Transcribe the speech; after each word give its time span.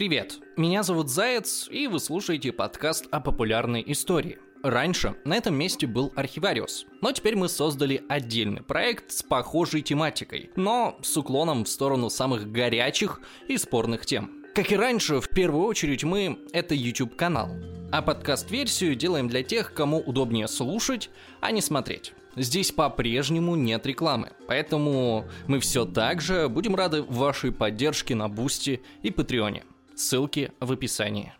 Привет, 0.00 0.38
меня 0.56 0.82
зовут 0.82 1.10
Заяц, 1.10 1.68
и 1.70 1.86
вы 1.86 2.00
слушаете 2.00 2.52
подкаст 2.52 3.04
о 3.10 3.20
популярной 3.20 3.84
истории. 3.86 4.38
Раньше 4.62 5.14
на 5.26 5.36
этом 5.36 5.54
месте 5.54 5.86
был 5.86 6.10
архивариус, 6.16 6.86
но 7.02 7.12
теперь 7.12 7.36
мы 7.36 7.50
создали 7.50 8.02
отдельный 8.08 8.62
проект 8.62 9.12
с 9.12 9.22
похожей 9.22 9.82
тематикой, 9.82 10.52
но 10.56 10.98
с 11.02 11.14
уклоном 11.18 11.66
в 11.66 11.68
сторону 11.68 12.08
самых 12.08 12.50
горячих 12.50 13.20
и 13.46 13.58
спорных 13.58 14.06
тем. 14.06 14.42
Как 14.54 14.72
и 14.72 14.76
раньше, 14.76 15.20
в 15.20 15.28
первую 15.28 15.66
очередь 15.66 16.02
мы— 16.02 16.38
это 16.54 16.74
YouTube-канал, 16.74 17.50
а 17.92 18.00
подкаст-версию 18.00 18.94
делаем 18.94 19.28
для 19.28 19.42
тех, 19.42 19.74
кому 19.74 19.98
удобнее 20.00 20.48
слушать, 20.48 21.10
а 21.42 21.50
не 21.50 21.60
смотреть. 21.60 22.14
Здесь 22.36 22.72
по-прежнему 22.72 23.54
нет 23.54 23.84
рекламы, 23.84 24.32
поэтому 24.46 25.26
мы 25.46 25.60
все 25.60 25.84
так 25.84 26.22
же 26.22 26.48
будем 26.48 26.74
рады 26.74 27.02
вашей 27.02 27.52
поддержке 27.52 28.14
на 28.14 28.30
Бусти 28.30 28.80
и 29.02 29.10
Патреоне. 29.10 29.64
Ссылки 30.00 30.50
в 30.60 30.72
описании. 30.72 31.34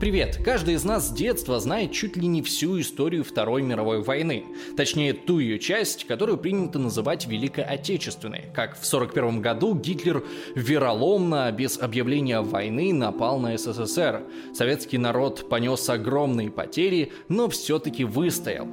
Привет! 0.00 0.38
Каждый 0.44 0.74
из 0.74 0.84
нас 0.84 1.08
с 1.08 1.10
детства 1.10 1.58
знает 1.58 1.90
чуть 1.90 2.16
ли 2.16 2.28
не 2.28 2.40
всю 2.40 2.78
историю 2.80 3.24
Второй 3.24 3.62
мировой 3.62 4.00
войны. 4.00 4.44
Точнее, 4.76 5.12
ту 5.12 5.40
ее 5.40 5.58
часть, 5.58 6.06
которую 6.06 6.38
принято 6.38 6.78
называть 6.78 7.26
Великой 7.26 7.64
Отечественной. 7.64 8.44
Как 8.54 8.76
в 8.76 8.86
1941 8.86 9.42
году 9.42 9.74
Гитлер 9.74 10.22
вероломно, 10.54 11.50
без 11.50 11.80
объявления 11.80 12.42
войны, 12.42 12.92
напал 12.92 13.40
на 13.40 13.58
СССР. 13.58 14.22
Советский 14.54 14.98
народ 14.98 15.48
понес 15.48 15.88
огромные 15.88 16.52
потери, 16.52 17.12
но 17.28 17.48
все-таки 17.48 18.04
выстоял. 18.04 18.68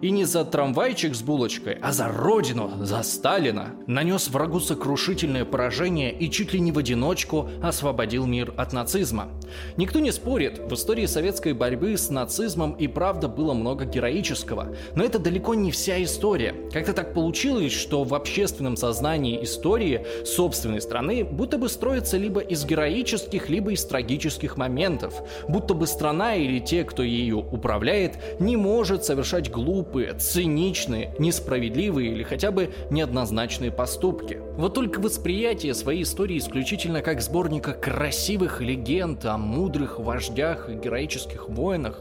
И 0.00 0.10
не 0.10 0.24
за 0.24 0.44
трамвайчик 0.44 1.14
с 1.14 1.22
булочкой, 1.22 1.78
а 1.82 1.92
за 1.92 2.08
родину, 2.08 2.72
за 2.80 3.02
Сталина. 3.02 3.74
Нанес 3.86 4.28
врагу 4.28 4.58
сокрушительное 4.58 5.44
поражение 5.44 6.16
и 6.18 6.30
чуть 6.30 6.54
ли 6.54 6.60
не 6.60 6.72
в 6.72 6.78
одиночку 6.78 7.50
освободил 7.62 8.26
мир 8.26 8.54
от 8.56 8.72
нацизма. 8.72 9.28
Никто 9.76 10.00
не 10.00 10.12
спорит, 10.12 10.61
в 10.68 10.74
истории 10.74 11.06
советской 11.06 11.52
борьбы 11.52 11.96
с 11.96 12.10
нацизмом 12.10 12.72
и 12.72 12.86
правда 12.86 13.28
было 13.28 13.52
много 13.52 13.84
героического. 13.84 14.74
Но 14.94 15.04
это 15.04 15.18
далеко 15.18 15.54
не 15.54 15.70
вся 15.70 16.02
история. 16.02 16.54
Как-то 16.72 16.92
так 16.92 17.14
получилось, 17.14 17.72
что 17.72 18.04
в 18.04 18.14
общественном 18.14 18.76
сознании 18.76 19.42
истории 19.42 20.06
собственной 20.24 20.80
страны 20.80 21.24
будто 21.24 21.58
бы 21.58 21.68
строится 21.68 22.16
либо 22.16 22.40
из 22.40 22.64
героических, 22.64 23.48
либо 23.48 23.72
из 23.72 23.84
трагических 23.84 24.56
моментов. 24.56 25.22
Будто 25.48 25.74
бы 25.74 25.86
страна 25.86 26.36
или 26.36 26.58
те, 26.58 26.84
кто 26.84 27.02
ею 27.02 27.40
управляет, 27.40 28.16
не 28.38 28.56
может 28.56 29.04
совершать 29.04 29.50
глупые, 29.50 30.14
циничные, 30.14 31.14
несправедливые 31.18 32.12
или 32.12 32.22
хотя 32.22 32.50
бы 32.50 32.72
неоднозначные 32.90 33.70
поступки. 33.70 34.40
Вот 34.56 34.74
только 34.74 35.00
восприятие 35.00 35.74
своей 35.74 36.02
истории 36.02 36.38
исключительно 36.38 37.02
как 37.02 37.20
сборника 37.20 37.72
красивых 37.72 38.60
легенд 38.60 39.24
о 39.24 39.36
мудрых 39.38 39.98
вождях 39.98 40.51
и 40.68 40.74
героических 40.74 41.48
воинах 41.48 42.00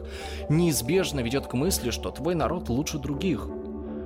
неизбежно 0.50 1.20
ведет 1.22 1.48
к 1.48 1.54
мысли, 1.54 1.90
что 1.90 2.12
твой 2.12 2.36
народ 2.36 2.70
лучше 2.70 2.98
других 2.98 3.48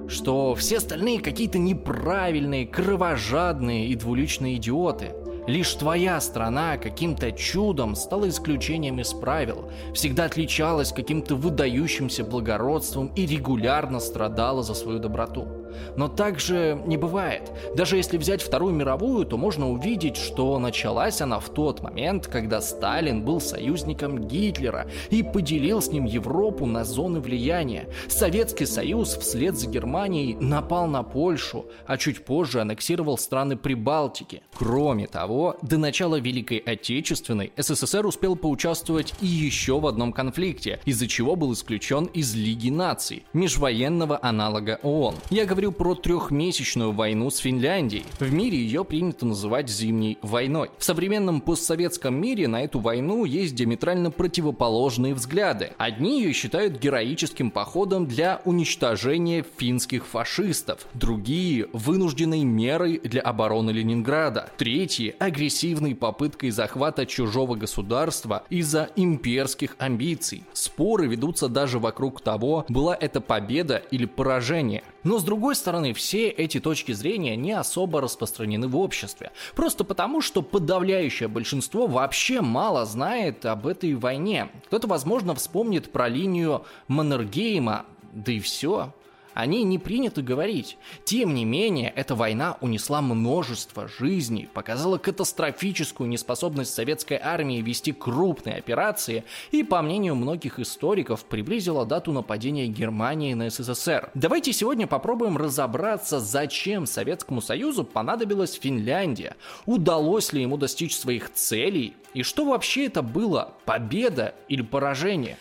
что 0.08 0.54
все 0.54 0.78
остальные 0.78 1.20
какие-то 1.20 1.58
неправильные, 1.58 2.68
кровожадные 2.68 3.88
и 3.88 3.96
двуличные 3.96 4.58
идиоты– 4.58 5.14
Лишь 5.48 5.76
твоя 5.76 6.20
страна 6.22 6.78
каким-то 6.78 7.32
чудом 7.32 7.96
стала 7.96 8.28
исключением 8.30 9.00
из 9.00 9.14
правил, 9.14 9.70
всегда 9.94 10.26
отличалась 10.26 10.92
каким-то 10.92 11.36
выдающимся 11.36 12.24
благородством 12.24 13.12
и 13.16 13.28
регулярно 13.28 14.00
страдала 14.00 14.64
за 14.64 14.74
свою 14.74 14.98
доброту. 14.98 15.48
Но 15.96 16.08
так 16.08 16.40
же 16.40 16.82
не 16.86 16.98
бывает. 16.98 17.52
Даже 17.76 17.98
если 17.98 18.18
взять 18.18 18.42
Вторую 18.42 18.74
мировую, 18.74 19.26
то 19.26 19.38
можно 19.38 19.70
увидеть, 19.72 20.18
что 20.18 20.58
началась 20.60 21.22
она 21.22 21.40
в 21.40 21.50
тот 21.50 21.82
момент, 21.82 22.28
когда 22.28 22.62
Сталин 22.62 23.24
был 23.24 23.40
союзником 23.40 24.28
Гитлера 24.28 24.88
и 25.10 25.24
поделил 25.24 25.82
с 25.82 25.90
ним 25.90 26.06
Европу 26.06 26.66
на 26.66 26.84
зоны 26.84 27.20
влияния. 27.20 27.88
Советский 28.08 28.66
Союз 28.66 29.16
вслед 29.18 29.58
за 29.58 29.68
Германией 29.68 30.36
напал 30.36 30.88
на 30.88 31.04
Польшу, 31.04 31.66
а 31.88 31.98
чуть 31.98 32.26
позже 32.26 32.62
аннексировал 32.62 33.18
страны 33.18 33.58
Прибалтики. 33.58 34.42
Кроме 34.58 35.08
того, 35.08 35.58
до 35.62 35.78
начала 35.78 36.20
Великой 36.20 36.58
Отечественной 36.58 37.52
СССР 37.58 38.06
успел 38.06 38.36
поучаствовать 38.36 39.14
и 39.22 39.26
еще 39.26 39.80
в 39.80 39.88
одном 39.88 40.14
конфликте, 40.14 40.80
из-за 40.86 41.08
чего 41.08 41.36
был 41.36 41.54
исключен 41.54 42.06
из 42.06 42.36
Лиги 42.36 42.70
наций, 42.70 43.26
межвоенного 43.34 44.20
аналога 44.22 44.80
ООН. 44.84 45.16
Я 45.30 45.46
говорю 45.46 45.65
про 45.72 45.96
трехмесячную 45.96 46.92
войну 46.92 47.30
с 47.30 47.38
Финляндией. 47.38 48.06
В 48.20 48.32
мире 48.32 48.58
ее 48.58 48.84
принято 48.84 49.26
называть 49.26 49.70
зимней 49.70 50.18
войной. 50.22 50.70
В 50.78 50.84
современном 50.84 51.42
постсоветском 51.42 52.16
мире 52.16 52.48
на 52.48 52.64
эту 52.64 52.80
войну 52.80 53.26
есть 53.26 53.56
диаметрально 53.56 54.12
противоположные 54.12 55.14
взгляды. 55.14 55.72
Одни 55.78 56.22
ее 56.22 56.34
считают 56.34 56.80
героическим 56.80 57.52
походом 57.52 58.08
для 58.08 58.42
уничтожения 58.46 59.46
финских 59.58 60.06
фашистов, 60.06 60.88
другие– 60.94 61.68
вынужденной 61.74 62.44
мерой 62.44 63.00
для 63.04 63.22
обороны 63.22 63.72
Ленинграда, 63.72 64.50
третьи– 64.58 65.16
агрессивной 65.20 65.96
попыткой 65.96 66.52
захвата 66.52 67.06
чужого 67.06 67.56
государства 67.56 68.44
из-за 68.50 68.90
имперских 68.96 69.76
амбиций. 69.80 70.44
Споры 70.54 71.08
ведутся 71.08 71.48
даже 71.48 71.80
вокруг 71.80 72.22
того, 72.22 72.66
была 72.70 72.96
это 73.00 73.22
победа 73.22 73.78
или 73.92 74.06
поражение. 74.06 74.84
Но 75.06 75.20
с 75.20 75.24
другой 75.24 75.56
стороны, 75.56 75.94
все 75.94 76.30
эти 76.30 76.60
точки 76.60 76.92
зрения 76.92 77.38
не 77.38 77.54
особо 77.54 78.02
распространены 78.02 78.68
в 78.68 78.76
обществе. 78.76 79.32
Просто 79.56 79.84
потому, 79.84 80.20
что 80.20 80.42
подавляющее 80.42 81.30
большинство 81.30 81.86
вообще 81.86 82.42
мало 82.42 82.86
знает 82.86 83.46
об 83.46 83.68
этой 83.68 83.94
войне. 83.94 84.50
Кто-то, 84.66 84.88
возможно, 84.88 85.36
вспомнит 85.36 85.92
про 85.92 86.10
линию 86.10 86.66
Маннергейма, 86.88 87.86
да 88.14 88.32
и 88.32 88.40
все 88.40 88.92
о 89.36 89.46
ней 89.46 89.64
не 89.64 89.78
принято 89.78 90.24
говорить. 90.24 90.78
Тем 91.04 91.36
не 91.36 91.46
менее, 91.46 91.94
эта 91.96 92.16
война 92.16 92.58
унесла 92.62 93.02
множество 93.02 93.88
жизней, 93.88 94.50
показала 94.52 94.98
катастрофическую 94.98 96.10
неспособность 96.10 96.74
советской 96.74 97.20
армии 97.22 97.62
вести 97.62 97.92
крупные 97.92 98.56
операции 98.56 99.26
и, 99.52 99.62
по 99.62 99.82
мнению 99.82 100.16
многих 100.16 100.60
историков, 100.60 101.26
приблизила 101.26 101.86
дату 101.86 102.14
нападения 102.14 102.68
Германии 102.68 103.34
на 103.34 103.50
СССР. 103.50 104.10
Давайте 104.14 104.54
сегодня 104.54 104.88
попробуем 104.88 105.38
разобраться, 105.38 106.20
зачем 106.20 106.86
Советскому 106.86 107.42
Союзу 107.42 107.84
понадобилась 107.84 108.54
Финляндия, 108.54 109.36
удалось 109.66 110.32
ли 110.32 110.42
ему 110.42 110.58
достичь 110.58 110.96
своих 110.96 111.32
целей 111.34 111.94
и 112.14 112.24
что 112.24 112.46
вообще 112.46 112.86
это 112.86 113.02
было, 113.02 113.54
победа 113.66 114.34
или 114.48 114.62
поражение. 114.62 115.38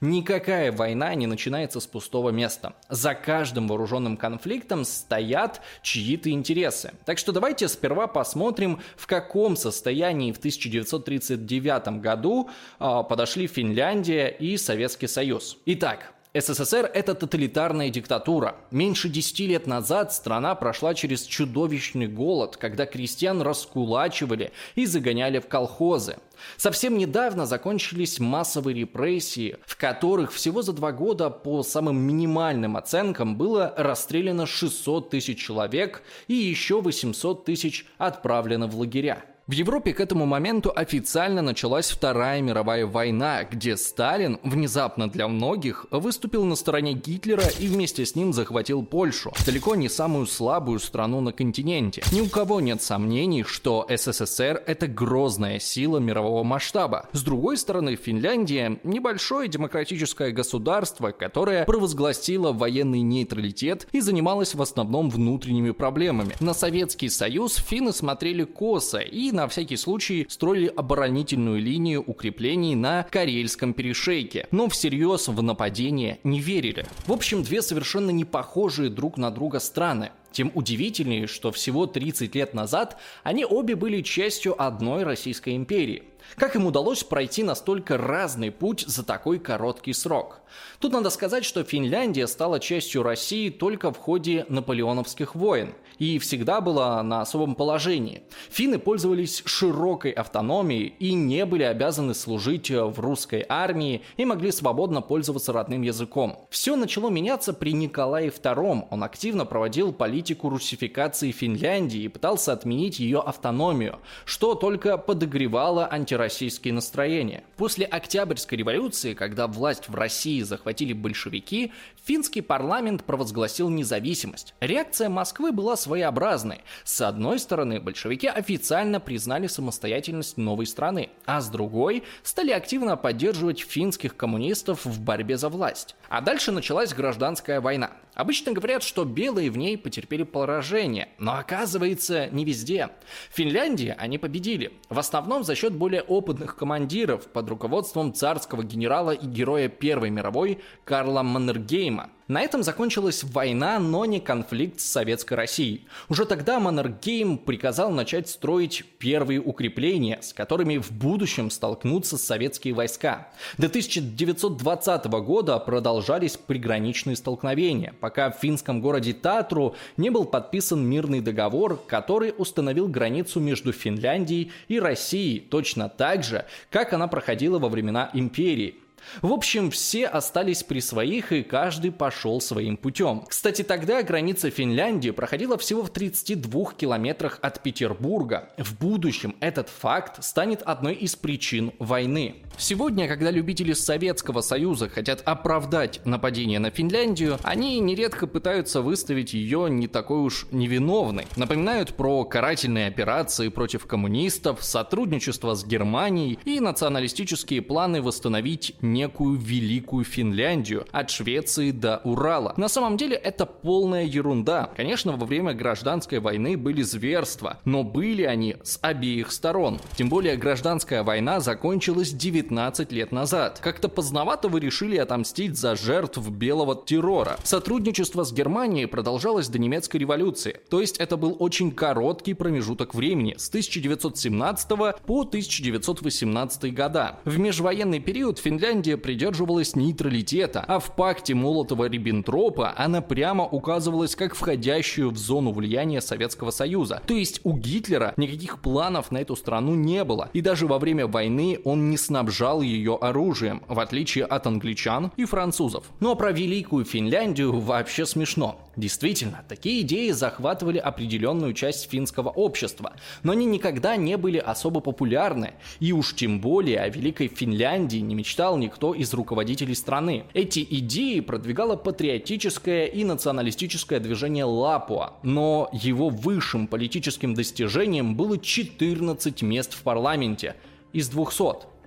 Никакая 0.00 0.70
война 0.70 1.12
не 1.16 1.26
начинается 1.26 1.80
с 1.80 1.86
пустого 1.88 2.30
места. 2.30 2.74
За 2.88 3.14
каждым 3.14 3.66
вооруженным 3.66 4.16
конфликтом 4.16 4.84
стоят 4.84 5.60
чьи-то 5.82 6.30
интересы. 6.30 6.92
Так 7.04 7.18
что 7.18 7.32
давайте 7.32 7.66
сперва 7.66 8.06
посмотрим, 8.06 8.80
в 8.96 9.08
каком 9.08 9.56
состоянии 9.56 10.30
в 10.30 10.38
1939 10.38 12.00
году 12.00 12.48
э, 12.78 13.02
подошли 13.08 13.48
Финляндия 13.48 14.28
и 14.28 14.56
Советский 14.56 15.08
Союз. 15.08 15.58
Итак, 15.66 16.12
СССР– 16.40 16.90
это 16.94 17.14
тоталитарная 17.14 17.90
диктатура. 17.90 18.56
Меньше 18.70 19.08
десяти 19.08 19.46
лет 19.46 19.66
назад 19.66 20.12
страна 20.12 20.54
прошла 20.54 20.94
через 20.94 21.24
чудовищный 21.24 22.06
голод, 22.06 22.56
когда 22.56 22.86
крестьян 22.86 23.42
раскулачивали 23.42 24.52
и 24.74 24.86
загоняли 24.86 25.38
в 25.38 25.48
колхозы. 25.48 26.16
Совсем 26.56 26.98
недавно 26.98 27.46
закончились 27.46 28.20
массовые 28.20 28.74
репрессии, 28.74 29.56
в 29.66 29.76
которых 29.76 30.32
всего 30.32 30.62
за 30.62 30.72
два 30.72 30.92
года 30.92 31.30
по 31.30 31.62
самым 31.62 31.98
минимальным 31.98 32.76
оценкам 32.76 33.36
было 33.36 33.74
расстреляно 33.76 34.46
600 34.46 35.10
тысяч 35.10 35.38
человек 35.38 36.02
и 36.26 36.34
еще 36.34 36.80
800 36.80 37.44
тысяч 37.44 37.86
отправлено 37.98 38.66
в 38.66 38.78
лагеря. 38.78 39.24
В 39.48 39.52
Европе 39.52 39.94
к 39.94 40.00
этому 40.00 40.26
моменту 40.26 40.70
официально 40.76 41.40
началась 41.40 41.90
Вторая 41.90 42.42
мировая 42.42 42.84
война, 42.84 43.44
где 43.44 43.78
Сталин, 43.78 44.38
внезапно 44.42 45.08
для 45.08 45.26
многих, 45.26 45.86
выступил 45.90 46.44
на 46.44 46.54
стороне 46.54 46.92
Гитлера 46.92 47.44
и 47.58 47.66
вместе 47.66 48.04
с 48.04 48.14
ним 48.14 48.34
захватил 48.34 48.84
Польшу, 48.84 49.32
далеко 49.46 49.74
не 49.74 49.88
самую 49.88 50.26
слабую 50.26 50.78
страну 50.80 51.22
на 51.22 51.32
континенте. 51.32 52.02
Ни 52.12 52.20
у 52.20 52.28
кого 52.28 52.60
нет 52.60 52.82
сомнений, 52.82 53.42
что 53.42 53.86
СССР– 53.88 54.62
это 54.66 54.86
грозная 54.86 55.60
сила 55.60 55.96
мирового 55.96 56.44
масштаба. 56.44 57.08
С 57.14 57.22
другой 57.22 57.56
стороны, 57.56 57.96
Финляндия– 57.96 58.78
небольшое 58.84 59.48
демократическое 59.48 60.30
государство, 60.30 61.10
которое 61.10 61.64
провозгласило 61.64 62.52
военный 62.52 63.00
нейтралитет 63.00 63.88
и 63.92 64.00
занималось 64.02 64.54
в 64.54 64.60
основном 64.60 65.08
внутренними 65.08 65.70
проблемами. 65.70 66.34
На 66.38 66.52
Советский 66.52 67.08
Союз 67.08 67.54
финны 67.54 67.94
смотрели 67.94 68.44
косо 68.44 68.98
и 68.98 69.37
на 69.38 69.46
всякий 69.46 69.76
случай 69.76 70.26
строили 70.28 70.66
оборонительную 70.66 71.62
линию 71.62 72.02
укреплений 72.04 72.74
на 72.74 73.04
Карельском 73.04 73.72
перешейке, 73.72 74.48
но 74.50 74.68
всерьез 74.68 75.28
в 75.28 75.40
нападение 75.42 76.18
не 76.24 76.40
верили. 76.40 76.84
В 77.06 77.12
общем, 77.12 77.44
две 77.44 77.62
совершенно 77.62 78.10
не 78.10 78.24
похожие 78.24 78.90
друг 78.90 79.16
на 79.16 79.30
друга 79.30 79.60
страны. 79.60 80.10
Тем 80.32 80.50
удивительнее, 80.54 81.28
что 81.28 81.52
всего 81.52 81.86
30 81.86 82.34
лет 82.34 82.52
назад 82.52 82.98
они 83.22 83.44
обе 83.44 83.76
были 83.76 84.02
частью 84.02 84.60
одной 84.60 85.04
Российской 85.04 85.54
империи. 85.54 86.02
Как 86.36 86.56
им 86.56 86.66
удалось 86.66 87.04
пройти 87.04 87.42
настолько 87.42 87.96
разный 87.96 88.50
путь 88.50 88.84
за 88.86 89.04
такой 89.04 89.38
короткий 89.38 89.92
срок? 89.92 90.40
Тут 90.78 90.92
надо 90.92 91.10
сказать, 91.10 91.44
что 91.44 91.64
Финляндия 91.64 92.26
стала 92.26 92.60
частью 92.60 93.02
России 93.02 93.50
только 93.50 93.92
в 93.92 93.96
ходе 93.96 94.44
наполеоновских 94.48 95.34
войн 95.34 95.74
и 95.98 96.18
всегда 96.18 96.60
была 96.60 97.02
на 97.02 97.20
особом 97.20 97.54
положении. 97.54 98.22
Финны 98.50 98.78
пользовались 98.78 99.42
широкой 99.44 100.12
автономией 100.12 100.94
и 100.98 101.14
не 101.14 101.44
были 101.44 101.62
обязаны 101.62 102.14
служить 102.14 102.70
в 102.70 102.94
русской 102.98 103.44
армии 103.48 104.02
и 104.16 104.24
могли 104.24 104.52
свободно 104.52 105.02
пользоваться 105.02 105.52
родным 105.52 105.82
языком. 105.82 106.46
Все 106.50 106.76
начало 106.76 107.10
меняться 107.10 107.52
при 107.52 107.72
Николае 107.72 108.30
II. 108.30 108.86
Он 108.90 109.04
активно 109.04 109.44
проводил 109.44 109.92
политику 109.92 110.48
русификации 110.48 111.30
Финляндии 111.30 112.02
и 112.02 112.08
пытался 112.08 112.52
отменить 112.52 112.98
ее 112.98 113.20
автономию, 113.20 113.98
что 114.24 114.54
только 114.54 114.98
подогревало 114.98 115.88
антироссийские 115.90 116.74
настроения. 116.74 117.44
После 117.56 117.86
Октябрьской 117.86 118.58
революции, 118.58 119.14
когда 119.14 119.46
власть 119.46 119.88
в 119.88 119.94
России 119.94 120.42
захватили 120.42 120.92
большевики, 120.92 121.72
финский 122.04 122.40
парламент 122.40 123.04
провозгласил 123.04 123.68
независимость. 123.68 124.54
Реакция 124.60 125.08
Москвы 125.08 125.52
была 125.52 125.76
своеобразной. 125.88 126.60
С 126.84 127.00
одной 127.00 127.38
стороны, 127.38 127.80
большевики 127.80 128.26
официально 128.26 129.00
признали 129.00 129.46
самостоятельность 129.46 130.36
новой 130.36 130.66
страны, 130.66 131.08
а 131.24 131.40
с 131.40 131.48
другой 131.48 132.02
стали 132.22 132.50
активно 132.50 132.98
поддерживать 132.98 133.60
финских 133.60 134.14
коммунистов 134.14 134.84
в 134.84 135.00
борьбе 135.00 135.38
за 135.38 135.48
власть. 135.48 135.96
А 136.10 136.20
дальше 136.20 136.52
началась 136.52 136.92
гражданская 136.92 137.62
война. 137.62 137.92
Обычно 138.14 138.52
говорят, 138.52 138.82
что 138.82 139.06
белые 139.06 139.50
в 139.50 139.56
ней 139.56 139.78
потерпели 139.78 140.24
поражение, 140.24 141.08
но 141.18 141.38
оказывается 141.38 142.26
не 142.26 142.44
везде. 142.44 142.90
В 143.30 143.36
Финляндии 143.36 143.94
они 143.96 144.18
победили, 144.18 144.72
в 144.90 144.98
основном 144.98 145.42
за 145.42 145.54
счет 145.54 145.72
более 145.72 146.02
опытных 146.02 146.56
командиров 146.56 147.28
под 147.28 147.48
руководством 147.48 148.12
царского 148.12 148.62
генерала 148.62 149.12
и 149.12 149.26
героя 149.26 149.68
Первой 149.68 150.10
мировой 150.10 150.58
Карла 150.84 151.22
Маннергейма. 151.22 152.10
На 152.28 152.42
этом 152.42 152.62
закончилась 152.62 153.24
война, 153.24 153.78
но 153.78 154.04
не 154.04 154.20
конфликт 154.20 154.80
с 154.80 154.84
Советской 154.84 155.32
Россией. 155.32 155.86
Уже 156.10 156.26
тогда 156.26 156.60
Маннергейм 156.60 157.38
приказал 157.38 157.90
начать 157.90 158.28
строить 158.28 158.84
первые 158.98 159.40
укрепления, 159.40 160.18
с 160.20 160.34
которыми 160.34 160.76
в 160.76 160.92
будущем 160.92 161.50
столкнутся 161.50 162.18
советские 162.18 162.74
войска. 162.74 163.28
До 163.56 163.68
1920 163.68 165.06
года 165.06 165.58
продолжались 165.58 166.36
приграничные 166.36 167.16
столкновения, 167.16 167.94
пока 167.98 168.30
в 168.30 168.36
финском 168.36 168.82
городе 168.82 169.14
Татру 169.14 169.74
не 169.96 170.10
был 170.10 170.26
подписан 170.26 170.84
мирный 170.86 171.22
договор, 171.22 171.82
который 171.86 172.34
установил 172.36 172.88
границу 172.88 173.40
между 173.40 173.72
Финляндией 173.72 174.52
и 174.68 174.78
Россией 174.78 175.40
точно 175.40 175.88
так 175.88 176.24
же, 176.24 176.44
как 176.68 176.92
она 176.92 177.08
проходила 177.08 177.58
во 177.58 177.70
времена 177.70 178.10
империи. 178.12 178.76
В 179.22 179.32
общем, 179.32 179.70
все 179.70 180.06
остались 180.06 180.62
при 180.62 180.80
своих, 180.80 181.32
и 181.32 181.42
каждый 181.42 181.92
пошел 181.92 182.40
своим 182.40 182.76
путем. 182.76 183.24
Кстати, 183.28 183.62
тогда 183.62 184.02
граница 184.02 184.50
Финляндии 184.50 185.10
проходила 185.10 185.58
всего 185.58 185.82
в 185.82 185.90
32 185.90 186.72
километрах 186.72 187.38
от 187.42 187.62
Петербурга. 187.62 188.50
В 188.58 188.78
будущем 188.78 189.36
этот 189.40 189.68
факт 189.68 190.22
станет 190.22 190.62
одной 190.62 190.94
из 190.94 191.16
причин 191.16 191.72
войны. 191.78 192.36
Сегодня, 192.56 193.06
когда 193.06 193.30
любители 193.30 193.72
Советского 193.72 194.40
Союза 194.40 194.88
хотят 194.88 195.22
оправдать 195.24 196.00
нападение 196.04 196.58
на 196.58 196.70
Финляндию, 196.70 197.38
они 197.44 197.78
нередко 197.78 198.26
пытаются 198.26 198.82
выставить 198.82 199.32
ее 199.32 199.68
не 199.70 199.86
такой 199.86 200.18
уж 200.18 200.46
невиновной. 200.50 201.26
Напоминают 201.36 201.94
про 201.94 202.24
карательные 202.24 202.88
операции 202.88 203.48
против 203.48 203.86
коммунистов, 203.86 204.64
сотрудничество 204.64 205.54
с 205.54 205.64
Германией 205.64 206.38
и 206.44 206.58
националистические 206.58 207.62
планы 207.62 208.02
восстановить 208.02 208.74
некую 208.92 209.38
великую 209.38 210.04
Финляндию 210.04 210.86
от 210.92 211.10
Швеции 211.10 211.70
до 211.70 212.00
Урала. 212.04 212.54
На 212.56 212.68
самом 212.68 212.96
деле 212.96 213.16
это 213.16 213.46
полная 213.46 214.04
ерунда. 214.04 214.70
Конечно, 214.76 215.12
во 215.16 215.26
время 215.26 215.54
гражданской 215.54 216.20
войны 216.20 216.56
были 216.56 216.82
зверства, 216.82 217.58
но 217.64 217.84
были 217.84 218.22
они 218.22 218.56
с 218.62 218.78
обеих 218.82 219.32
сторон. 219.32 219.78
Тем 219.96 220.08
более 220.08 220.36
гражданская 220.36 221.02
война 221.02 221.40
закончилась 221.40 222.12
19 222.12 222.92
лет 222.92 223.12
назад. 223.12 223.60
Как-то 223.62 223.88
поздновато 223.88 224.48
вы 224.48 224.60
решили 224.60 224.96
отомстить 224.96 225.56
за 225.56 225.76
жертв 225.76 226.28
белого 226.30 226.74
террора. 226.74 227.36
Сотрудничество 227.44 228.24
с 228.24 228.32
Германией 228.32 228.86
продолжалось 228.86 229.48
до 229.48 229.58
немецкой 229.58 229.98
революции. 229.98 230.56
То 230.70 230.80
есть 230.80 230.98
это 230.98 231.16
был 231.16 231.36
очень 231.38 231.70
короткий 231.72 232.34
промежуток 232.34 232.94
времени 232.94 233.34
с 233.36 233.48
1917 233.48 234.68
по 235.04 235.20
1918 235.20 236.74
года. 236.74 237.20
В 237.24 237.38
межвоенный 237.38 238.00
период 238.00 238.38
Финляндия 238.38 238.77
Финляндия 238.78 238.96
придерживалась 238.96 239.74
нейтралитета, 239.74 240.64
а 240.68 240.78
в 240.78 240.94
пакте 240.94 241.32
Молотова-Риббентропа 241.34 242.74
она 242.76 243.00
прямо 243.00 243.44
указывалась 243.44 244.14
как 244.14 244.36
входящую 244.36 245.10
в 245.10 245.18
зону 245.18 245.50
влияния 245.50 246.00
Советского 246.00 246.52
Союза. 246.52 247.02
То 247.04 247.14
есть 247.14 247.40
у 247.42 247.54
Гитлера 247.54 248.14
никаких 248.16 248.60
планов 248.60 249.10
на 249.10 249.18
эту 249.18 249.34
страну 249.34 249.74
не 249.74 250.04
было, 250.04 250.30
и 250.32 250.42
даже 250.42 250.68
во 250.68 250.78
время 250.78 251.08
войны 251.08 251.58
он 251.64 251.90
не 251.90 251.96
снабжал 251.96 252.62
ее 252.62 252.96
оружием, 253.00 253.62
в 253.66 253.80
отличие 253.80 254.26
от 254.26 254.46
англичан 254.46 255.10
и 255.16 255.24
французов. 255.24 255.90
Но 255.98 256.14
про 256.14 256.30
Великую 256.30 256.84
Финляндию 256.84 257.58
вообще 257.58 258.06
смешно. 258.06 258.60
Действительно, 258.76 259.42
такие 259.48 259.80
идеи 259.80 260.10
захватывали 260.10 260.78
определенную 260.78 261.52
часть 261.52 261.90
финского 261.90 262.28
общества, 262.28 262.92
но 263.24 263.32
они 263.32 263.44
никогда 263.44 263.96
не 263.96 264.16
были 264.16 264.38
особо 264.38 264.78
популярны, 264.78 265.54
и 265.80 265.90
уж 265.90 266.14
тем 266.14 266.40
более 266.40 266.78
о 266.78 266.88
Великой 266.88 267.26
Финляндии 267.26 267.98
не 267.98 268.14
мечтал 268.14 268.56
никто 268.68 268.94
из 268.94 269.14
руководителей 269.14 269.74
страны. 269.74 270.24
Эти 270.34 270.66
идеи 270.68 271.20
продвигало 271.20 271.76
патриотическое 271.76 272.84
и 272.84 273.02
националистическое 273.02 273.98
движение 273.98 274.44
Лапуа, 274.44 275.14
но 275.22 275.70
его 275.72 276.10
высшим 276.10 276.66
политическим 276.66 277.32
достижением 277.32 278.14
было 278.14 278.38
14 278.38 279.40
мест 279.40 279.72
в 279.72 279.82
парламенте 279.82 280.54
из 280.92 281.08
200. 281.08 281.77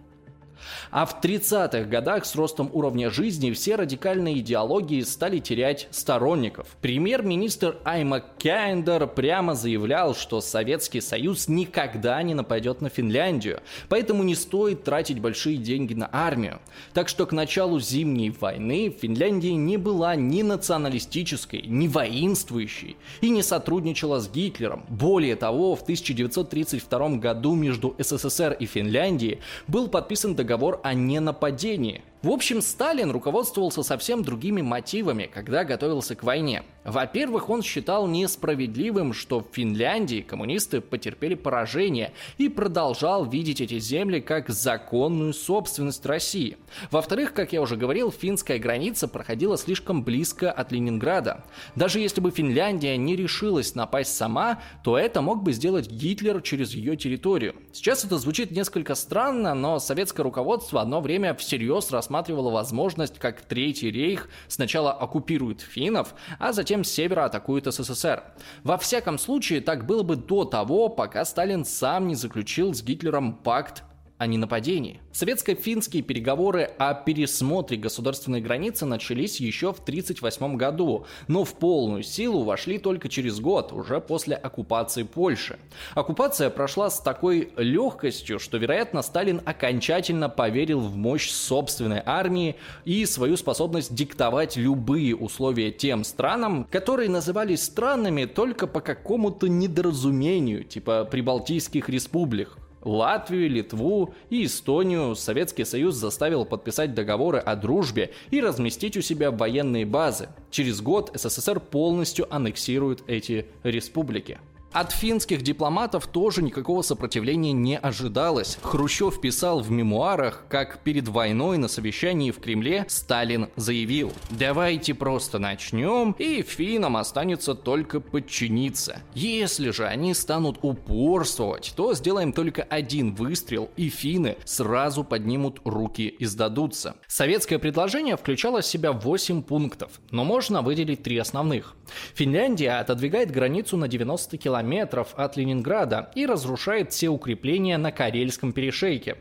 А 0.91 1.05
в 1.05 1.21
30-х 1.21 1.83
годах 1.83 2.25
с 2.25 2.35
ростом 2.35 2.69
уровня 2.73 3.09
жизни 3.09 3.51
все 3.51 3.75
радикальные 3.75 4.39
идеологии 4.39 5.01
стали 5.01 5.39
терять 5.39 5.87
сторонников. 5.91 6.67
Премьер-министр 6.81 7.77
Айма 7.83 8.23
Кяйндер 8.37 9.07
прямо 9.07 9.55
заявлял, 9.55 10.15
что 10.15 10.41
Советский 10.41 11.01
Союз 11.01 11.47
никогда 11.47 12.21
не 12.23 12.33
нападет 12.33 12.81
на 12.81 12.89
Финляндию, 12.89 13.61
поэтому 13.89 14.23
не 14.23 14.35
стоит 14.35 14.83
тратить 14.83 15.19
большие 15.19 15.57
деньги 15.57 15.93
на 15.93 16.09
армию. 16.11 16.59
Так 16.93 17.09
что 17.09 17.25
к 17.25 17.31
началу 17.31 17.79
Зимней 17.79 18.29
войны 18.29 18.95
Финляндия 19.01 19.55
не 19.55 19.77
была 19.77 20.15
ни 20.15 20.41
националистической, 20.41 21.61
ни 21.61 21.87
воинствующей 21.87 22.97
и 23.21 23.29
не 23.29 23.43
сотрудничала 23.43 24.19
с 24.19 24.29
Гитлером. 24.29 24.85
Более 24.89 25.35
того, 25.35 25.75
в 25.75 25.81
1932 25.81 27.09
году 27.17 27.55
между 27.55 27.95
СССР 27.97 28.53
и 28.59 28.65
Финляндией 28.65 29.39
был 29.67 29.87
подписан 29.87 30.35
договор 30.35 30.50
договор 30.51 30.81
о 30.83 30.93
ненападении. 30.93 32.01
В 32.23 32.29
общем, 32.29 32.61
Сталин 32.61 33.09
руководствовался 33.11 33.83
совсем 33.83 34.21
другими 34.21 34.61
мотивами, 34.61 35.29
когда 35.33 35.63
готовился 35.63 36.13
к 36.13 36.23
войне. 36.23 36.63
Во-первых, 36.83 37.49
он 37.49 37.61
считал 37.61 38.07
несправедливым, 38.07 39.13
что 39.13 39.41
в 39.41 39.47
Финляндии 39.51 40.21
коммунисты 40.21 40.81
потерпели 40.81 41.35
поражение 41.35 42.13
и 42.37 42.49
продолжал 42.49 43.25
видеть 43.25 43.61
эти 43.61 43.77
земли 43.77 44.19
как 44.19 44.49
законную 44.49 45.33
собственность 45.33 46.05
России. 46.05 46.57
Во-вторых, 46.89 47.33
как 47.33 47.53
я 47.53 47.61
уже 47.61 47.75
говорил, 47.75 48.11
финская 48.11 48.57
граница 48.57 49.07
проходила 49.07 49.57
слишком 49.57 50.03
близко 50.03 50.51
от 50.51 50.71
Ленинграда. 50.71 51.43
Даже 51.75 51.99
если 51.99 52.19
бы 52.19 52.31
Финляндия 52.31 52.97
не 52.97 53.15
решилась 53.15 53.75
напасть 53.75 54.15
сама, 54.15 54.59
то 54.83 54.97
это 54.97 55.21
мог 55.21 55.43
бы 55.43 55.53
сделать 55.53 55.89
Гитлер 55.89 56.41
через 56.41 56.73
ее 56.73 56.95
территорию. 56.95 57.55
Сейчас 57.73 58.03
это 58.05 58.17
звучит 58.17 58.51
несколько 58.51 58.95
странно, 58.95 59.53
но 59.53 59.77
советское 59.79 60.23
руководство 60.23 60.81
одно 60.81 60.99
время 60.99 61.35
всерьез 61.35 61.91
рассматривало 61.91 62.49
возможность, 62.49 63.19
как 63.19 63.41
Третий 63.41 63.91
рейх 63.91 64.29
сначала 64.47 64.91
оккупирует 64.93 65.61
финнов, 65.61 66.15
а 66.39 66.53
затем 66.53 66.70
с 66.83 66.89
севера 66.89 67.25
атакует 67.25 67.65
СССР. 67.65 68.23
Во 68.63 68.77
всяком 68.77 69.17
случае, 69.17 69.61
так 69.61 69.85
было 69.85 70.03
бы 70.03 70.15
до 70.15 70.45
того, 70.45 70.89
пока 70.89 71.25
Сталин 71.25 71.65
сам 71.65 72.07
не 72.07 72.15
заключил 72.15 72.73
с 72.73 72.81
Гитлером 72.81 73.33
пакт 73.33 73.83
а 74.21 74.27
не 74.27 74.37
нападении. 74.37 75.01
Советско-финские 75.13 76.03
переговоры 76.03 76.69
о 76.77 76.93
пересмотре 76.93 77.75
государственной 77.75 78.39
границы 78.39 78.85
начались 78.85 79.39
еще 79.39 79.73
в 79.73 79.79
1938 79.79 80.57
году, 80.57 81.07
но 81.27 81.43
в 81.43 81.55
полную 81.55 82.03
силу 82.03 82.43
вошли 82.43 82.77
только 82.77 83.09
через 83.09 83.39
год, 83.39 83.73
уже 83.73 83.99
после 83.99 84.35
оккупации 84.35 85.01
Польши. 85.01 85.57
Оккупация 85.95 86.51
прошла 86.51 86.91
с 86.91 87.01
такой 87.01 87.51
легкостью, 87.57 88.37
что, 88.37 88.59
вероятно, 88.59 89.01
Сталин 89.01 89.41
окончательно 89.43 90.29
поверил 90.29 90.81
в 90.81 90.95
мощь 90.95 91.31
собственной 91.31 92.03
армии 92.05 92.57
и 92.85 93.07
свою 93.07 93.37
способность 93.37 93.95
диктовать 93.95 94.55
любые 94.55 95.15
условия 95.15 95.71
тем 95.71 96.03
странам, 96.03 96.67
которые 96.69 97.09
назывались 97.09 97.63
странами 97.63 98.25
только 98.25 98.67
по 98.67 98.81
какому-то 98.81 99.47
недоразумению, 99.47 100.63
типа 100.63 101.05
прибалтийских 101.05 101.89
республик. 101.89 102.59
Латвию, 102.83 103.49
Литву 103.49 104.13
и 104.29 104.45
Эстонию 104.45 105.15
Советский 105.15 105.65
Союз 105.65 105.95
заставил 105.95 106.45
подписать 106.45 106.93
договоры 106.93 107.39
о 107.39 107.55
дружбе 107.55 108.11
и 108.31 108.41
разместить 108.41 108.97
у 108.97 109.01
себя 109.01 109.31
военные 109.31 109.85
базы. 109.85 110.29
Через 110.49 110.81
год 110.81 111.11
СССР 111.13 111.59
полностью 111.59 112.33
аннексирует 112.33 113.03
эти 113.07 113.45
республики. 113.63 114.39
От 114.73 114.93
финских 114.93 115.41
дипломатов 115.41 116.07
тоже 116.07 116.41
никакого 116.41 116.81
сопротивления 116.81 117.51
не 117.51 117.77
ожидалось. 117.77 118.57
Хрущев 118.61 119.19
писал 119.19 119.59
в 119.59 119.69
мемуарах, 119.69 120.45
как 120.47 120.79
перед 120.79 121.09
войной 121.09 121.57
на 121.57 121.67
совещании 121.67 122.31
в 122.31 122.39
Кремле 122.39 122.85
Сталин 122.87 123.49
заявил 123.57 124.13
«Давайте 124.29 124.93
просто 124.93 125.39
начнем, 125.39 126.15
и 126.17 126.41
финнам 126.41 126.95
останется 126.95 127.53
только 127.53 127.99
подчиниться. 127.99 129.01
Если 129.13 129.71
же 129.71 129.85
они 129.85 130.13
станут 130.13 130.59
упорствовать, 130.61 131.73
то 131.75 131.93
сделаем 131.93 132.31
только 132.31 132.63
один 132.63 133.13
выстрел, 133.13 133.69
и 133.75 133.89
финны 133.89 134.37
сразу 134.45 135.03
поднимут 135.03 135.59
руки 135.65 136.07
и 136.07 136.23
сдадутся». 136.23 136.95
Советское 137.07 137.59
предложение 137.59 138.15
включало 138.15 138.61
в 138.61 138.65
себя 138.65 138.93
8 138.93 139.43
пунктов, 139.43 139.99
но 140.11 140.23
можно 140.23 140.61
выделить 140.61 141.03
три 141.03 141.17
основных. 141.17 141.75
Финляндия 142.13 142.79
отодвигает 142.79 143.31
границу 143.31 143.75
на 143.75 143.89
90 143.89 144.37
километров 144.37 144.60
километров 144.61 145.13
от 145.17 145.37
Ленинграда 145.37 146.11
и 146.15 146.25
разрушает 146.25 146.91
все 146.91 147.09
укрепления 147.09 147.77
на 147.77 147.91
Карельском 147.91 148.53
перешейке. 148.53 149.17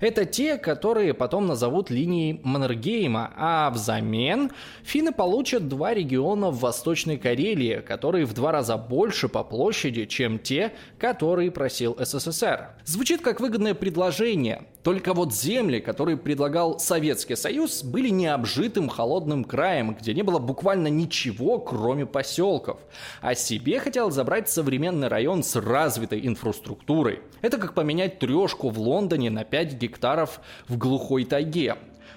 Это 0.00 0.26
те, 0.26 0.58
которые 0.58 1.14
потом 1.14 1.46
назовут 1.46 1.90
линией 1.90 2.40
Маннергейма, 2.42 3.32
а 3.36 3.70
взамен 3.70 4.50
финны 4.82 5.12
получат 5.12 5.68
два 5.68 5.94
региона 5.94 6.50
в 6.50 6.60
Восточной 6.60 7.16
Карелии, 7.16 7.80
которые 7.80 8.26
в 8.26 8.34
два 8.34 8.52
раза 8.52 8.76
больше 8.76 9.28
по 9.28 9.42
площади, 9.42 10.04
чем 10.04 10.38
те, 10.38 10.72
которые 10.98 11.50
просил 11.50 11.96
СССР. 11.98 12.70
Звучит 12.84 13.22
как 13.22 13.40
выгодное 13.40 13.74
предложение, 13.74 14.64
только 14.82 15.14
вот 15.14 15.32
земли, 15.32 15.80
которые 15.80 16.16
предлагал 16.16 16.78
Советский 16.80 17.36
Союз, 17.36 17.84
были 17.84 18.08
необжитым 18.08 18.88
холодным 18.88 19.44
краем, 19.44 19.94
где 19.94 20.12
не 20.12 20.22
было 20.22 20.38
буквально 20.38 20.88
ничего, 20.88 21.58
кроме 21.58 22.04
поселков. 22.04 22.80
А 23.20 23.34
себе 23.34 23.78
хотел 23.78 24.10
забрать 24.10 24.48
современный 24.48 25.08
район 25.08 25.44
с 25.44 25.54
развитой 25.54 26.26
инфраструктурой. 26.26 27.20
Это 27.42 27.58
как 27.58 27.74
поменять 27.74 28.18
трешку 28.18 28.70
в 28.70 28.78
Лондоне 28.78 29.30
на 29.30 29.44
5 29.44 29.74
гектаров 29.74 30.40
в 30.66 30.76
глухой 30.76 31.24
тайге. 31.24 31.76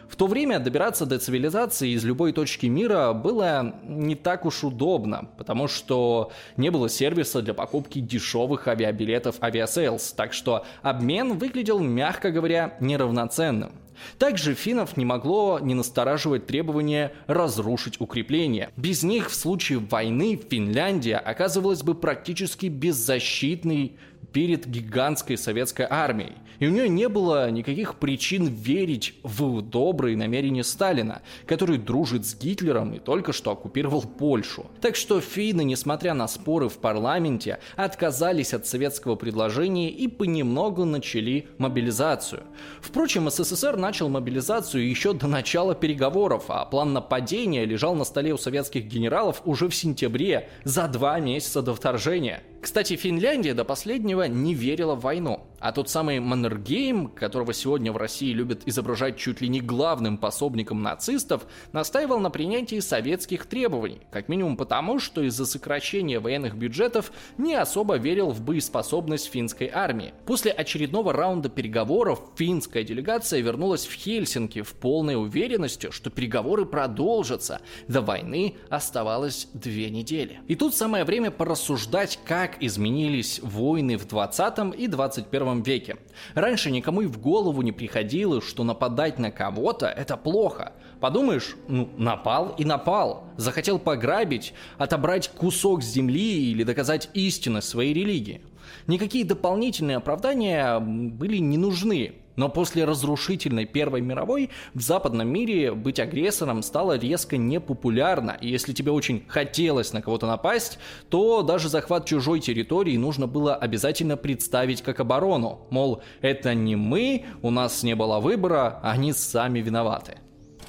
В 0.09 0.15
то 0.15 0.27
время 0.27 0.59
добираться 0.59 1.05
до 1.05 1.19
цивилизации 1.19 1.89
из 1.91 2.03
любой 2.03 2.31
точки 2.31 2.67
мира 2.67 3.13
было 3.13 3.75
не 3.83 4.15
так 4.15 4.45
уж 4.45 4.63
удобно, 4.63 5.29
потому 5.37 5.67
что 5.67 6.31
не 6.57 6.69
было 6.69 6.89
сервиса 6.89 7.41
для 7.41 7.53
покупки 7.53 7.99
дешевых 7.99 8.67
авиабилетов 8.67 9.35
авиасейлс, 9.41 10.13
так 10.13 10.33
что 10.33 10.65
обмен 10.81 11.37
выглядел, 11.37 11.79
мягко 11.79 12.31
говоря, 12.31 12.77
неравноценным. 12.79 13.71
Также 14.17 14.53
финнов 14.53 14.97
не 14.97 15.05
могло 15.05 15.59
не 15.59 15.73
настораживать 15.73 16.47
требование 16.47 17.13
разрушить 17.27 17.99
укрепления. 17.99 18.69
Без 18.75 19.03
них 19.03 19.29
в 19.29 19.35
случае 19.35 19.79
войны 19.79 20.39
Финляндия 20.49 21.17
оказывалась 21.17 21.83
бы 21.83 21.95
практически 21.95 22.67
беззащитной 22.67 23.97
перед 24.35 24.67
гигантской 24.67 25.37
советской 25.37 25.87
армией. 25.89 26.33
И 26.59 26.67
у 26.67 26.69
нее 26.69 26.89
не 26.89 27.07
было 27.07 27.49
никаких 27.49 27.95
причин 27.95 28.47
верить 28.47 29.13
в 29.23 29.61
добрые 29.61 30.17
намерения 30.17 30.65
Сталина, 30.65 31.21
который 31.45 31.77
дружит 31.77 32.25
с 32.25 32.35
Гитлером 32.35 32.93
и 32.93 32.99
только 32.99 33.31
что 33.31 33.51
оккупировал 33.51 34.01
Польшу. 34.01 34.65
Так 34.81 34.97
что 34.97 35.21
финны, 35.21 35.63
несмотря 35.63 36.13
на 36.13 36.27
споры 36.27 36.67
в 36.67 36.79
парламенте, 36.79 37.59
отказались 37.77 38.53
от 38.53 38.67
советского 38.67 39.15
предложения 39.15 39.89
и 39.89 40.09
понемногу 40.09 40.83
начали 40.83 41.47
мобилизацию. 41.57 42.43
Впрочем, 42.81 43.29
СССР 43.29 43.77
начал 43.77 44.09
мобилизацию 44.09 44.85
еще 44.85 45.13
до 45.13 45.27
начала 45.27 45.75
переговоров, 45.75 46.45
а 46.49 46.65
план 46.65 46.91
нападения 46.91 47.63
лежал 47.63 47.95
на 47.95 48.03
столе 48.03 48.33
у 48.33 48.37
советских 48.37 48.83
генералов 48.83 49.41
уже 49.45 49.69
в 49.69 49.75
сентябре, 49.75 50.49
за 50.65 50.89
два 50.89 51.21
месяца 51.21 51.61
до 51.61 51.73
вторжения. 51.73 52.43
Кстати, 52.61 52.95
Финляндия 52.95 53.53
до 53.53 53.63
последнего 53.63 54.23
не 54.23 54.53
верила 54.53 54.95
в 54.95 55.01
войну. 55.01 55.47
А 55.65 55.71
тот 55.71 55.89
самый 55.89 56.19
Маннергейм, 56.19 57.07
которого 57.07 57.51
сегодня 57.51 57.91
в 57.91 57.97
России 57.97 58.31
любят 58.31 58.61
изображать 58.67 59.17
чуть 59.17 59.41
ли 59.41 59.47
не 59.47 59.61
главным 59.61 60.19
пособником 60.19 60.83
нацистов, 60.83 61.47
настаивал 61.73 62.19
на 62.19 62.29
принятии 62.29 62.79
советских 62.79 63.47
требований, 63.47 64.01
как 64.11 64.29
минимум 64.29 64.57
потому, 64.57 64.99
что 64.99 65.23
из-за 65.23 65.47
сокращения 65.47 66.19
военных 66.19 66.55
бюджетов 66.55 67.11
не 67.39 67.55
особо 67.55 67.95
верил 67.95 68.29
в 68.29 68.41
боеспособность 68.41 69.31
финской 69.31 69.67
армии. 69.73 70.13
После 70.27 70.51
очередного 70.51 71.13
раунда 71.13 71.49
переговоров 71.49 72.21
финская 72.35 72.83
делегация 72.83 73.41
вернулась 73.41 73.87
в 73.87 73.93
Хельсинки 73.93 74.61
в 74.61 74.73
полной 74.75 75.15
уверенности, 75.15 75.89
что 75.89 76.11
переговоры 76.11 76.67
продолжатся. 76.67 77.59
До 77.87 78.01
войны 78.01 78.57
оставалось 78.69 79.47
две 79.55 79.89
недели. 79.89 80.41
И 80.47 80.53
тут 80.53 80.75
самое 80.75 81.05
время 81.05 81.31
порассуждать, 81.31 82.19
как 82.23 82.61
изменились 82.61 83.39
войны 83.41 83.97
в 83.97 84.07
20 84.07 84.75
и 84.77 84.85
21 84.85 85.54
веке. 85.61 85.97
Раньше 86.33 86.71
никому 86.71 87.01
и 87.01 87.05
в 87.05 87.19
голову 87.19 87.61
не 87.61 87.71
приходило, 87.71 88.41
что 88.41 88.63
нападать 88.63 89.19
на 89.19 89.31
кого-то– 89.31 89.87
это 89.97 90.17
плохо. 90.17 90.73
Подумаешь, 90.99 91.55
ну, 91.67 91.89
напал 91.97 92.55
и 92.57 92.65
напал. 92.65 93.25
Захотел 93.37 93.79
пограбить, 93.79 94.53
отобрать 94.77 95.29
кусок 95.29 95.83
земли 95.83 96.51
или 96.51 96.63
доказать 96.63 97.09
истинность 97.13 97.67
своей 97.67 97.93
религии. 97.93 98.41
Никакие 98.87 99.25
дополнительные 99.25 99.97
оправдания 99.97 100.79
были 100.79 101.37
не 101.37 101.57
нужны. 101.57 102.13
Но 102.35 102.49
после 102.49 102.85
разрушительной 102.85 103.65
Первой 103.65 104.01
мировой 104.01 104.49
в 104.73 104.81
западном 104.81 105.27
мире 105.27 105.73
быть 105.73 105.99
агрессором 105.99 106.61
стало 106.63 106.97
резко 106.97 107.37
непопулярно. 107.37 108.37
И 108.39 108.49
если 108.49 108.73
тебе 108.73 108.91
очень 108.91 109.23
хотелось 109.27 109.93
на 109.93 110.01
кого-то 110.01 110.27
напасть, 110.27 110.79
то 111.09 111.41
даже 111.41 111.69
захват 111.69 112.05
чужой 112.05 112.39
территории 112.39 112.97
нужно 112.97 113.27
было 113.27 113.55
обязательно 113.55 114.17
представить 114.17 114.81
как 114.81 114.99
оборону. 114.99 115.67
Мол, 115.69 116.01
это 116.21 116.53
не 116.53 116.75
мы, 116.75 117.25
у 117.41 117.51
нас 117.51 117.83
не 117.83 117.95
было 117.95 118.19
выбора, 118.19 118.79
они 118.83 119.13
сами 119.13 119.59
виноваты. 119.59 120.17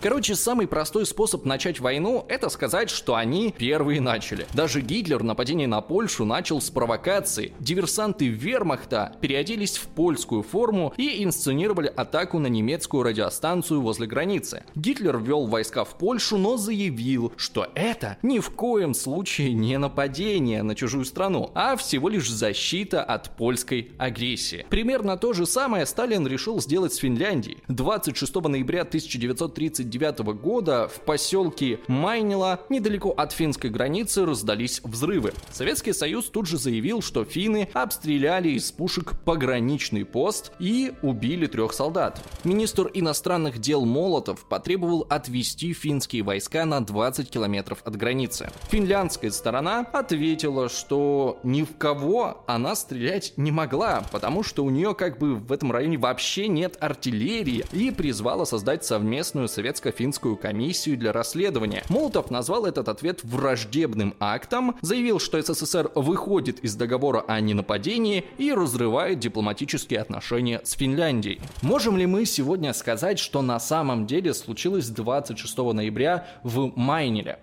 Короче, 0.01 0.35
самый 0.35 0.67
простой 0.67 1.07
способ 1.07 1.45
начать 1.45 1.81
войну– 1.81 2.27
это 2.29 2.49
сказать, 2.51 2.91
что 2.91 3.15
они 3.15 3.55
первые 3.57 4.01
начали. 4.01 4.47
Даже 4.53 4.81
Гитлер 4.81 5.23
нападение 5.23 5.67
на 5.67 5.81
Польшу 5.81 6.25
начал 6.25 6.61
с 6.61 6.71
провокации. 6.71 7.53
Диверсанты 7.61 8.29
вермахта 8.29 9.17
переоделись 9.21 9.79
в 9.79 9.89
польскую 9.89 10.43
форму 10.43 10.93
и 10.97 11.25
инсценировали 11.25 11.93
атаку 11.95 12.39
на 12.39 12.47
немецкую 12.47 13.05
радиостанцию 13.05 13.81
возле 13.81 14.07
границы. 14.07 14.65
Гитлер 14.75 15.19
ввел 15.19 15.47
войска 15.47 15.85
в 15.85 15.97
Польшу, 15.97 16.37
но 16.37 16.57
заявил, 16.57 17.33
что 17.37 17.69
это 17.75 18.19
ни 18.23 18.39
в 18.39 18.51
коем 18.51 18.93
случае 18.95 19.55
не 19.55 19.79
нападение 19.79 20.63
на 20.63 20.75
чужую 20.75 21.05
страну, 21.05 21.51
а 21.55 21.77
всего 21.77 22.09
лишь 22.09 22.31
защита 22.31 23.03
от 23.03 23.35
польской 23.37 23.93
агрессии. 23.99 24.67
Примерно 24.69 25.17
то 25.17 25.33
же 25.33 25.47
самое 25.47 25.87
Сталин 25.87 26.27
решил 26.27 26.61
сделать 26.61 26.93
с 26.93 26.99
Финляндией. 26.99 27.59
26 27.69 28.35
ноября 28.35 28.83
1930 28.83 29.86
1939 29.87 30.41
года 30.43 30.89
в 30.89 31.01
поселке 31.01 31.81
Майнила, 31.87 32.61
недалеко 32.69 33.11
от 33.11 33.33
финской 33.33 33.71
границы, 33.71 34.27
раздались 34.27 34.81
взрывы. 34.83 35.33
Советский 35.51 35.93
Союз 35.93 36.27
тут 36.27 36.47
же 36.47 36.59
заявил, 36.59 37.01
что 37.01 37.25
финны 37.25 37.69
обстреляли 37.73 38.51
из 38.51 38.73
пушек 38.73 39.15
пограничный 39.25 40.05
пост 40.05 40.53
и 40.59 40.93
убили 41.03 41.47
трех 41.47 41.73
солдат. 41.73 42.21
Министр 42.45 42.91
иностранных 42.93 43.59
дел 43.59 43.85
Молотов 43.85 44.47
потребовал 44.49 45.07
отвести 45.09 45.73
финские 45.73 46.23
войска 46.23 46.65
на 46.65 46.85
20 46.85 47.31
километров 47.31 47.83
от 47.85 47.97
границы. 47.97 48.51
Финляндская 48.71 49.31
сторона 49.31 49.87
ответила, 49.93 50.69
что 50.69 51.39
ни 51.43 51.63
в 51.63 51.77
кого 51.77 52.45
она 52.47 52.75
стрелять 52.75 53.33
не 53.37 53.53
могла, 53.53 54.05
потому 54.13 54.43
что 54.43 54.65
у 54.65 54.71
нее 54.71 54.95
как 54.95 55.19
бы 55.19 55.37
в 55.37 55.53
этом 55.53 55.73
районе 55.73 55.99
вообще 55.99 56.49
нет 56.49 56.77
артиллерии 56.81 57.65
и 57.73 57.91
призвала 57.91 58.45
создать 58.45 58.85
совместную 58.85 59.49
советскую 59.49 59.76
советско-финскую 59.77 60.37
комиссию 60.37 60.97
для 60.97 61.13
расследования. 61.13 61.83
Молотов 61.89 62.31
назвал 62.31 62.67
этот 62.67 62.89
ответ 62.89 63.23
враждебным 63.23 64.15
актом, 64.21 64.77
заявил, 64.81 65.19
что 65.19 65.41
СССР 65.41 65.91
выходит 65.95 66.61
из 66.61 66.75
договора 66.75 67.25
о 67.27 67.41
ненападении 67.41 68.25
и 68.39 68.53
разрывает 68.53 69.19
дипломатические 69.19 70.01
отношения 70.01 70.61
с 70.65 70.73
Финляндией. 70.73 71.41
Можем 71.63 71.97
ли 71.97 72.07
мы 72.07 72.25
сегодня 72.25 72.73
сказать, 72.73 73.19
что 73.19 73.43
на 73.43 73.61
самом 73.61 74.07
деле 74.07 74.35
случилось 74.35 74.89
26 74.89 75.57
ноября 75.59 76.27
в 76.43 76.73
Майнере? 76.77 77.39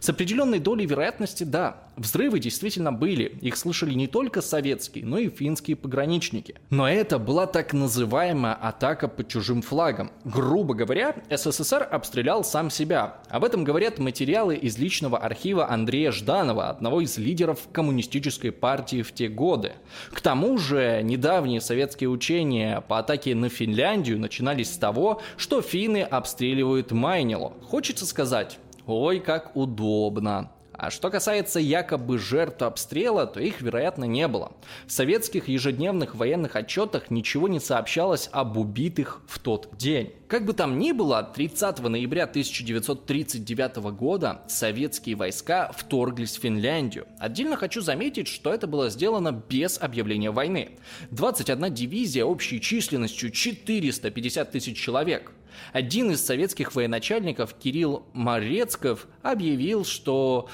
С 0.00 0.08
определенной 0.08 0.58
долей 0.58 0.86
вероятности, 0.86 1.44
да, 1.44 1.76
взрывы 1.96 2.38
действительно 2.38 2.92
были. 2.92 3.24
Их 3.40 3.56
слышали 3.56 3.94
не 3.94 4.06
только 4.06 4.42
советские, 4.42 5.04
но 5.04 5.18
и 5.18 5.28
финские 5.28 5.76
пограничники. 5.76 6.56
Но 6.70 6.88
это 6.88 7.18
была 7.18 7.46
так 7.46 7.72
называемая 7.72 8.54
атака 8.54 9.08
под 9.08 9.28
чужим 9.28 9.62
флагом. 9.62 10.10
Грубо 10.24 10.74
говоря, 10.74 11.16
СССР 11.30 11.86
обстрелял 11.90 12.44
сам 12.44 12.70
себя. 12.70 13.16
Об 13.28 13.44
этом 13.44 13.64
говорят 13.64 13.98
материалы 13.98 14.56
из 14.56 14.78
личного 14.78 15.18
архива 15.18 15.70
Андрея 15.70 16.12
Жданова, 16.12 16.68
одного 16.68 17.00
из 17.00 17.16
лидеров 17.18 17.60
коммунистической 17.72 18.52
партии 18.52 19.02
в 19.02 19.12
те 19.12 19.28
годы. 19.28 19.72
К 20.12 20.20
тому 20.20 20.58
же, 20.58 21.00
недавние 21.02 21.60
советские 21.60 22.10
учения 22.10 22.80
по 22.82 22.98
атаке 22.98 23.34
на 23.34 23.48
Финляндию 23.48 24.18
начинались 24.18 24.72
с 24.72 24.78
того, 24.78 25.20
что 25.36 25.62
финны 25.62 26.02
обстреливают 26.02 26.92
Майнило. 26.92 27.52
Хочется 27.62 28.06
сказать, 28.06 28.58
Ой, 28.86 29.18
как 29.18 29.56
удобно. 29.56 30.52
А 30.78 30.90
что 30.90 31.10
касается 31.10 31.58
якобы 31.58 32.18
жертв 32.18 32.62
обстрела, 32.62 33.26
то 33.26 33.40
их, 33.40 33.62
вероятно, 33.62 34.04
не 34.04 34.28
было. 34.28 34.52
В 34.86 34.92
советских 34.92 35.48
ежедневных 35.48 36.14
военных 36.14 36.54
отчетах 36.54 37.10
ничего 37.10 37.48
не 37.48 37.60
сообщалось 37.60 38.28
об 38.30 38.58
убитых 38.58 39.22
в 39.26 39.38
тот 39.38 39.70
день. 39.76 40.12
Как 40.28 40.44
бы 40.44 40.52
там 40.52 40.78
ни 40.78 40.92
было, 40.92 41.22
30 41.22 41.78
ноября 41.80 42.24
1939 42.24 43.76
года 43.94 44.42
советские 44.48 45.16
войска 45.16 45.72
вторглись 45.74 46.36
в 46.36 46.42
Финляндию. 46.42 47.06
Отдельно 47.18 47.56
хочу 47.56 47.80
заметить, 47.80 48.28
что 48.28 48.52
это 48.52 48.66
было 48.66 48.90
сделано 48.90 49.32
без 49.32 49.80
объявления 49.80 50.30
войны. 50.30 50.72
21 51.10 51.72
дивизия 51.72 52.24
общей 52.24 52.60
численностью 52.60 53.30
450 53.30 54.50
тысяч 54.50 54.78
человек. 54.78 55.32
Один 55.72 56.10
из 56.10 56.24
советских 56.24 56.74
военачальников, 56.74 57.54
Кирилл 57.54 58.06
Морецков, 58.12 59.06
объявил, 59.22 59.84
что 59.84 60.48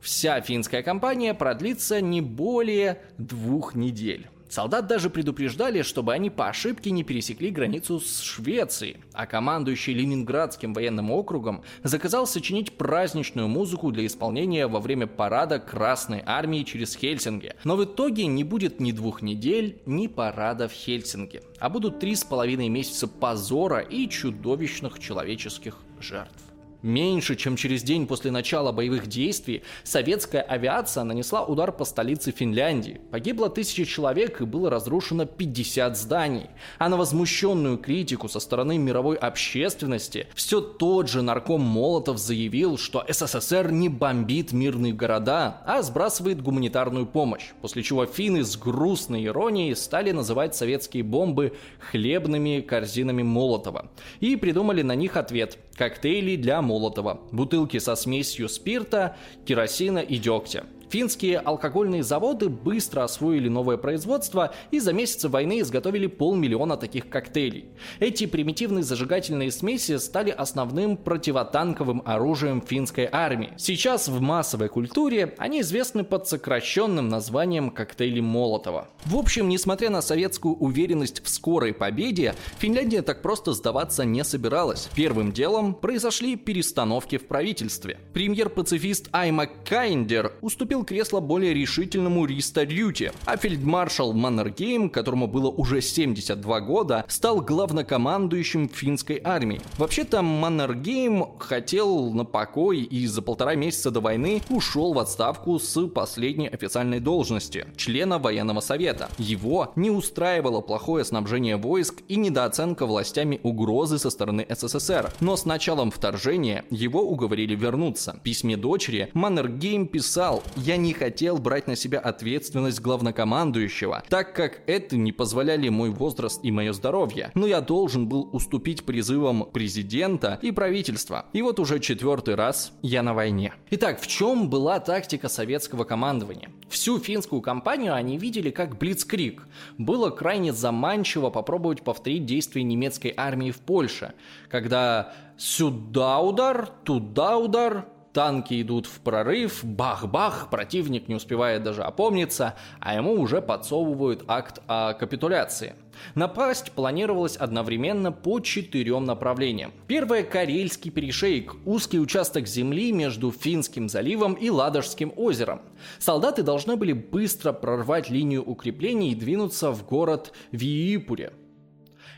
вся 0.00 0.40
финская 0.40 0.82
кампания 0.82 1.34
продлится 1.34 2.00
не 2.00 2.20
более 2.20 3.00
двух 3.18 3.74
недель. 3.74 4.28
Солдат 4.48 4.86
даже 4.86 5.10
предупреждали, 5.10 5.82
чтобы 5.82 6.14
они 6.14 6.30
по 6.30 6.48
ошибке 6.48 6.90
не 6.90 7.04
пересекли 7.04 7.50
границу 7.50 8.00
с 8.00 8.22
Швецией, 8.22 8.96
а 9.12 9.26
командующий 9.26 9.92
Ленинградским 9.92 10.72
военным 10.72 11.10
округом 11.10 11.62
заказал 11.82 12.26
сочинить 12.26 12.72
праздничную 12.72 13.48
музыку 13.48 13.92
для 13.92 14.06
исполнения 14.06 14.66
во 14.66 14.80
время 14.80 15.06
парада 15.06 15.58
Красной 15.58 16.22
Армии 16.24 16.62
через 16.62 16.96
Хельсинки. 16.96 17.54
Но 17.64 17.76
в 17.76 17.84
итоге 17.84 18.26
не 18.26 18.42
будет 18.42 18.80
ни 18.80 18.92
двух 18.92 19.20
недель, 19.20 19.80
ни 19.84 20.06
парада 20.06 20.68
в 20.68 20.72
Хельсинки, 20.72 21.42
а 21.58 21.68
будут 21.68 21.98
три 21.98 22.14
с 22.14 22.24
половиной 22.24 22.68
месяца 22.68 23.06
позора 23.06 23.80
и 23.80 24.08
чудовищных 24.08 24.98
человеческих 24.98 25.76
жертв. 26.00 26.47
Меньше 26.82 27.34
чем 27.34 27.56
через 27.56 27.82
день 27.82 28.06
после 28.06 28.30
начала 28.30 28.70
боевых 28.70 29.08
действий 29.08 29.64
советская 29.82 30.42
авиация 30.42 31.02
нанесла 31.02 31.44
удар 31.44 31.72
по 31.72 31.84
столице 31.84 32.30
Финляндии. 32.30 33.00
Погибло 33.10 33.50
тысячи 33.50 33.84
человек 33.84 34.40
и 34.40 34.44
было 34.44 34.70
разрушено 34.70 35.24
50 35.24 35.96
зданий. 35.96 36.46
А 36.78 36.88
на 36.88 36.96
возмущенную 36.96 37.78
критику 37.78 38.28
со 38.28 38.38
стороны 38.38 38.78
мировой 38.78 39.16
общественности 39.16 40.28
все 40.34 40.60
тот 40.60 41.08
же 41.08 41.22
нарком 41.22 41.62
Молотов 41.62 42.18
заявил, 42.18 42.78
что 42.78 43.04
СССР 43.08 43.72
не 43.72 43.88
бомбит 43.88 44.52
мирные 44.52 44.92
города, 44.92 45.60
а 45.66 45.82
сбрасывает 45.82 46.40
гуманитарную 46.40 47.06
помощь. 47.06 47.50
После 47.60 47.82
чего 47.82 48.06
финны 48.06 48.44
с 48.44 48.56
грустной 48.56 49.24
иронией 49.24 49.74
стали 49.74 50.12
называть 50.12 50.54
советские 50.54 51.02
бомбы 51.02 51.54
хлебными 51.90 52.60
корзинами 52.60 53.24
Молотова. 53.24 53.90
И 54.20 54.36
придумали 54.36 54.82
на 54.82 54.94
них 54.94 55.16
ответ– 55.16 55.58
коктейли 55.78 56.36
для 56.36 56.60
Молотова, 56.68 57.20
бутылки 57.32 57.78
со 57.78 57.96
смесью 57.96 58.48
спирта, 58.48 59.16
керосина 59.46 60.00
и 60.00 60.18
дегтя. 60.18 60.64
Финские 60.90 61.38
алкогольные 61.38 62.02
заводы 62.02 62.48
быстро 62.48 63.04
освоили 63.04 63.48
новое 63.48 63.76
производство 63.76 64.54
и 64.70 64.80
за 64.80 64.92
месяцы 64.92 65.28
войны 65.28 65.60
изготовили 65.60 66.06
полмиллиона 66.06 66.76
таких 66.76 67.08
коктейлей. 67.08 67.66
Эти 68.00 68.26
примитивные 68.26 68.82
зажигательные 68.82 69.52
смеси 69.52 69.98
стали 69.98 70.30
основным 70.30 70.96
противотанковым 70.96 72.02
оружием 72.04 72.62
финской 72.62 73.08
армии. 73.10 73.52
Сейчас 73.58 74.08
в 74.08 74.20
массовой 74.20 74.68
культуре 74.68 75.34
они 75.38 75.60
известны 75.60 76.04
под 76.04 76.26
сокращенным 76.26 77.08
названием 77.08 77.70
коктейли 77.70 78.20
Молотова. 78.20 78.88
В 79.04 79.16
общем, 79.16 79.48
несмотря 79.48 79.90
на 79.90 80.00
советскую 80.00 80.54
уверенность 80.54 81.22
в 81.22 81.28
скорой 81.28 81.74
победе, 81.74 82.34
Финляндия 82.58 83.02
так 83.02 83.20
просто 83.22 83.52
сдаваться 83.52 84.04
не 84.04 84.24
собиралась. 84.24 84.88
Первым 84.94 85.32
делом 85.32 85.74
произошли 85.74 86.36
перестановки 86.36 87.18
в 87.18 87.26
правительстве. 87.26 87.98
Премьер-пацифист 88.14 89.08
Айма 89.12 89.46
Кайндер 89.46 90.32
уступил 90.40 90.77
уступил 90.78 90.84
кресло 90.84 91.20
более 91.20 91.54
решительному 91.54 92.24
Риста 92.26 92.64
Рюте, 92.64 93.12
а 93.24 93.36
фельдмаршал 93.36 94.12
Маннергейм, 94.12 94.90
которому 94.90 95.26
было 95.26 95.48
уже 95.48 95.80
72 95.80 96.60
года, 96.60 97.04
стал 97.08 97.40
главнокомандующим 97.40 98.68
финской 98.68 99.20
армии. 99.24 99.60
Вообще-то 99.78 100.22
Маннергейм 100.22 101.38
хотел 101.38 102.10
на 102.12 102.24
покой 102.24 102.80
и 102.80 103.06
за 103.06 103.22
полтора 103.22 103.54
месяца 103.54 103.90
до 103.90 104.00
войны 104.00 104.42
ушел 104.50 104.92
в 104.92 104.98
отставку 104.98 105.58
с 105.58 105.86
последней 105.88 106.48
официальной 106.48 107.00
должности– 107.00 107.66
члена 107.76 108.18
военного 108.18 108.60
совета. 108.60 109.08
Его 109.18 109.72
не 109.76 109.90
устраивало 109.90 110.60
плохое 110.60 111.04
снабжение 111.04 111.56
войск 111.56 112.02
и 112.08 112.16
недооценка 112.16 112.86
властями 112.86 113.40
угрозы 113.42 113.98
со 113.98 114.10
стороны 114.10 114.46
СССР. 114.48 115.12
Но 115.20 115.36
с 115.36 115.44
началом 115.44 115.90
вторжения 115.90 116.64
его 116.70 117.02
уговорили 117.02 117.54
вернуться. 117.54 118.12
В 118.12 118.20
письме 118.20 118.56
дочери 118.56 119.10
Маннергейм 119.14 119.86
писал 119.86 120.42
я 120.68 120.76
не 120.76 120.92
хотел 120.92 121.38
брать 121.38 121.66
на 121.66 121.76
себя 121.76 121.98
ответственность 121.98 122.82
главнокомандующего, 122.82 124.02
так 124.10 124.34
как 124.34 124.60
это 124.66 124.98
не 124.98 125.12
позволяли 125.12 125.70
мой 125.70 125.88
возраст 125.88 126.40
и 126.44 126.50
мое 126.50 126.74
здоровье. 126.74 127.30
Но 127.34 127.46
я 127.46 127.62
должен 127.62 128.06
был 128.06 128.28
уступить 128.32 128.84
призывам 128.84 129.46
президента 129.50 130.38
и 130.42 130.52
правительства. 130.52 131.24
И 131.32 131.40
вот 131.40 131.58
уже 131.58 131.80
четвертый 131.80 132.34
раз 132.34 132.72
я 132.82 133.02
на 133.02 133.14
войне. 133.14 133.54
Итак, 133.70 133.98
в 133.98 134.06
чем 134.06 134.50
была 134.50 134.78
тактика 134.78 135.30
советского 135.30 135.84
командования? 135.84 136.50
Всю 136.68 136.98
финскую 136.98 137.40
кампанию 137.40 137.94
они 137.94 138.18
видели 138.18 138.50
как 138.50 138.76
блицкрик. 138.76 139.48
Было 139.78 140.10
крайне 140.10 140.52
заманчиво 140.52 141.30
попробовать 141.30 141.80
повторить 141.80 142.26
действия 142.26 142.62
немецкой 142.62 143.14
армии 143.16 143.52
в 143.52 143.60
Польше, 143.60 144.12
когда 144.50 145.14
сюда 145.38 146.20
удар, 146.20 146.68
туда 146.84 147.38
удар, 147.38 147.86
танки 148.12 148.60
идут 148.60 148.86
в 148.86 149.00
прорыв, 149.00 149.64
бах-бах, 149.64 150.50
противник 150.50 151.08
не 151.08 151.14
успевает 151.14 151.62
даже 151.62 151.82
опомниться, 151.82 152.54
а 152.80 152.94
ему 152.94 153.14
уже 153.14 153.40
подсовывают 153.40 154.24
акт 154.26 154.60
о 154.66 154.94
капитуляции. 154.94 155.74
Напасть 156.14 156.72
планировалось 156.72 157.36
одновременно 157.36 158.12
по 158.12 158.40
четырем 158.40 159.04
направлениям. 159.04 159.72
Первое– 159.86 160.22
Карельский 160.24 160.90
перешейк, 160.90 161.56
узкий 161.64 161.98
участок 161.98 162.46
земли 162.46 162.92
между 162.92 163.32
Финским 163.32 163.88
заливом 163.88 164.34
и 164.34 164.50
Ладожским 164.50 165.12
озером. 165.16 165.60
Солдаты 165.98 166.42
должны 166.42 166.76
были 166.76 166.92
быстро 166.92 167.52
прорвать 167.52 168.10
линию 168.10 168.44
укреплений 168.44 169.12
и 169.12 169.16
двинуться 169.16 169.70
в 169.70 169.86
город 169.86 170.32
Виипуре. 170.52 171.32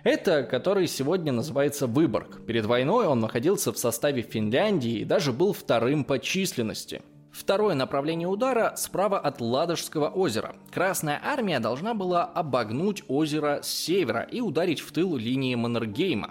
Это 0.03 0.45
который 0.45 0.87
сегодня 0.87 1.31
называется 1.31 1.87
Выборг. 1.87 2.45
Перед 2.47 2.65
войной 2.65 3.07
он 3.07 3.21
находился 3.21 3.73
в 3.73 3.79
составе 3.79 4.23
Финляндии 4.23 5.01
и 5.01 5.05
даже 5.05 5.33
был 5.33 5.53
вторым 5.53 6.05
по 6.05 6.19
численности. 6.19 7.03
Второе 7.31 7.75
направление 7.75 8.27
удара 8.27 8.75
справа 8.77 9.19
от 9.19 9.41
Ладожского 9.41 10.09
озера. 10.09 10.57
Красная 10.73 11.21
армия 11.23 11.61
должна 11.61 11.95
была 11.95 12.25
обогнуть 12.25 13.05
озеро 13.09 13.61
с 13.63 13.69
севера 13.69 14.23
и 14.23 14.41
ударить 14.41 14.81
в 14.81 14.91
тыл 14.91 15.17
линии 15.17 15.55
Маннергейма. 15.55 16.31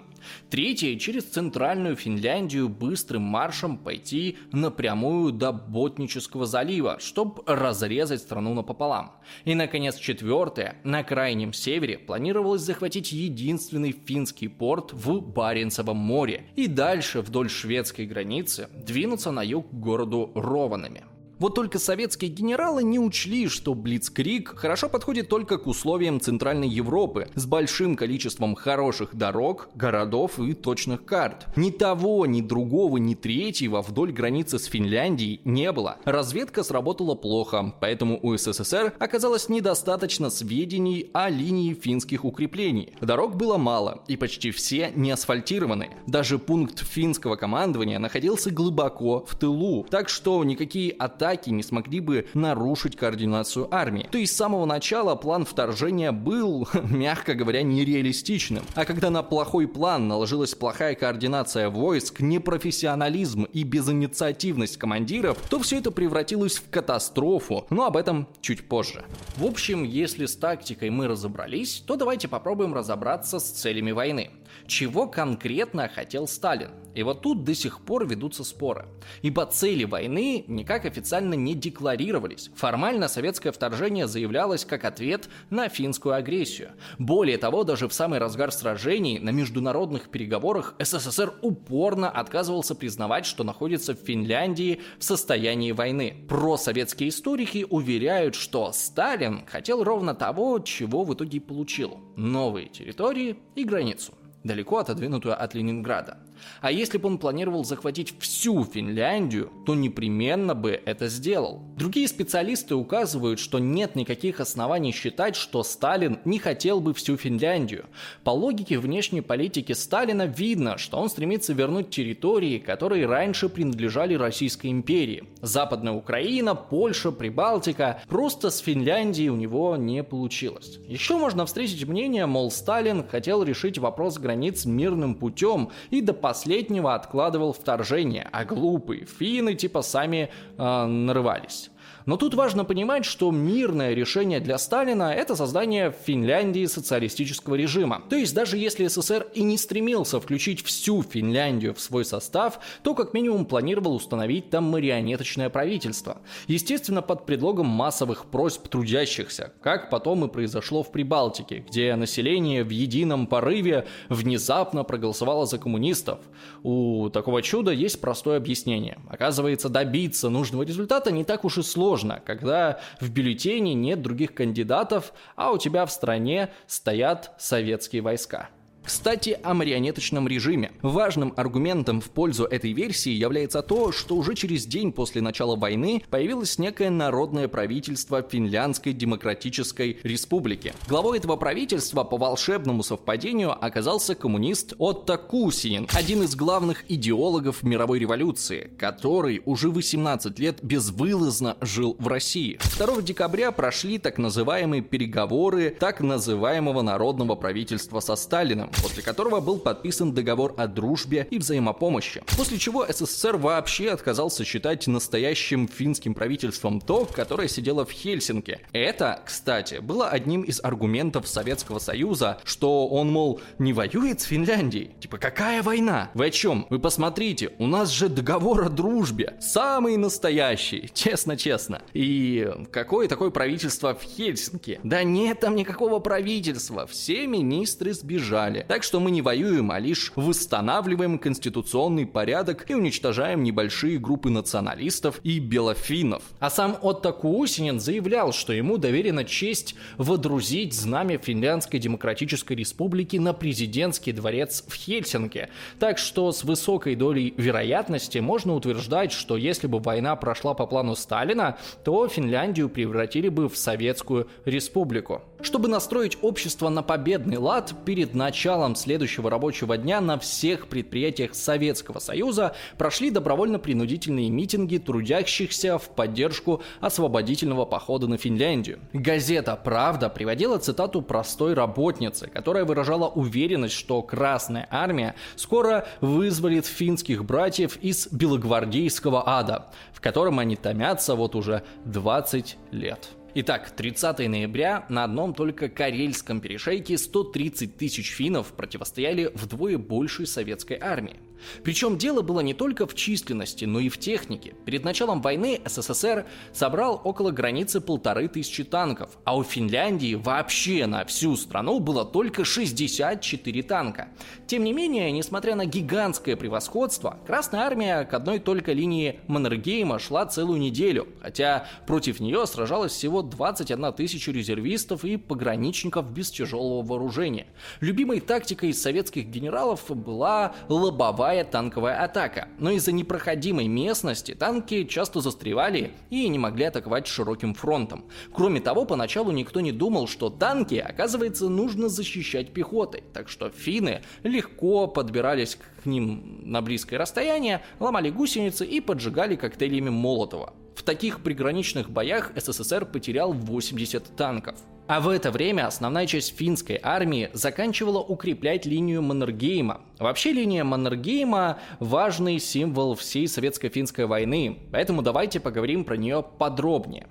Третье– 0.50 0.96
через 0.98 1.24
центральную 1.24 1.96
Финляндию 1.96 2.68
быстрым 2.68 3.22
маршем 3.22 3.78
пойти 3.78 4.38
напрямую 4.52 5.32
до 5.32 5.52
Ботнического 5.52 6.46
залива, 6.46 6.98
чтобы 7.00 7.42
разрезать 7.46 8.20
страну 8.20 8.54
напополам. 8.54 9.12
И, 9.44 9.54
наконец, 9.54 9.96
четвертое– 9.96 10.76
на 10.84 11.02
крайнем 11.02 11.52
севере 11.52 11.98
планировалось 11.98 12.62
захватить 12.62 13.12
единственный 13.12 13.92
финский 13.92 14.48
порт 14.48 14.92
в 14.92 15.20
Баренцевом 15.20 15.96
море 15.96 16.46
и 16.56 16.66
дальше 16.66 17.20
вдоль 17.20 17.48
шведской 17.48 18.06
границы 18.06 18.68
двинуться 18.74 19.30
на 19.30 19.42
юг 19.42 19.70
к 19.70 19.74
городу 19.74 20.32
Рованами. 20.34 21.04
Вот 21.40 21.54
только 21.54 21.78
советские 21.78 22.30
генералы 22.30 22.82
не 22.82 22.98
учли, 22.98 23.48
что 23.48 23.72
Блицкрик 23.72 24.54
хорошо 24.56 24.90
подходит 24.90 25.30
только 25.30 25.56
к 25.56 25.66
условиям 25.66 26.20
Центральной 26.20 26.68
Европы 26.68 27.28
с 27.34 27.46
большим 27.46 27.96
количеством 27.96 28.54
хороших 28.54 29.16
дорог, 29.16 29.70
городов 29.74 30.38
и 30.38 30.52
точных 30.52 31.06
карт. 31.06 31.46
Ни 31.56 31.70
того, 31.70 32.26
ни 32.26 32.42
другого, 32.42 32.98
ни 32.98 33.14
третьего 33.14 33.80
вдоль 33.80 34.12
границы 34.12 34.58
с 34.58 34.66
Финляндией 34.66 35.40
не 35.46 35.72
было. 35.72 35.96
Разведка 36.04 36.62
сработала 36.62 37.14
плохо, 37.14 37.74
поэтому 37.80 38.20
у 38.22 38.36
СССР 38.36 38.92
оказалось 38.98 39.48
недостаточно 39.48 40.28
сведений 40.28 41.08
о 41.14 41.30
линии 41.30 41.72
финских 41.72 42.26
укреплений. 42.26 42.92
Дорог 43.00 43.36
было 43.36 43.56
мало, 43.56 44.04
и 44.08 44.18
почти 44.18 44.50
все 44.50 44.92
не 44.94 45.10
асфальтированы. 45.10 45.88
Даже 46.06 46.38
пункт 46.38 46.80
финского 46.80 47.36
командования 47.36 47.98
находился 47.98 48.50
глубоко 48.50 49.24
в 49.26 49.38
тылу, 49.38 49.86
так 49.88 50.10
что 50.10 50.44
никакие 50.44 50.90
атаки 50.92 51.29
не 51.50 51.62
смогли 51.62 52.00
бы 52.00 52.26
нарушить 52.34 52.96
координацию 52.96 53.72
армии. 53.74 54.08
То 54.10 54.18
есть 54.18 54.32
с 54.32 54.36
самого 54.36 54.66
начала 54.66 55.14
план 55.14 55.44
вторжения 55.44 56.12
был, 56.12 56.68
мягко 56.90 57.34
говоря, 57.34 57.62
нереалистичным. 57.62 58.64
А 58.74 58.84
когда 58.84 59.10
на 59.10 59.22
плохой 59.22 59.68
план 59.68 60.08
наложилась 60.08 60.54
плохая 60.54 60.94
координация 60.94 61.70
войск, 61.70 62.20
непрофессионализм 62.20 63.44
и 63.44 63.62
безинициативность 63.62 64.76
командиров, 64.76 65.38
то 65.48 65.60
все 65.60 65.78
это 65.78 65.90
превратилось 65.90 66.56
в 66.56 66.70
катастрофу, 66.70 67.66
но 67.70 67.86
об 67.86 67.96
этом 67.96 68.28
чуть 68.40 68.68
позже. 68.68 69.04
В 69.36 69.46
общем, 69.46 69.84
если 69.84 70.26
с 70.26 70.36
тактикой 70.36 70.90
мы 70.90 71.08
разобрались, 71.08 71.82
то 71.86 71.96
давайте 71.96 72.28
попробуем 72.28 72.74
разобраться 72.74 73.38
с 73.38 73.50
целями 73.50 73.92
войны. 73.92 74.30
Чего 74.66 75.06
конкретно 75.06 75.88
хотел 75.88 76.26
Сталин? 76.26 76.70
И 76.94 77.02
вот 77.02 77.22
тут 77.22 77.44
до 77.44 77.54
сих 77.54 77.80
пор 77.80 78.06
ведутся 78.06 78.44
споры. 78.44 78.86
Ибо 79.22 79.46
цели 79.46 79.84
войны 79.84 80.44
никак 80.48 80.84
официально 80.84 81.34
не 81.34 81.54
декларировались. 81.54 82.50
Формально 82.54 83.08
советское 83.08 83.52
вторжение 83.52 84.06
заявлялось 84.06 84.64
как 84.64 84.84
ответ 84.84 85.28
на 85.50 85.68
финскую 85.68 86.14
агрессию. 86.14 86.70
Более 86.98 87.38
того, 87.38 87.64
даже 87.64 87.88
в 87.88 87.92
самый 87.92 88.18
разгар 88.18 88.52
сражений 88.52 89.18
на 89.18 89.30
международных 89.30 90.10
переговорах 90.10 90.74
СССР 90.78 91.34
упорно 91.42 92.10
отказывался 92.10 92.74
признавать, 92.74 93.26
что 93.26 93.44
находится 93.44 93.94
в 93.94 93.98
Финляндии 93.98 94.80
в 94.98 95.04
состоянии 95.04 95.72
войны. 95.72 96.24
Просоветские 96.28 97.10
историки 97.10 97.66
уверяют, 97.68 98.34
что 98.34 98.72
Сталин 98.72 99.46
хотел 99.46 99.84
ровно 99.84 100.14
того, 100.14 100.58
чего 100.58 101.04
в 101.04 101.14
итоге 101.14 101.40
получил– 101.40 101.98
новые 102.16 102.68
территории 102.68 103.36
и 103.54 103.64
границу 103.64 104.12
далеко 104.44 104.78
отодвинутую 104.78 105.40
от 105.40 105.54
Ленинграда. 105.54 106.18
А 106.60 106.70
если 106.70 106.98
бы 106.98 107.08
он 107.08 107.18
планировал 107.18 107.64
захватить 107.64 108.14
всю 108.18 108.64
Финляндию, 108.64 109.50
то 109.66 109.74
непременно 109.74 110.54
бы 110.54 110.80
это 110.84 111.08
сделал. 111.08 111.62
Другие 111.76 112.08
специалисты 112.08 112.74
указывают, 112.74 113.38
что 113.38 113.58
нет 113.58 113.96
никаких 113.96 114.40
оснований 114.40 114.92
считать, 114.92 115.36
что 115.36 115.62
Сталин 115.62 116.18
не 116.24 116.38
хотел 116.38 116.80
бы 116.80 116.94
всю 116.94 117.16
Финляндию. 117.16 117.86
По 118.24 118.30
логике 118.30 118.78
внешней 118.78 119.20
политики 119.20 119.72
Сталина 119.72 120.26
видно, 120.26 120.78
что 120.78 120.98
он 120.98 121.08
стремится 121.08 121.52
вернуть 121.52 121.90
территории, 121.90 122.58
которые 122.58 123.06
раньше 123.06 123.48
принадлежали 123.48 124.14
Российской 124.14 124.68
империи. 124.68 125.24
Западная 125.40 125.92
Украина, 125.92 126.54
Польша, 126.54 127.10
Прибалтика. 127.12 128.02
Просто 128.08 128.50
с 128.50 128.58
Финляндией 128.58 129.28
у 129.28 129.36
него 129.36 129.76
не 129.76 130.02
получилось. 130.02 130.78
Еще 130.86 131.16
можно 131.16 131.46
встретить 131.46 131.86
мнение, 131.86 132.26
мол, 132.26 132.50
Сталин 132.50 133.06
хотел 133.06 133.42
решить 133.42 133.78
вопрос 133.78 134.18
границ 134.18 134.64
мирным 134.64 135.14
путем 135.14 135.70
и 135.90 136.00
до 136.00 136.12
последнего 136.30 136.94
откладывал 136.94 137.52
вторжение, 137.52 138.28
а 138.30 138.44
глупые 138.44 139.04
финны 139.04 139.56
типа 139.56 139.82
сами 139.82 140.30
э, 140.56 140.86
нарывались. 140.86 141.70
Но 142.06 142.16
тут 142.16 142.34
важно 142.34 142.64
понимать, 142.64 143.04
что 143.04 143.30
мирное 143.30 143.94
решение 143.94 144.40
для 144.40 144.58
Сталина– 144.58 145.12
это 145.16 145.36
создание 145.36 145.90
в 145.90 145.96
Финляндии 146.06 146.66
социалистического 146.66 147.54
режима. 147.54 148.02
То 148.08 148.16
есть 148.16 148.34
даже 148.34 148.56
если 148.56 148.86
СССР 148.86 149.26
и 149.34 149.42
не 149.42 149.58
стремился 149.58 150.20
включить 150.20 150.64
всю 150.64 151.02
Финляндию 151.02 151.74
в 151.74 151.80
свой 151.80 152.04
состав, 152.04 152.60
то 152.82 152.94
как 152.94 153.14
минимум 153.14 153.44
планировал 153.44 153.94
установить 153.94 154.50
там 154.50 154.64
марионеточное 154.64 155.50
правительство. 155.50 156.18
Естественно, 156.46 157.02
под 157.02 157.26
предлогом 157.26 157.66
массовых 157.66 158.26
просьб 158.26 158.68
трудящихся, 158.68 159.52
как 159.62 159.90
потом 159.90 160.24
и 160.24 160.28
произошло 160.28 160.82
в 160.82 160.92
Прибалтике, 160.92 161.64
где 161.68 161.94
население 161.96 162.64
в 162.64 162.70
едином 162.70 163.26
порыве 163.26 163.86
внезапно 164.08 164.84
проголосовало 164.84 165.46
за 165.46 165.58
коммунистов. 165.58 166.20
У 166.62 167.10
такого 167.10 167.42
чуда 167.42 167.70
есть 167.72 168.00
простое 168.00 168.36
объяснение. 168.36 168.98
Оказывается, 169.08 169.68
добиться 169.68 170.28
нужного 170.28 170.62
результата 170.62 171.10
не 171.10 171.24
так 171.24 171.44
уж 171.44 171.58
и 171.58 171.62
сложно 171.62 172.20
когда 172.24 172.80
в 173.00 173.10
бюллетене 173.10 173.74
нет 173.74 174.02
других 174.02 174.34
кандидатов, 174.34 175.12
а 175.36 175.52
у 175.52 175.58
тебя 175.58 175.86
в 175.86 175.92
стране 175.92 176.50
стоят 176.66 177.34
советские 177.38 178.02
войска. 178.02 178.50
Кстати, 178.84 179.38
о 179.42 179.54
марионеточном 179.54 180.26
режиме. 180.26 180.72
Важным 180.82 181.32
аргументом 181.36 182.00
в 182.00 182.10
пользу 182.10 182.44
этой 182.44 182.72
версии 182.72 183.12
является 183.12 183.62
то, 183.62 183.92
что 183.92 184.16
уже 184.16 184.34
через 184.34 184.66
день 184.66 184.92
после 184.92 185.20
начала 185.20 185.56
войны 185.56 186.02
появилось 186.10 186.58
некое 186.58 186.90
народное 186.90 187.46
правительство 187.48 188.22
Финляндской 188.22 188.92
Демократической 188.92 189.98
Республики. 190.02 190.72
Главой 190.88 191.18
этого 191.18 191.36
правительства 191.36 192.04
по 192.04 192.16
волшебному 192.16 192.82
совпадению 192.82 193.52
оказался 193.64 194.14
коммунист 194.14 194.74
Отто 194.78 195.18
Кусинин, 195.18 195.86
один 195.92 196.22
из 196.22 196.34
главных 196.34 196.84
идеологов 196.90 197.62
мировой 197.62 197.98
революции, 197.98 198.70
который 198.78 199.42
уже 199.44 199.70
18 199.70 200.38
лет 200.38 200.58
безвылазно 200.62 201.56
жил 201.60 201.96
в 201.98 202.08
России. 202.08 202.58
2 202.78 203.02
декабря 203.02 203.52
прошли 203.52 203.98
так 203.98 204.18
называемые 204.18 204.82
переговоры 204.82 205.70
так 205.78 206.00
называемого 206.00 206.82
народного 206.82 207.34
правительства 207.36 208.00
со 208.00 208.16
Сталином, 208.16 208.70
после 208.82 209.02
которого 209.02 209.40
был 209.40 209.58
подписан 209.58 210.12
договор 210.12 210.54
о 210.56 210.66
дружбе 210.66 211.26
и 211.30 211.38
взаимопомощи. 211.38 212.22
После 212.36 212.58
чего 212.58 212.86
СССР 212.86 213.36
вообще 213.36 213.90
отказался 213.90 214.44
считать 214.44 214.86
настоящим 214.86 215.68
финским 215.68 216.14
правительством 216.14 216.80
то, 216.80 217.06
которое 217.06 217.48
сидело 217.48 217.84
в 217.84 217.90
Хельсинки. 217.90 218.60
Это, 218.72 219.20
кстати, 219.24 219.76
было 219.76 220.08
одним 220.08 220.42
из 220.42 220.60
аргументов 220.62 221.28
Советского 221.28 221.78
Союза, 221.78 222.38
что 222.44 222.88
он, 222.88 223.10
мол, 223.10 223.40
не 223.58 223.72
воюет 223.72 224.20
с 224.20 224.24
Финляндией. 224.24 224.90
Типа, 225.00 225.18
какая 225.18 225.62
война? 225.62 226.10
Вы 226.14 226.26
о 226.26 226.30
чем? 226.30 226.66
Вы 226.70 226.78
посмотрите, 226.78 227.52
у 227.58 227.66
нас 227.66 227.90
же 227.90 228.08
договор 228.08 228.64
о 228.64 228.68
дружбе. 228.68 229.34
Самый 229.40 229.96
настоящий, 229.96 230.90
честно-честно. 230.94 231.82
И 231.92 232.48
какое 232.70 233.08
такое 233.08 233.30
правительство 233.30 233.94
в 233.94 234.02
Хельсинки? 234.02 234.80
Да 234.82 235.02
нет 235.02 235.40
там 235.40 235.56
никакого 235.56 235.98
правительства. 236.00 236.86
Все 236.86 237.26
министры 237.26 237.92
сбежали 237.92 238.59
далее. 238.60 238.68
Так 238.68 238.82
что 238.82 239.00
мы 239.00 239.10
не 239.10 239.22
воюем, 239.22 239.70
а 239.70 239.78
лишь 239.78 240.12
восстанавливаем 240.16 241.18
конституционный 241.18 242.06
порядок 242.06 242.70
и 242.70 242.74
уничтожаем 242.74 243.42
небольшие 243.42 243.98
группы 243.98 244.30
националистов 244.30 245.20
и 245.24 245.38
белофинов. 245.38 246.22
А 246.38 246.50
сам 246.50 246.76
Отто 246.80 247.12
Куусинин 247.12 247.80
заявлял, 247.80 248.32
что 248.32 248.52
ему 248.52 248.78
доверена 248.78 249.24
честь 249.24 249.74
водрузить 249.96 250.74
знамя 250.74 251.18
Финляндской 251.18 251.80
Демократической 251.80 252.54
Республики 252.54 253.16
на 253.16 253.32
президентский 253.32 254.12
дворец 254.12 254.64
в 254.66 254.74
Хельсинки. 254.74 255.48
Так 255.78 255.98
что 255.98 256.32
с 256.32 256.44
высокой 256.44 256.94
долей 256.94 257.34
вероятности 257.36 258.18
можно 258.18 258.54
утверждать, 258.54 259.12
что 259.12 259.36
если 259.36 259.66
бы 259.66 259.78
война 259.78 260.16
прошла 260.16 260.54
по 260.54 260.66
плану 260.66 260.94
Сталина, 260.94 261.58
то 261.84 262.06
Финляндию 262.08 262.68
превратили 262.68 263.28
бы 263.28 263.48
в 263.48 263.56
Советскую 263.56 264.28
Республику. 264.44 265.22
Чтобы 265.42 265.68
настроить 265.68 266.18
общество 266.20 266.68
на 266.68 266.82
победный 266.82 267.38
лад, 267.38 267.72
перед 267.86 268.14
началом 268.14 268.76
следующего 268.76 269.30
рабочего 269.30 269.78
дня 269.78 270.00
на 270.00 270.18
всех 270.18 270.68
предприятиях 270.68 271.34
Советского 271.34 271.98
Союза 271.98 272.54
прошли 272.76 273.10
добровольно-принудительные 273.10 274.28
митинги 274.28 274.76
трудящихся 274.76 275.78
в 275.78 275.88
поддержку 275.88 276.62
освободительного 276.80 277.64
похода 277.64 278.06
на 278.06 278.18
Финляндию. 278.18 278.80
Газета 278.92 279.58
«Правда» 279.62 280.10
приводила 280.10 280.58
цитату 280.58 281.00
простой 281.00 281.54
работницы, 281.54 282.28
которая 282.28 282.64
выражала 282.64 283.08
уверенность, 283.08 283.74
что 283.74 284.02
Красная 284.02 284.68
Армия 284.70 285.14
скоро 285.36 285.86
вызволит 286.02 286.66
финских 286.66 287.24
братьев 287.24 287.78
из 287.78 288.08
белогвардейского 288.08 289.26
ада, 289.26 289.66
в 289.92 290.00
котором 290.02 290.38
они 290.38 290.56
томятся 290.56 291.14
вот 291.14 291.34
уже 291.34 291.62
20 291.86 292.56
лет. 292.72 293.08
Итак, 293.32 293.70
30 293.76 294.28
ноября 294.28 294.86
на 294.88 295.04
одном 295.04 295.34
только 295.34 295.68
Карельском 295.68 296.40
перешейке 296.40 296.98
130 296.98 297.76
тысяч 297.76 298.10
финнов 298.10 298.52
противостояли 298.54 299.30
вдвое 299.34 299.78
большей 299.78 300.26
советской 300.26 300.78
армии. 300.80 301.16
Причем 301.64 301.98
дело 301.98 302.22
было 302.22 302.40
не 302.40 302.54
только 302.54 302.86
в 302.86 302.94
численности, 302.94 303.64
но 303.64 303.80
и 303.80 303.88
в 303.88 303.98
технике. 303.98 304.54
Перед 304.64 304.84
началом 304.84 305.20
войны 305.22 305.60
СССР 305.64 306.26
собрал 306.52 307.00
около 307.04 307.30
границы 307.30 307.80
полторы 307.80 308.28
тысячи 308.28 308.64
танков, 308.64 309.18
а 309.24 309.36
у 309.36 309.42
Финляндии 309.42 310.14
вообще 310.14 310.86
на 310.86 311.04
всю 311.04 311.36
страну 311.36 311.80
было 311.80 312.04
только 312.04 312.44
64 312.44 313.62
танка. 313.62 314.08
Тем 314.46 314.64
не 314.64 314.72
менее, 314.72 315.10
несмотря 315.12 315.54
на 315.54 315.66
гигантское 315.66 316.36
превосходство, 316.36 317.18
Красная 317.26 317.62
Армия 317.62 318.04
к 318.04 318.14
одной 318.14 318.38
только 318.38 318.72
линии 318.72 319.20
Маннергейма 319.26 319.98
шла 319.98 320.26
целую 320.26 320.60
неделю, 320.60 321.08
хотя 321.22 321.66
против 321.86 322.20
нее 322.20 322.46
сражалось 322.46 322.92
всего 322.92 323.22
21 323.22 323.92
тысяча 323.92 324.32
резервистов 324.32 325.04
и 325.04 325.16
пограничников 325.16 326.12
без 326.12 326.30
тяжелого 326.30 326.82
вооружения. 326.82 327.46
Любимой 327.80 328.20
тактикой 328.20 328.74
советских 328.74 329.26
генералов 329.26 329.84
была 329.88 330.54
лобовая 330.68 331.29
лобовая 331.30 331.44
танковая 331.44 332.04
атака, 332.04 332.48
но 332.58 332.70
из-за 332.72 332.92
непроходимой 332.92 333.68
местности 333.68 334.34
танки 334.34 334.84
часто 334.84 335.20
застревали 335.20 335.92
и 336.10 336.28
не 336.28 336.38
могли 336.38 336.64
атаковать 336.64 337.06
широким 337.06 337.54
фронтом. 337.54 338.04
Кроме 338.32 338.60
того, 338.60 338.84
поначалу 338.84 339.30
никто 339.30 339.60
не 339.60 339.72
думал, 339.72 340.08
что 340.08 340.28
танки, 340.28 340.74
оказывается, 340.74 341.48
нужно 341.48 341.88
защищать 341.88 342.52
пехотой, 342.52 343.04
так 343.12 343.28
что 343.28 343.50
финны 343.50 344.02
легко 344.24 344.88
подбирались 344.88 345.56
к 345.82 345.86
ним 345.86 346.40
на 346.42 346.62
близкое 346.62 346.98
расстояние, 346.98 347.62
ломали 347.78 348.10
гусеницы 348.10 348.66
и 348.66 348.80
поджигали 348.80 349.36
коктейлями 349.36 349.90
Молотова. 349.90 350.52
В 350.80 350.82
таких 350.82 351.20
приграничных 351.20 351.90
боях 351.90 352.32
СССР 352.34 352.86
потерял 352.86 353.34
80 353.34 354.16
танков. 354.16 354.54
А 354.86 355.00
в 355.00 355.10
это 355.10 355.30
время 355.30 355.66
основная 355.66 356.06
часть 356.06 356.34
финской 356.34 356.80
армии 356.82 357.28
заканчивала 357.34 357.98
укреплять 357.98 358.64
линию 358.64 359.02
Маннергейма. 359.02 359.82
Вообще 359.98 360.32
линия 360.32 360.64
Маннергейма– 360.64 361.58
важный 361.80 362.38
символ 362.38 362.94
всей 362.94 363.28
советско-финской 363.28 364.06
войны, 364.06 364.58
поэтому 364.72 365.02
давайте 365.02 365.38
поговорим 365.38 365.84
про 365.84 365.98
нее 365.98 366.24
подробнее. 366.38 367.08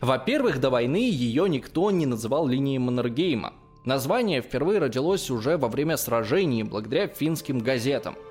Во-первых, 0.00 0.58
до 0.58 0.70
войны 0.70 1.10
ее 1.10 1.46
никто 1.46 1.90
не 1.90 2.06
называл 2.06 2.46
линией 2.46 2.78
Маннергейма. 2.78 3.52
Название 3.84 4.40
впервые 4.40 4.78
родилось 4.78 5.30
уже 5.30 5.58
во 5.58 5.68
время 5.68 5.98
сражений 5.98 6.62
благодаря 6.62 7.06
финским 7.06 7.58
газетам– 7.58 8.16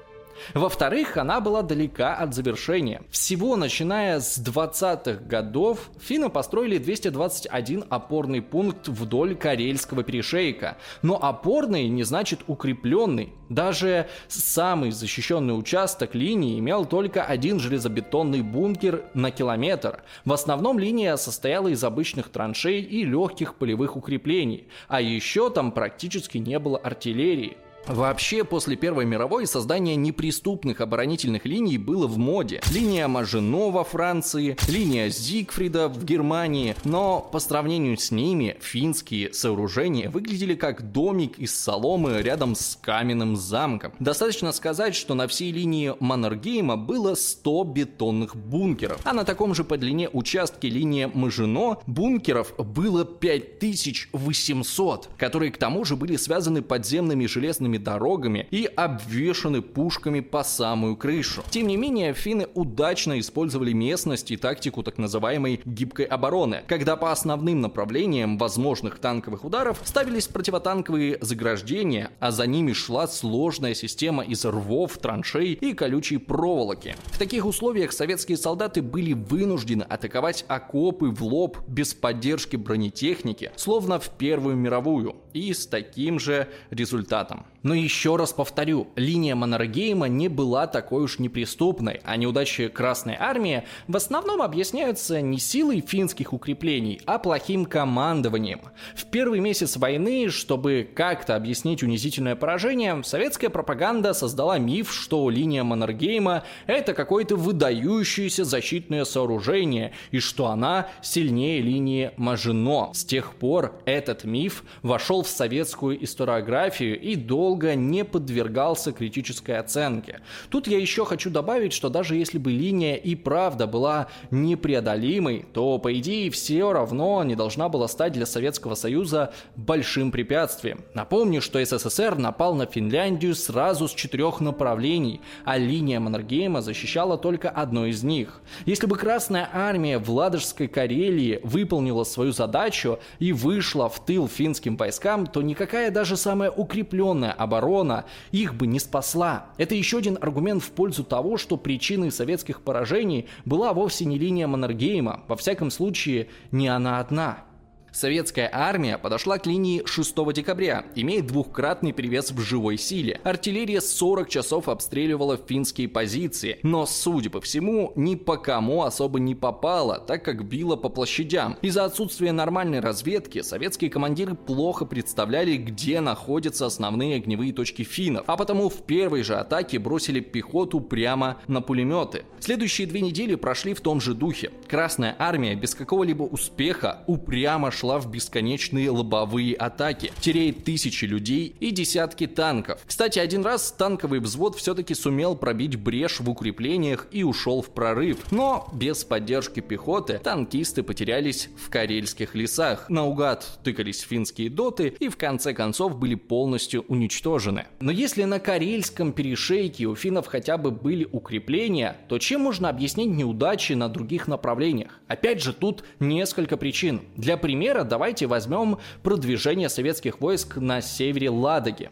во-вторых, 0.54 1.18
она 1.18 1.40
была 1.40 1.62
далека 1.62 2.16
от 2.16 2.34
завершения. 2.34 3.02
Всего 3.10 3.56
начиная 3.56 4.20
с 4.20 4.38
20-х 4.38 5.24
годов 5.26 5.90
финны 6.00 6.30
построили 6.30 6.78
221 6.78 7.86
опорный 7.90 8.42
пункт 8.42 8.88
вдоль 8.88 9.36
Карельского 9.36 10.04
перешейка. 10.04 10.78
Но 11.02 11.22
опорный 11.22 11.88
не 11.88 12.04
значит 12.04 12.42
укрепленный. 12.48 13.34
Даже 13.50 14.08
самый 14.28 14.92
защищенный 14.92 15.58
участок 15.58 16.16
линии 16.16 16.60
имел 16.60 16.86
только 16.86 17.24
один 17.24 17.60
железобетонный 17.60 18.42
бункер 18.42 19.06
на 19.14 19.32
километр. 19.32 20.04
В 20.26 20.34
основном 20.34 20.80
линия 20.80 21.16
состояла 21.16 21.70
из 21.70 21.84
обычных 21.84 22.30
траншей 22.30 22.82
и 22.82 23.04
легких 23.04 23.56
полевых 23.56 23.96
укреплений. 23.96 24.68
А 24.88 25.02
еще 25.02 25.50
там 25.50 25.72
практически 25.72 26.38
не 26.38 26.60
было 26.60 26.78
артиллерии. 26.78 27.58
Вообще, 27.88 28.44
после 28.44 28.76
Первой 28.76 29.06
мировой 29.06 29.48
создание 29.48 29.96
неприступных 29.96 30.82
оборонительных 30.82 31.46
линий 31.46 31.78
было 31.78 32.06
в 32.06 32.18
моде. 32.18 32.62
Линия 32.74 33.08
Мажино 33.08 33.70
во 33.70 33.86
Франции, 33.86 34.58
линия 34.68 35.10
Зигфрида 35.10 35.88
в 35.88 36.04
Германии, 36.04 36.76
но 36.84 37.22
по 37.22 37.40
сравнению 37.40 37.98
с 37.98 38.12
ними 38.12 38.58
финские 38.60 39.34
сооружения 39.34 40.10
выглядели 40.10 40.56
как 40.56 40.92
домик 40.92 41.40
из 41.40 41.58
соломы 41.58 42.22
рядом 42.22 42.56
с 42.56 42.78
каменным 42.82 43.38
замком. 43.38 43.94
Достаточно 44.00 44.52
сказать, 44.52 44.94
что 44.94 45.14
на 45.14 45.30
всей 45.30 45.54
линии 45.54 45.94
Маннергейма 46.00 46.76
было 46.76 47.16
100 47.16 47.64
бетонных 47.64 48.36
бункеров, 48.36 49.00
а 49.06 49.14
на 49.14 49.24
таком 49.24 49.56
же 49.56 49.64
по 49.64 49.78
длине 49.78 50.10
участке 50.10 50.68
линии 50.68 51.10
Мажино 51.14 51.78
бункеров 51.88 52.54
было 52.58 53.06
5800, 53.06 55.10
которые 55.18 55.52
к 55.52 55.58
тому 55.58 55.86
же 55.86 55.96
были 55.96 56.18
связаны 56.18 56.62
подземными 56.62 57.28
железными 57.28 57.77
железными 57.78 57.88
дорогами 57.88 58.48
и 58.52 58.66
обвешаны 58.66 59.62
пушками 59.62 60.20
по 60.20 60.44
самую 60.44 60.96
крышу. 60.96 61.44
Тем 61.50 61.68
не 61.68 61.78
менее, 61.78 62.14
финны 62.14 62.48
удачно 62.54 63.20
использовали 63.20 63.74
местность 63.74 64.32
и 64.32 64.38
тактику 64.38 64.84
так 64.84 64.98
называемой 64.98 65.62
гибкой 65.66 66.06
обороны, 66.06 66.64
когда 66.68 66.96
по 66.96 67.12
основным 67.12 67.62
направлениям 67.62 68.38
возможных 68.38 69.00
танковых 69.00 69.46
ударов 69.46 69.82
ставились 69.86 70.28
противотанковые 70.28 71.18
заграждения, 71.22 72.10
а 72.20 72.32
за 72.32 72.48
ними 72.48 72.74
шла 72.74 73.08
сложная 73.08 73.74
система 73.74 74.24
из 74.24 74.46
рвов, 74.46 74.98
траншей 74.98 75.54
и 75.54 75.74
колючей 75.74 76.18
проволоки. 76.18 76.96
В 77.06 77.18
таких 77.18 77.46
условиях 77.46 77.92
советские 77.92 78.38
солдаты 78.38 78.82
были 78.82 79.14
вынуждены 79.14 79.84
атаковать 79.84 80.46
окопы 80.48 81.10
в 81.10 81.24
лоб 81.24 81.58
без 81.68 81.94
поддержки 81.94 82.58
бронетехники, 82.58 83.52
словно 83.56 84.00
в 84.00 84.10
Первую 84.18 84.56
мировую, 84.56 85.16
и 85.34 85.54
с 85.54 85.68
таким 85.68 86.20
же 86.20 86.48
результатом. 86.72 87.46
Но 87.68 87.74
еще 87.74 88.16
раз 88.16 88.32
повторю, 88.32 88.88
линия 88.96 89.36
Маннергейма 89.36 90.08
не 90.08 90.30
была 90.30 90.68
такой 90.68 91.04
уж 91.04 91.20
неприступной, 91.20 92.00
а 92.06 92.16
неудачи 92.16 92.70
Красной 92.70 93.18
Армии 93.20 93.66
в 93.90 93.98
основном 93.98 94.42
объясняются 94.42 95.20
не 95.20 95.38
силой 95.38 95.84
финских 95.86 96.32
укреплений, 96.32 97.02
а 97.06 97.20
плохим 97.20 97.66
командованием. 97.66 98.62
В 98.96 99.04
первый 99.08 99.42
месяц 99.42 99.76
войны, 99.76 100.30
чтобы 100.30 100.90
как-то 100.96 101.36
объяснить 101.36 101.84
унизительное 101.84 102.38
поражение, 102.38 103.04
советская 103.04 103.50
пропаганда 103.50 104.14
создала 104.14 104.58
миф, 104.60 104.94
что 104.94 105.30
линия 105.30 105.66
Маннергейма– 105.66 106.46
это 106.68 106.94
какое-то 106.94 107.36
выдающееся 107.36 108.46
защитное 108.46 109.04
сооружение, 109.04 109.92
и 110.12 110.20
что 110.20 110.48
она 110.48 110.88
сильнее 111.02 111.60
линии 111.60 112.12
Мажино. 112.16 112.94
С 112.94 113.04
тех 113.04 113.34
пор 113.34 113.82
этот 113.84 114.24
миф 114.24 114.64
вошел 114.84 115.22
в 115.22 115.28
советскую 115.28 116.02
историографию 116.02 116.98
и 116.98 117.18
долго 117.18 117.47
долго 117.48 117.76
не 117.76 118.04
подвергался 118.04 118.92
критической 118.92 119.58
оценке. 119.58 120.20
Тут 120.50 120.68
я 120.68 120.78
еще 120.78 121.06
хочу 121.06 121.30
добавить, 121.30 121.72
что 121.72 121.88
даже 121.88 122.18
если 122.18 122.38
бы 122.38 122.52
линия 122.52 122.96
и 122.96 123.16
правда 123.16 123.68
была 123.68 124.08
непреодолимой, 124.32 125.46
то, 125.54 125.78
по 125.78 125.98
идее, 125.98 126.30
все 126.30 126.74
равно 126.74 127.24
не 127.24 127.36
должна 127.36 127.70
была 127.70 127.88
стать 127.88 128.12
для 128.12 128.26
Советского 128.26 128.76
Союза 128.76 129.32
большим 129.56 130.12
препятствием. 130.12 130.84
Напомню, 130.94 131.42
что 131.42 131.64
СССР 131.64 132.18
напал 132.18 132.54
на 132.54 132.66
Финляндию 132.66 133.34
сразу 133.34 133.88
с 133.88 133.94
четырех 133.94 134.42
направлений, 134.42 135.22
а 135.46 135.58
линия 135.58 136.02
Маннергейма 136.02 136.62
защищала 136.62 137.18
только 137.18 137.50
одно 137.50 137.86
из 137.86 138.04
них. 138.04 138.42
Если 138.66 138.88
бы 138.88 138.98
Красная 138.98 139.50
Армия 139.54 140.00
в 140.00 140.12
Ладожской 140.12 140.68
Карелии 140.68 141.40
выполнила 141.44 142.04
свою 142.04 142.34
задачу 142.34 143.00
и 143.20 143.32
вышла 143.32 143.88
в 143.88 144.04
тыл 144.04 144.28
финским 144.28 144.76
войскам, 144.76 145.28
то 145.28 145.42
никакая 145.42 145.92
даже 145.92 146.18
самая 146.18 146.52
укрепленная 146.52 147.37
оборона 147.38 148.06
их 148.32 148.56
бы 148.56 148.68
не 148.68 148.80
спасла. 148.80 149.48
Это 149.58 149.76
еще 149.76 149.98
один 149.98 150.18
аргумент 150.20 150.64
в 150.64 150.72
пользу 150.72 151.04
того, 151.04 151.38
что 151.38 151.58
причиной 151.58 152.12
советских 152.12 152.62
поражений 152.62 153.28
была 153.46 153.74
вовсе 153.74 154.06
не 154.06 154.18
линия 154.18 154.48
Маннергейма, 154.48 155.24
во 155.28 155.36
всяком 155.36 155.72
случае 155.72 156.28
не 156.52 156.68
она 156.68 157.00
одна. 157.00 157.47
Советская 157.92 158.50
армия 158.52 158.98
подошла 158.98 159.38
к 159.38 159.46
линии 159.46 159.84
6 159.86 160.16
декабря, 160.34 160.86
имея 160.96 161.22
двухкратный 161.24 161.94
перевес 161.94 162.32
в 162.32 162.40
живой 162.42 162.78
силе. 162.78 163.20
Артиллерия 163.24 163.82
40 163.82 164.30
часов 164.30 164.70
обстреливала 164.70 165.38
финские 165.38 165.88
позиции, 165.88 166.60
но, 166.64 166.86
судя 166.86 167.30
по 167.30 167.42
всему, 167.42 167.94
ни 167.96 168.16
по 168.16 168.38
кому 168.38 168.84
особо 168.84 169.20
не 169.20 169.36
попала, 169.36 170.00
так 170.00 170.24
как 170.24 170.46
била 170.46 170.76
по 170.76 170.90
площадям. 170.90 171.58
Из-за 171.62 171.86
отсутствия 171.86 172.32
нормальной 172.32 172.80
разведки 172.80 173.42
советские 173.42 173.90
командиры 173.90 174.36
плохо 174.36 174.86
представляли, 174.86 175.56
где 175.58 176.02
находятся 176.02 176.66
основные 176.66 177.16
огневые 177.16 177.54
точки 177.54 177.84
финнов, 177.84 178.26
а 178.28 178.38
потому 178.38 178.70
в 178.70 178.84
первой 178.84 179.24
же 179.24 179.36
атаке 179.36 179.80
бросили 179.80 180.20
пехоту 180.20 180.82
прямо 180.82 181.38
на 181.48 181.62
пулеметы. 181.62 182.26
Следующие 182.40 182.88
две 182.88 183.02
недели 183.02 183.36
прошли 183.36 183.74
в 183.74 183.82
том 183.82 184.02
же 184.02 184.14
духе. 184.14 184.52
Красная 184.68 185.16
армия 185.18 185.56
без 185.56 185.74
какого-либо 185.74 186.24
успеха 186.24 187.04
упрямо 187.08 187.72
шла 187.78 187.88
шла 187.88 188.00
в 188.00 188.12
бесконечные 188.12 188.90
лобовые 188.90 189.56
атаки, 189.56 190.12
теряет 190.20 190.66
тысячи 190.66 191.06
людей 191.06 191.56
и 191.62 191.72
десятки 191.72 192.28
танков. 192.28 192.82
Кстати, 192.86 193.18
один 193.18 193.44
раз 193.44 193.72
танковый 193.72 194.20
взвод 194.20 194.58
все-таки 194.58 194.94
сумел 194.94 195.38
пробить 195.38 195.78
брешь 195.78 196.20
в 196.20 196.30
укреплениях 196.30 197.08
и 197.12 197.24
ушел 197.24 197.62
в 197.62 197.70
прорыв. 197.70 198.30
Но 198.30 198.68
без 198.74 199.06
поддержки 199.06 199.62
пехоты 199.62 200.20
танкисты 200.22 200.84
потерялись 200.84 201.50
в 201.56 201.70
карельских 201.70 202.36
лесах. 202.36 202.90
Наугад 202.90 203.60
тыкались 203.64 204.02
финские 204.02 204.50
доты 204.50 204.94
и 205.00 205.08
в 205.08 205.16
конце 205.16 205.54
концов 205.54 205.98
были 205.98 206.16
полностью 206.16 206.84
уничтожены. 206.90 207.68
Но 207.80 207.92
если 207.92 208.26
на 208.26 208.42
карельском 208.42 209.14
перешейке 209.14 209.86
у 209.86 209.96
финнов 209.96 210.28
хотя 210.28 210.58
бы 210.58 210.72
были 210.72 211.08
укрепления, 211.10 211.96
то 212.10 212.18
чем 212.18 212.42
можно 212.42 212.68
объяснить 212.68 213.10
неудачи 213.10 213.74
на 213.74 213.88
других 213.88 214.28
направлениях? 214.28 215.00
Опять 215.08 215.42
же, 215.42 215.54
тут 215.54 215.86
несколько 216.02 216.58
причин. 216.58 217.02
Для 217.16 217.38
примера 217.38 217.67
примера 217.68 217.84
давайте 217.84 218.28
возьмем 218.28 218.78
продвижение 219.04 219.68
советских 219.68 220.22
войск 220.22 220.56
на 220.56 220.82
севере 220.82 221.30
Ладоги. 221.30 221.90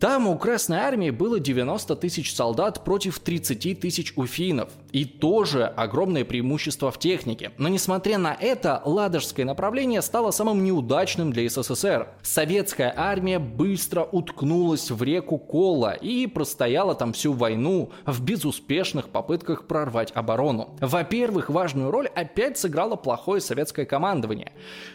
Там 0.00 0.26
у 0.26 0.36
Красной 0.36 0.78
Армии 0.78 1.10
было 1.10 1.38
90 1.38 1.94
тысяч 1.94 2.34
солдат 2.34 2.84
против 2.84 3.20
30 3.20 3.78
тысяч 3.78 4.12
у 4.16 4.26
финнов. 4.26 4.70
И 4.92 5.04
тоже 5.06 5.64
огромное 5.64 6.24
преимущество 6.24 6.90
в 6.90 6.98
технике. 6.98 7.52
Но 7.56 7.68
несмотря 7.68 8.18
на 8.18 8.36
это, 8.38 8.82
Ладожское 8.84 9.46
направление 9.46 10.02
стало 10.02 10.30
самым 10.30 10.62
неудачным 10.62 11.32
для 11.32 11.48
СССР. 11.48 12.08
Советская 12.22 12.92
армия 12.94 13.38
быстро 13.38 14.02
уткнулась 14.02 14.90
в 14.90 15.02
реку 15.02 15.38
Кола 15.38 15.92
и 15.92 16.26
простояла 16.26 16.94
там 16.94 17.14
всю 17.14 17.32
войну 17.32 17.90
в 18.04 18.22
безуспешных 18.22 19.08
попытках 19.08 19.66
прорвать 19.66 20.12
оборону. 20.14 20.76
Во-первых, 20.80 21.48
важную 21.48 21.90
роль 21.90 22.08
опять 22.08 22.58
сыграло 22.58 22.96
плохое 22.96 23.40
советское 23.40 23.86
командование. 23.86 24.52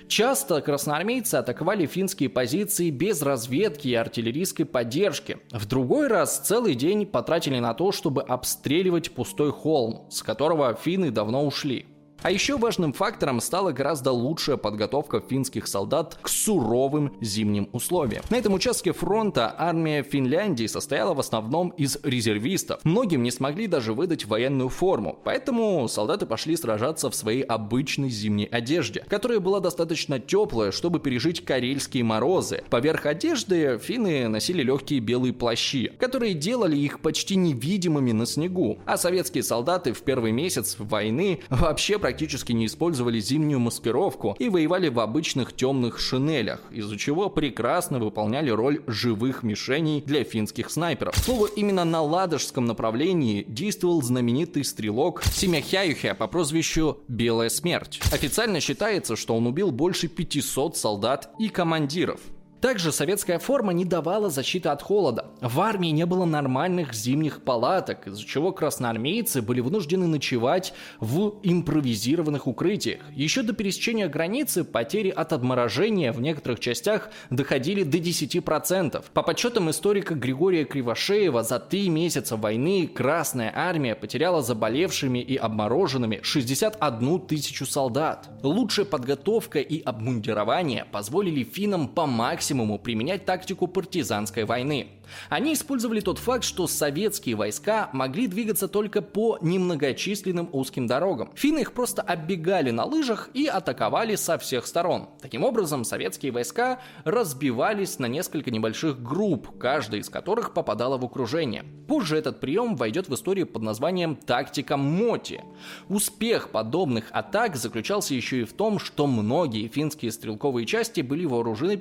Часто 0.07 0.61
красноармейцы 0.61 1.35
атаковали 1.35 1.85
финские 1.85 2.29
позиции 2.29 2.91
без 2.91 3.21
разведки 3.21 3.87
и 3.87 3.95
артиллерийской 3.95 4.65
поддержки. 4.65 5.39
В 5.51 5.65
другой 5.65 6.07
раз 6.07 6.39
целый 6.39 6.75
день 6.75 7.05
потратили 7.05 7.59
на 7.59 7.73
то, 7.73 7.91
чтобы 7.91 8.21
обстреливать 8.21 9.11
пустой 9.11 9.51
холм, 9.51 9.86
с 10.09 10.23
которого 10.23 10.73
финны 10.73 11.11
давно 11.11 11.45
ушли. 11.45 11.85
А 12.21 12.31
еще 12.31 12.57
важным 12.57 12.93
фактором 12.93 13.39
стала 13.39 13.71
гораздо 13.71 14.11
лучшая 14.11 14.57
подготовка 14.57 15.21
финских 15.21 15.67
солдат 15.67 16.17
к 16.21 16.27
суровым 16.27 17.13
зимним 17.21 17.69
условиям. 17.73 18.23
На 18.29 18.37
этом 18.37 18.53
участке 18.53 18.91
фронта 18.91 19.55
армия 19.57 20.03
Финляндии 20.03 20.65
состояла 20.65 21.13
в 21.13 21.19
основном 21.19 21.69
из 21.69 21.99
резервистов. 22.03 22.83
Многим 22.83 23.23
не 23.23 23.31
смогли 23.31 23.67
даже 23.67 23.93
выдать 23.93 24.25
военную 24.25 24.69
форму, 24.69 25.19
поэтому 25.23 25.87
солдаты 25.87 26.25
пошли 26.25 26.57
сражаться 26.57 27.09
в 27.09 27.15
своей 27.15 27.43
обычной 27.43 28.09
зимней 28.09 28.45
одежде, 28.45 29.05
которая 29.07 29.39
была 29.39 29.59
достаточно 29.59 30.19
теплая, 30.19 30.71
чтобы 30.71 30.99
пережить 30.99 31.45
карельские 31.45 32.03
морозы. 32.03 32.63
Поверх 32.69 33.05
одежды 33.05 33.77
финны 33.77 34.27
носили 34.27 34.63
легкие 34.63 34.99
белые 34.99 35.33
плащи, 35.33 35.91
которые 35.99 36.33
делали 36.33 36.75
их 36.77 36.99
почти 36.99 37.35
невидимыми 37.35 38.11
на 38.11 38.25
снегу. 38.25 38.79
А 38.85 38.97
советские 38.97 39.43
солдаты 39.43 39.93
в 39.93 40.01
первый 40.01 40.31
месяц 40.31 40.75
войны 40.79 41.41
вообще 41.49 41.99
практически 42.07 42.53
не 42.53 42.67
использовали 42.67 43.19
зимнюю 43.19 43.59
маскировку 43.59 44.33
и 44.39 44.47
воевали 44.47 44.87
в 44.87 45.01
обычных 45.01 45.51
темных 45.51 45.99
шинелях, 45.99 46.61
из-за 46.71 46.97
чего 46.97 47.29
прекрасно 47.29 47.99
выполняли 47.99 48.49
роль 48.49 48.81
живых 48.87 49.43
мишеней 49.43 49.99
для 49.99 50.23
финских 50.23 50.69
снайперов. 50.69 51.15
К 51.15 51.17
слову, 51.17 51.47
именно 51.47 51.83
на 51.83 52.01
ладожском 52.01 52.63
направлении 52.63 53.43
действовал 53.45 54.01
знаменитый 54.01 54.63
стрелок 54.63 55.21
Семяхяюхя 55.21 56.15
по 56.15 56.27
прозвищу 56.27 56.99
Белая 57.09 57.49
Смерть. 57.49 57.99
Официально 58.13 58.61
считается, 58.61 59.17
что 59.17 59.35
он 59.35 59.45
убил 59.45 59.71
больше 59.71 60.07
500 60.07 60.77
солдат 60.77 61.29
и 61.37 61.49
командиров. 61.49 62.21
Также 62.61 62.91
советская 62.91 63.37
форма 63.37 63.71
не 63.71 63.85
давала 63.85 64.31
защиты 64.31 64.69
от 64.69 64.81
холода. 64.81 65.27
В 65.41 65.61
армии 65.61 65.89
не 65.89 66.07
было 66.07 66.25
нормальных 66.25 66.91
зимних 66.93 67.43
палаток, 67.43 68.07
из-за 68.07 68.25
чего 68.25 68.51
красноармейцы 68.51 69.43
были 69.43 69.59
вынуждены 69.59 70.07
ночевать 70.07 70.73
в 70.99 71.35
импровизированных 71.43 72.47
укрытиях. 72.47 73.01
Еще 73.13 73.43
до 73.43 73.53
пересечения 73.53 74.07
границы 74.07 74.63
потери 74.63 75.09
от 75.09 75.33
отморожения 75.33 76.11
в 76.11 76.19
некоторых 76.19 76.59
частях 76.59 77.11
доходили 77.29 77.83
до 77.83 77.99
10%. 77.99 79.05
По 79.13 79.21
подсчетам 79.21 79.69
историка 79.69 80.15
Григория 80.15 80.65
Кривошеева, 80.65 81.43
за 81.43 81.59
три 81.59 81.89
месяца 81.89 82.37
войны 82.37 82.87
Красная 82.87 83.53
армия 83.55 83.93
потеряла 83.93 84.41
заболевшими 84.41 85.19
и 85.19 85.35
обмороженными 85.35 86.21
61 86.23 87.19
тысячу 87.21 87.67
солдат. 87.67 88.29
Лучшая 88.41 88.87
подготовка 88.87 89.59
и 89.59 89.79
обмундирование 89.79 90.85
позволили 90.91 91.43
финнам 91.43 91.87
по 91.87 92.07
максимуму 92.07 92.46
максимуму 92.47 92.79
применять 92.79 93.25
тактику 93.25 93.67
партизанской 93.67 94.45
войны. 94.45 94.87
Они 95.29 95.53
использовали 95.53 95.99
тот 95.99 96.17
факт, 96.17 96.43
что 96.43 96.67
советские 96.67 97.35
войска 97.35 97.89
могли 97.93 98.27
двигаться 98.27 98.67
только 98.67 99.01
по 99.01 99.37
немногочисленным 99.41 100.49
узким 100.51 100.87
дорогам. 100.87 101.31
Финны 101.35 101.59
их 101.59 101.73
просто 101.73 102.01
оббегали 102.01 102.71
на 102.71 102.85
лыжах 102.85 103.29
и 103.33 103.47
атаковали 103.47 104.15
со 104.15 104.37
всех 104.37 104.65
сторон. 104.65 105.09
Таким 105.21 105.43
образом, 105.43 105.83
советские 105.83 106.31
войска 106.31 106.79
разбивались 107.03 107.99
на 107.99 108.05
несколько 108.05 108.51
небольших 108.51 109.01
групп, 109.01 109.57
каждая 109.57 110.01
из 110.01 110.09
которых 110.09 110.53
попадала 110.53 110.97
в 110.97 111.05
окружение. 111.05 111.63
Позже 111.87 112.17
этот 112.17 112.39
прием 112.39 112.75
войдет 112.75 113.07
в 113.07 113.13
историю 113.13 113.47
под 113.47 113.61
названием 113.61 114.15
«тактика 114.15 114.77
Моти». 114.77 115.43
Успех 115.87 116.49
подобных 116.49 117.05
атак 117.11 117.55
заключался 117.55 118.13
еще 118.13 118.41
и 118.41 118.45
в 118.45 118.53
том, 118.53 118.79
что 118.79 119.07
многие 119.07 119.67
финские 119.67 120.11
стрелковые 120.11 120.65
части 120.65 121.01
были 121.01 121.25
вооружены 121.25 121.77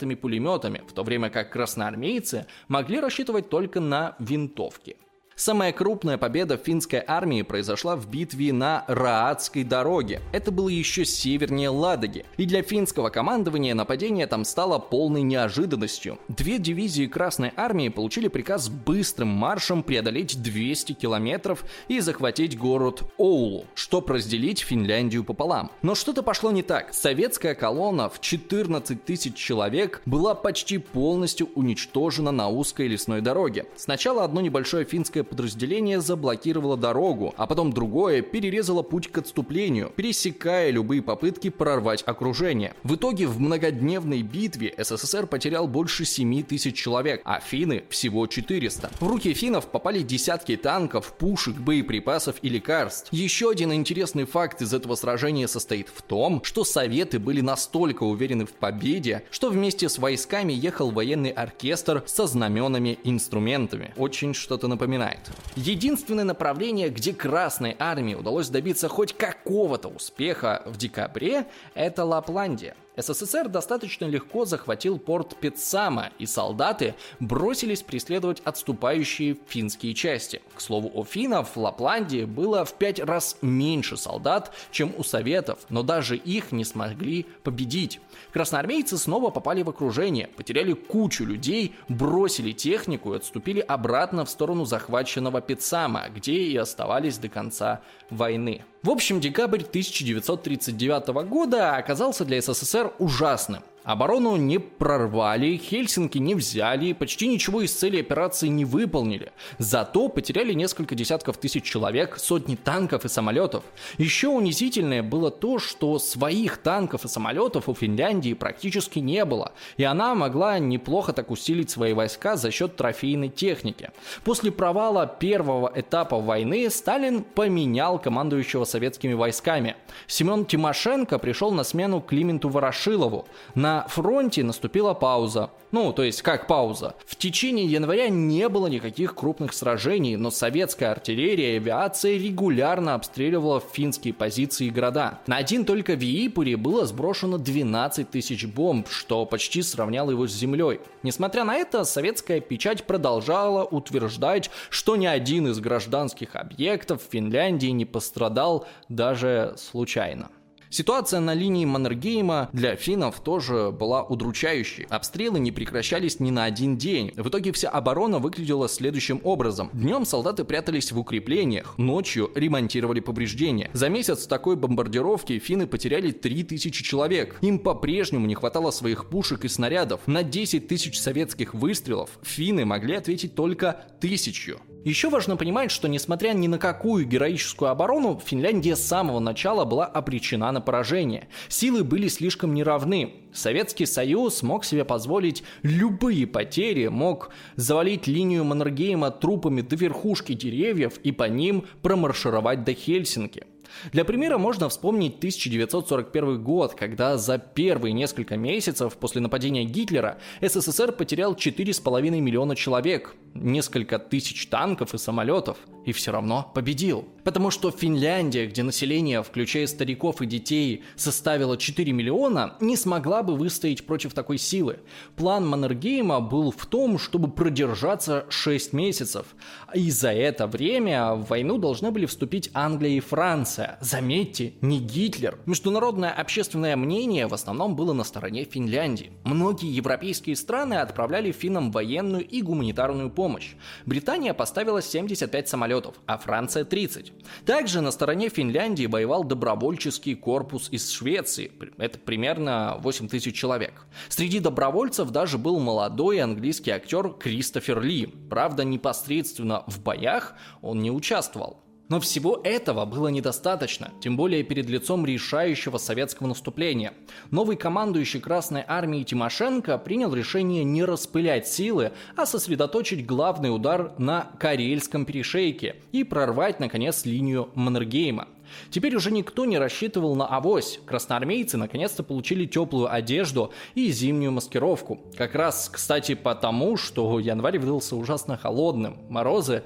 пистолетами-пулеметами, 0.00 0.82
в 0.86 0.92
то 0.92 1.02
время 1.02 1.30
как 1.30 1.50
красноармейцы 1.50 2.46
могли 2.68 3.00
рассчитывать 3.00 3.48
только 3.48 3.80
на 3.80 4.16
винтовки. 4.18 4.96
Самая 5.40 5.72
крупная 5.72 6.18
победа 6.18 6.58
финской 6.58 7.02
армии 7.06 7.40
произошла 7.40 7.96
в 7.96 8.06
битве 8.10 8.52
на 8.52 8.84
Раадской 8.88 9.64
дороге. 9.64 10.20
Это 10.32 10.50
было 10.50 10.68
еще 10.68 11.06
севернее 11.06 11.70
Ладоги. 11.70 12.26
И 12.36 12.44
для 12.44 12.62
финского 12.62 13.08
командования 13.08 13.74
нападение 13.74 14.26
там 14.26 14.44
стало 14.44 14.78
полной 14.78 15.22
неожиданностью. 15.22 16.18
Две 16.28 16.58
дивизии 16.58 17.06
Красной 17.06 17.54
армии 17.56 17.88
получили 17.88 18.28
приказ 18.28 18.68
быстрым 18.68 19.28
маршем 19.28 19.82
преодолеть 19.82 20.42
200 20.42 20.92
километров 20.92 21.64
и 21.88 22.00
захватить 22.00 22.58
город 22.58 23.04
Оулу, 23.16 23.64
чтобы 23.74 24.16
разделить 24.16 24.58
Финляндию 24.58 25.24
пополам. 25.24 25.70
Но 25.80 25.94
что-то 25.94 26.22
пошло 26.22 26.50
не 26.50 26.62
так. 26.62 26.92
Советская 26.92 27.54
колонна 27.54 28.10
в 28.10 28.20
14 28.20 29.02
тысяч 29.06 29.36
человек 29.36 30.02
была 30.04 30.34
почти 30.34 30.76
полностью 30.76 31.48
уничтожена 31.54 32.30
на 32.30 32.50
узкой 32.50 32.88
лесной 32.88 33.22
дороге. 33.22 33.64
Сначала 33.74 34.22
одно 34.22 34.42
небольшое 34.42 34.84
финское 34.84 35.24
подразделение 35.30 36.00
заблокировало 36.00 36.76
дорогу, 36.76 37.32
а 37.36 37.46
потом 37.46 37.72
другое 37.72 38.22
перерезало 38.22 38.82
путь 38.82 39.08
к 39.08 39.18
отступлению, 39.18 39.92
пересекая 39.96 40.70
любые 40.70 41.02
попытки 41.02 41.48
прорвать 41.48 42.02
окружение. 42.04 42.74
В 42.82 42.96
итоге 42.96 43.26
в 43.26 43.40
многодневной 43.40 44.22
битве 44.22 44.74
СССР 44.76 45.26
потерял 45.26 45.66
больше 45.68 46.04
7 46.04 46.42
тысяч 46.42 46.74
человек, 46.74 47.22
а 47.24 47.40
финны 47.40 47.84
всего 47.88 48.26
400. 48.26 48.90
В 49.00 49.06
руки 49.06 49.32
финнов 49.32 49.66
попали 49.66 50.02
десятки 50.02 50.56
танков, 50.56 51.14
пушек, 51.16 51.56
боеприпасов 51.56 52.36
и 52.42 52.48
лекарств. 52.48 53.08
Еще 53.12 53.50
один 53.50 53.72
интересный 53.72 54.24
факт 54.24 54.62
из 54.62 54.74
этого 54.74 54.96
сражения 54.96 55.46
состоит 55.46 55.88
в 55.88 56.02
том, 56.02 56.42
что 56.42 56.64
советы 56.64 57.18
были 57.18 57.40
настолько 57.40 58.02
уверены 58.02 58.46
в 58.46 58.52
победе, 58.52 59.22
что 59.30 59.50
вместе 59.50 59.88
с 59.88 59.98
войсками 59.98 60.52
ехал 60.52 60.90
военный 60.90 61.30
оркестр 61.30 62.02
со 62.06 62.26
знаменами 62.26 62.98
и 63.04 63.10
инструментами. 63.10 63.92
Очень 63.96 64.34
что-то 64.34 64.68
напоминает. 64.68 65.19
Единственное 65.56 66.24
направление, 66.24 66.88
где 66.88 67.12
Красной 67.12 67.76
Армии 67.78 68.14
удалось 68.14 68.48
добиться 68.48 68.88
хоть 68.88 69.16
какого-то 69.16 69.88
успеха 69.88 70.62
в 70.66 70.76
декабре, 70.76 71.46
это 71.74 72.04
Лапландия. 72.04 72.76
СССР 72.96 73.48
достаточно 73.48 74.04
легко 74.04 74.44
захватил 74.44 74.98
порт 74.98 75.36
Петсама, 75.40 76.10
и 76.18 76.26
солдаты 76.26 76.94
бросились 77.18 77.82
преследовать 77.82 78.40
отступающие 78.44 79.36
финские 79.46 79.94
части. 79.94 80.42
К 80.60 80.62
слову, 80.62 80.90
у 80.92 81.04
финнов 81.04 81.56
в 81.56 81.58
Лапландии 81.58 82.26
было 82.26 82.66
в 82.66 82.74
пять 82.74 83.00
раз 83.00 83.38
меньше 83.40 83.96
солдат, 83.96 84.52
чем 84.70 84.92
у 84.98 85.02
советов, 85.02 85.60
но 85.70 85.82
даже 85.82 86.18
их 86.18 86.52
не 86.52 86.66
смогли 86.66 87.24
победить. 87.42 87.98
Красноармейцы 88.34 88.98
снова 88.98 89.30
попали 89.30 89.62
в 89.62 89.70
окружение, 89.70 90.26
потеряли 90.26 90.74
кучу 90.74 91.24
людей, 91.24 91.74
бросили 91.88 92.52
технику 92.52 93.14
и 93.14 93.16
отступили 93.16 93.60
обратно 93.60 94.26
в 94.26 94.28
сторону 94.28 94.66
захваченного 94.66 95.40
Петсама, 95.40 96.10
где 96.14 96.34
и 96.34 96.54
оставались 96.58 97.16
до 97.16 97.30
конца 97.30 97.80
войны. 98.10 98.62
В 98.82 98.90
общем, 98.90 99.18
декабрь 99.18 99.62
1939 99.62 101.08
года 101.26 101.76
оказался 101.76 102.26
для 102.26 102.42
СССР 102.42 102.92
ужасным. 102.98 103.62
Оборону 103.82 104.36
не 104.36 104.58
прорвали, 104.58 105.56
Хельсинки 105.56 106.18
не 106.18 106.34
взяли, 106.34 106.92
почти 106.92 107.28
ничего 107.28 107.62
из 107.62 107.72
цели 107.72 107.98
операции 107.98 108.48
не 108.48 108.66
выполнили. 108.66 109.32
Зато 109.56 110.08
потеряли 110.08 110.52
несколько 110.52 110.94
десятков 110.94 111.38
тысяч 111.38 111.64
человек, 111.64 112.18
сотни 112.18 112.56
танков 112.56 113.06
и 113.06 113.08
самолетов. 113.08 113.64
Еще 113.96 114.28
унизительное 114.28 115.02
было 115.02 115.30
то, 115.30 115.58
что 115.58 115.98
своих 115.98 116.58
танков 116.58 117.06
и 117.06 117.08
самолетов 117.08 117.70
у 117.70 117.74
Финляндии 117.74 118.34
практически 118.34 118.98
не 118.98 119.24
было, 119.24 119.52
и 119.78 119.84
она 119.84 120.14
могла 120.14 120.58
неплохо 120.58 121.14
так 121.14 121.30
усилить 121.30 121.70
свои 121.70 121.94
войска 121.94 122.36
за 122.36 122.50
счет 122.50 122.76
трофейной 122.76 123.30
техники. 123.30 123.90
После 124.24 124.52
провала 124.52 125.06
первого 125.06 125.72
этапа 125.74 126.20
войны 126.20 126.68
Сталин 126.68 127.22
поменял 127.22 127.98
командующего 127.98 128.64
советскими 128.64 129.14
войсками. 129.14 129.76
Семен 130.06 130.44
Тимошенко 130.44 131.18
пришел 131.18 131.50
на 131.50 131.64
смену 131.64 132.02
Клименту 132.02 132.50
Ворошилову. 132.50 133.26
На 133.54 133.69
На 133.70 133.86
фронте 133.86 134.42
наступила 134.42 134.94
пауза. 134.94 135.50
Ну, 135.70 135.92
то 135.92 136.02
есть 136.02 136.22
как 136.22 136.48
пауза? 136.48 136.96
В 137.06 137.14
течение 137.14 137.66
января 137.66 138.08
не 138.08 138.48
было 138.48 138.66
никаких 138.66 139.14
крупных 139.14 139.52
сражений, 139.52 140.16
но 140.16 140.32
советская 140.32 140.90
артиллерия 140.90 141.54
и 141.54 141.56
авиация 141.58 142.18
регулярно 142.18 142.94
обстреливала 142.94 143.60
финские 143.60 144.12
позиции 144.12 144.66
и 144.66 144.70
города. 144.70 145.20
На 145.28 145.36
один 145.36 145.64
только 145.64 145.94
Виипуре 145.94 146.56
было 146.56 146.84
сброшено 146.84 147.38
12 147.38 148.10
тысяч 148.10 148.44
бомб, 148.44 148.88
что 148.90 149.24
почти 149.24 149.62
сравняло 149.62 150.10
его 150.10 150.26
с 150.26 150.32
землей. 150.32 150.80
Несмотря 151.04 151.44
на 151.44 151.54
это, 151.54 151.84
советская 151.84 152.40
печать 152.40 152.82
продолжала 152.82 153.62
утверждать, 153.62 154.50
что 154.68 154.96
ни 154.96 155.06
один 155.06 155.46
из 155.46 155.60
гражданских 155.60 156.34
объектов 156.34 157.02
Финляндии 157.08 157.68
не 157.68 157.84
пострадал 157.84 158.66
даже 158.88 159.54
случайно. 159.56 160.28
Ситуация 160.70 161.18
на 161.18 161.34
линии 161.34 161.64
Маннергейма 161.64 162.48
для 162.52 162.76
финнов 162.76 163.18
тоже 163.18 163.72
была 163.72 164.04
удручающей. 164.04 164.86
Обстрелы 164.88 165.40
не 165.40 165.50
прекращались 165.50 166.20
ни 166.20 166.30
на 166.30 166.44
один 166.44 166.78
день. 166.78 167.12
В 167.16 167.28
итоге 167.28 167.50
вся 167.50 167.68
оборона 167.70 168.20
выглядела 168.20 168.68
следующим 168.68 169.20
образом. 169.24 169.70
Днем 169.72 170.06
солдаты 170.06 170.44
прятались 170.44 170.92
в 170.92 170.98
укреплениях, 170.98 171.76
ночью 171.76 172.30
ремонтировали 172.36 173.00
повреждения. 173.00 173.68
За 173.72 173.88
месяц 173.88 174.28
такой 174.28 174.54
бомбардировки 174.54 175.40
финны 175.40 175.66
потеряли 175.66 176.12
3000 176.12 176.84
человек. 176.84 177.36
Им 177.40 177.58
по-прежнему 177.58 178.26
не 178.26 178.36
хватало 178.36 178.70
своих 178.70 179.06
пушек 179.06 179.44
и 179.44 179.48
снарядов. 179.48 180.02
На 180.06 180.22
10 180.22 180.68
тысяч 180.68 181.00
советских 181.00 181.52
выстрелов 181.52 182.10
финны 182.22 182.64
могли 182.64 182.94
ответить 182.94 183.34
только 183.34 183.86
тысячу. 184.00 184.60
Еще 184.84 185.10
важно 185.10 185.36
понимать, 185.36 185.70
что 185.70 185.88
несмотря 185.88 186.32
ни 186.32 186.46
на 186.46 186.58
какую 186.58 187.06
героическую 187.06 187.70
оборону, 187.70 188.18
Финляндия 188.24 188.76
с 188.76 188.82
самого 188.82 189.18
начала 189.18 189.66
была 189.66 189.84
обречена 189.84 190.50
на 190.52 190.62
поражение. 190.62 191.28
Силы 191.48 191.84
были 191.84 192.08
слишком 192.08 192.54
неравны. 192.54 193.12
Советский 193.34 193.84
Союз 193.84 194.42
мог 194.42 194.64
себе 194.64 194.86
позволить 194.86 195.42
любые 195.62 196.26
потери, 196.26 196.86
мог 196.86 197.30
завалить 197.56 198.06
линию 198.06 198.42
Маннергейма 198.44 199.10
трупами 199.10 199.60
до 199.60 199.76
верхушки 199.76 200.32
деревьев 200.32 200.96
и 201.02 201.12
по 201.12 201.24
ним 201.24 201.66
промаршировать 201.82 202.64
до 202.64 202.72
Хельсинки. 202.72 203.46
Для 203.92 204.04
примера 204.04 204.38
можно 204.38 204.68
вспомнить 204.68 205.16
1941 205.18 206.42
год, 206.42 206.74
когда 206.74 207.16
за 207.16 207.38
первые 207.38 207.92
несколько 207.92 208.36
месяцев 208.36 208.96
после 208.96 209.20
нападения 209.20 209.64
Гитлера 209.64 210.18
СССР 210.40 210.92
потерял 210.92 211.34
4,5 211.34 212.10
миллиона 212.20 212.56
человек, 212.56 213.14
несколько 213.34 213.98
тысяч 213.98 214.46
танков 214.48 214.94
и 214.94 214.98
самолетов, 214.98 215.58
и 215.84 215.92
все 215.92 216.12
равно 216.12 216.50
победил. 216.54 217.08
Потому 217.24 217.50
что 217.50 217.70
Финляндия, 217.70 218.46
где 218.46 218.62
население, 218.62 219.22
включая 219.22 219.66
стариков 219.66 220.22
и 220.22 220.26
детей, 220.26 220.84
составило 220.96 221.56
4 221.56 221.92
миллиона, 221.92 222.56
не 222.60 222.76
смогла 222.76 223.22
бы 223.22 223.36
выстоять 223.36 223.84
против 223.86 224.14
такой 224.14 224.38
силы. 224.38 224.78
План 225.16 225.46
Маннергейма 225.46 226.20
был 226.20 226.50
в 226.50 226.66
том, 226.66 226.98
чтобы 226.98 227.30
продержаться 227.30 228.26
6 228.28 228.72
месяцев. 228.72 229.26
И 229.74 229.90
за 229.90 230.12
это 230.12 230.46
время 230.46 231.14
в 231.14 231.26
войну 231.26 231.58
должны 231.58 231.90
были 231.90 232.06
вступить 232.06 232.50
Англия 232.54 232.96
и 232.96 233.00
Франция. 233.00 233.78
Заметьте, 233.80 234.54
не 234.60 234.78
Гитлер. 234.78 235.38
Международное 235.46 236.10
общественное 236.10 236.76
мнение 236.76 237.26
в 237.26 237.34
основном 237.34 237.76
было 237.76 237.92
на 237.92 238.04
стороне 238.04 238.44
Финляндии. 238.44 239.12
Многие 239.24 239.74
европейские 239.74 240.36
страны 240.36 240.74
отправляли 240.74 241.32
финнам 241.32 241.70
военную 241.70 242.26
и 242.26 242.42
гуманитарную 242.42 243.10
помощь. 243.10 243.54
Британия 243.86 244.34
поставила 244.34 244.82
75 244.82 245.48
самолетов, 245.48 245.94
а 246.06 246.18
Франция 246.18 246.64
30. 246.64 247.12
Также 247.46 247.80
на 247.80 247.90
стороне 247.90 248.28
Финляндии 248.28 248.86
воевал 248.86 249.24
добровольческий 249.24 250.14
корпус 250.14 250.68
из 250.70 250.90
Швеции. 250.90 251.52
Это 251.78 251.98
примерно 251.98 252.76
8 252.80 253.08
тысяч 253.08 253.34
человек. 253.34 253.86
Среди 254.08 254.40
добровольцев 254.40 255.10
даже 255.10 255.38
был 255.38 255.58
молодой 255.58 256.20
английский 256.20 256.70
актер 256.70 257.10
Кристофер 257.10 257.80
Ли. 257.80 258.06
Правда, 258.06 258.64
непосредственно 258.64 259.64
в 259.66 259.82
боях 259.82 260.34
он 260.62 260.80
не 260.80 260.90
участвовал. 260.90 261.62
Но 261.90 261.98
всего 261.98 262.40
этого 262.44 262.84
было 262.84 263.08
недостаточно, 263.08 263.90
тем 264.00 264.16
более 264.16 264.44
перед 264.44 264.70
лицом 264.70 265.04
решающего 265.04 265.76
советского 265.76 266.28
наступления. 266.28 266.94
Новый 267.32 267.56
командующий 267.56 268.20
Красной 268.20 268.64
Армией 268.66 269.04
Тимошенко 269.04 269.76
принял 269.76 270.14
решение 270.14 270.62
не 270.62 270.84
распылять 270.84 271.48
силы, 271.48 271.90
а 272.16 272.26
сосредоточить 272.26 273.04
главный 273.04 273.52
удар 273.52 273.92
на 273.98 274.30
Карельском 274.38 275.04
перешейке 275.04 275.76
и 275.90 276.04
прорвать, 276.04 276.60
наконец, 276.60 277.04
линию 277.04 277.50
Маннергейма. 277.54 278.28
Теперь 278.70 278.94
уже 278.94 279.10
никто 279.10 279.44
не 279.44 279.58
рассчитывал 279.58 280.14
на 280.14 280.26
авось. 280.26 280.78
Красноармейцы 280.86 281.56
наконец-то 281.56 282.04
получили 282.04 282.46
теплую 282.46 282.92
одежду 282.92 283.52
и 283.74 283.90
зимнюю 283.90 284.30
маскировку. 284.30 285.00
Как 285.16 285.34
раз, 285.34 285.68
кстати, 285.68 286.14
потому, 286.14 286.76
что 286.76 287.18
январь 287.18 287.58
выдался 287.58 287.96
ужасно 287.96 288.36
холодным. 288.36 288.98
Морозы 289.08 289.64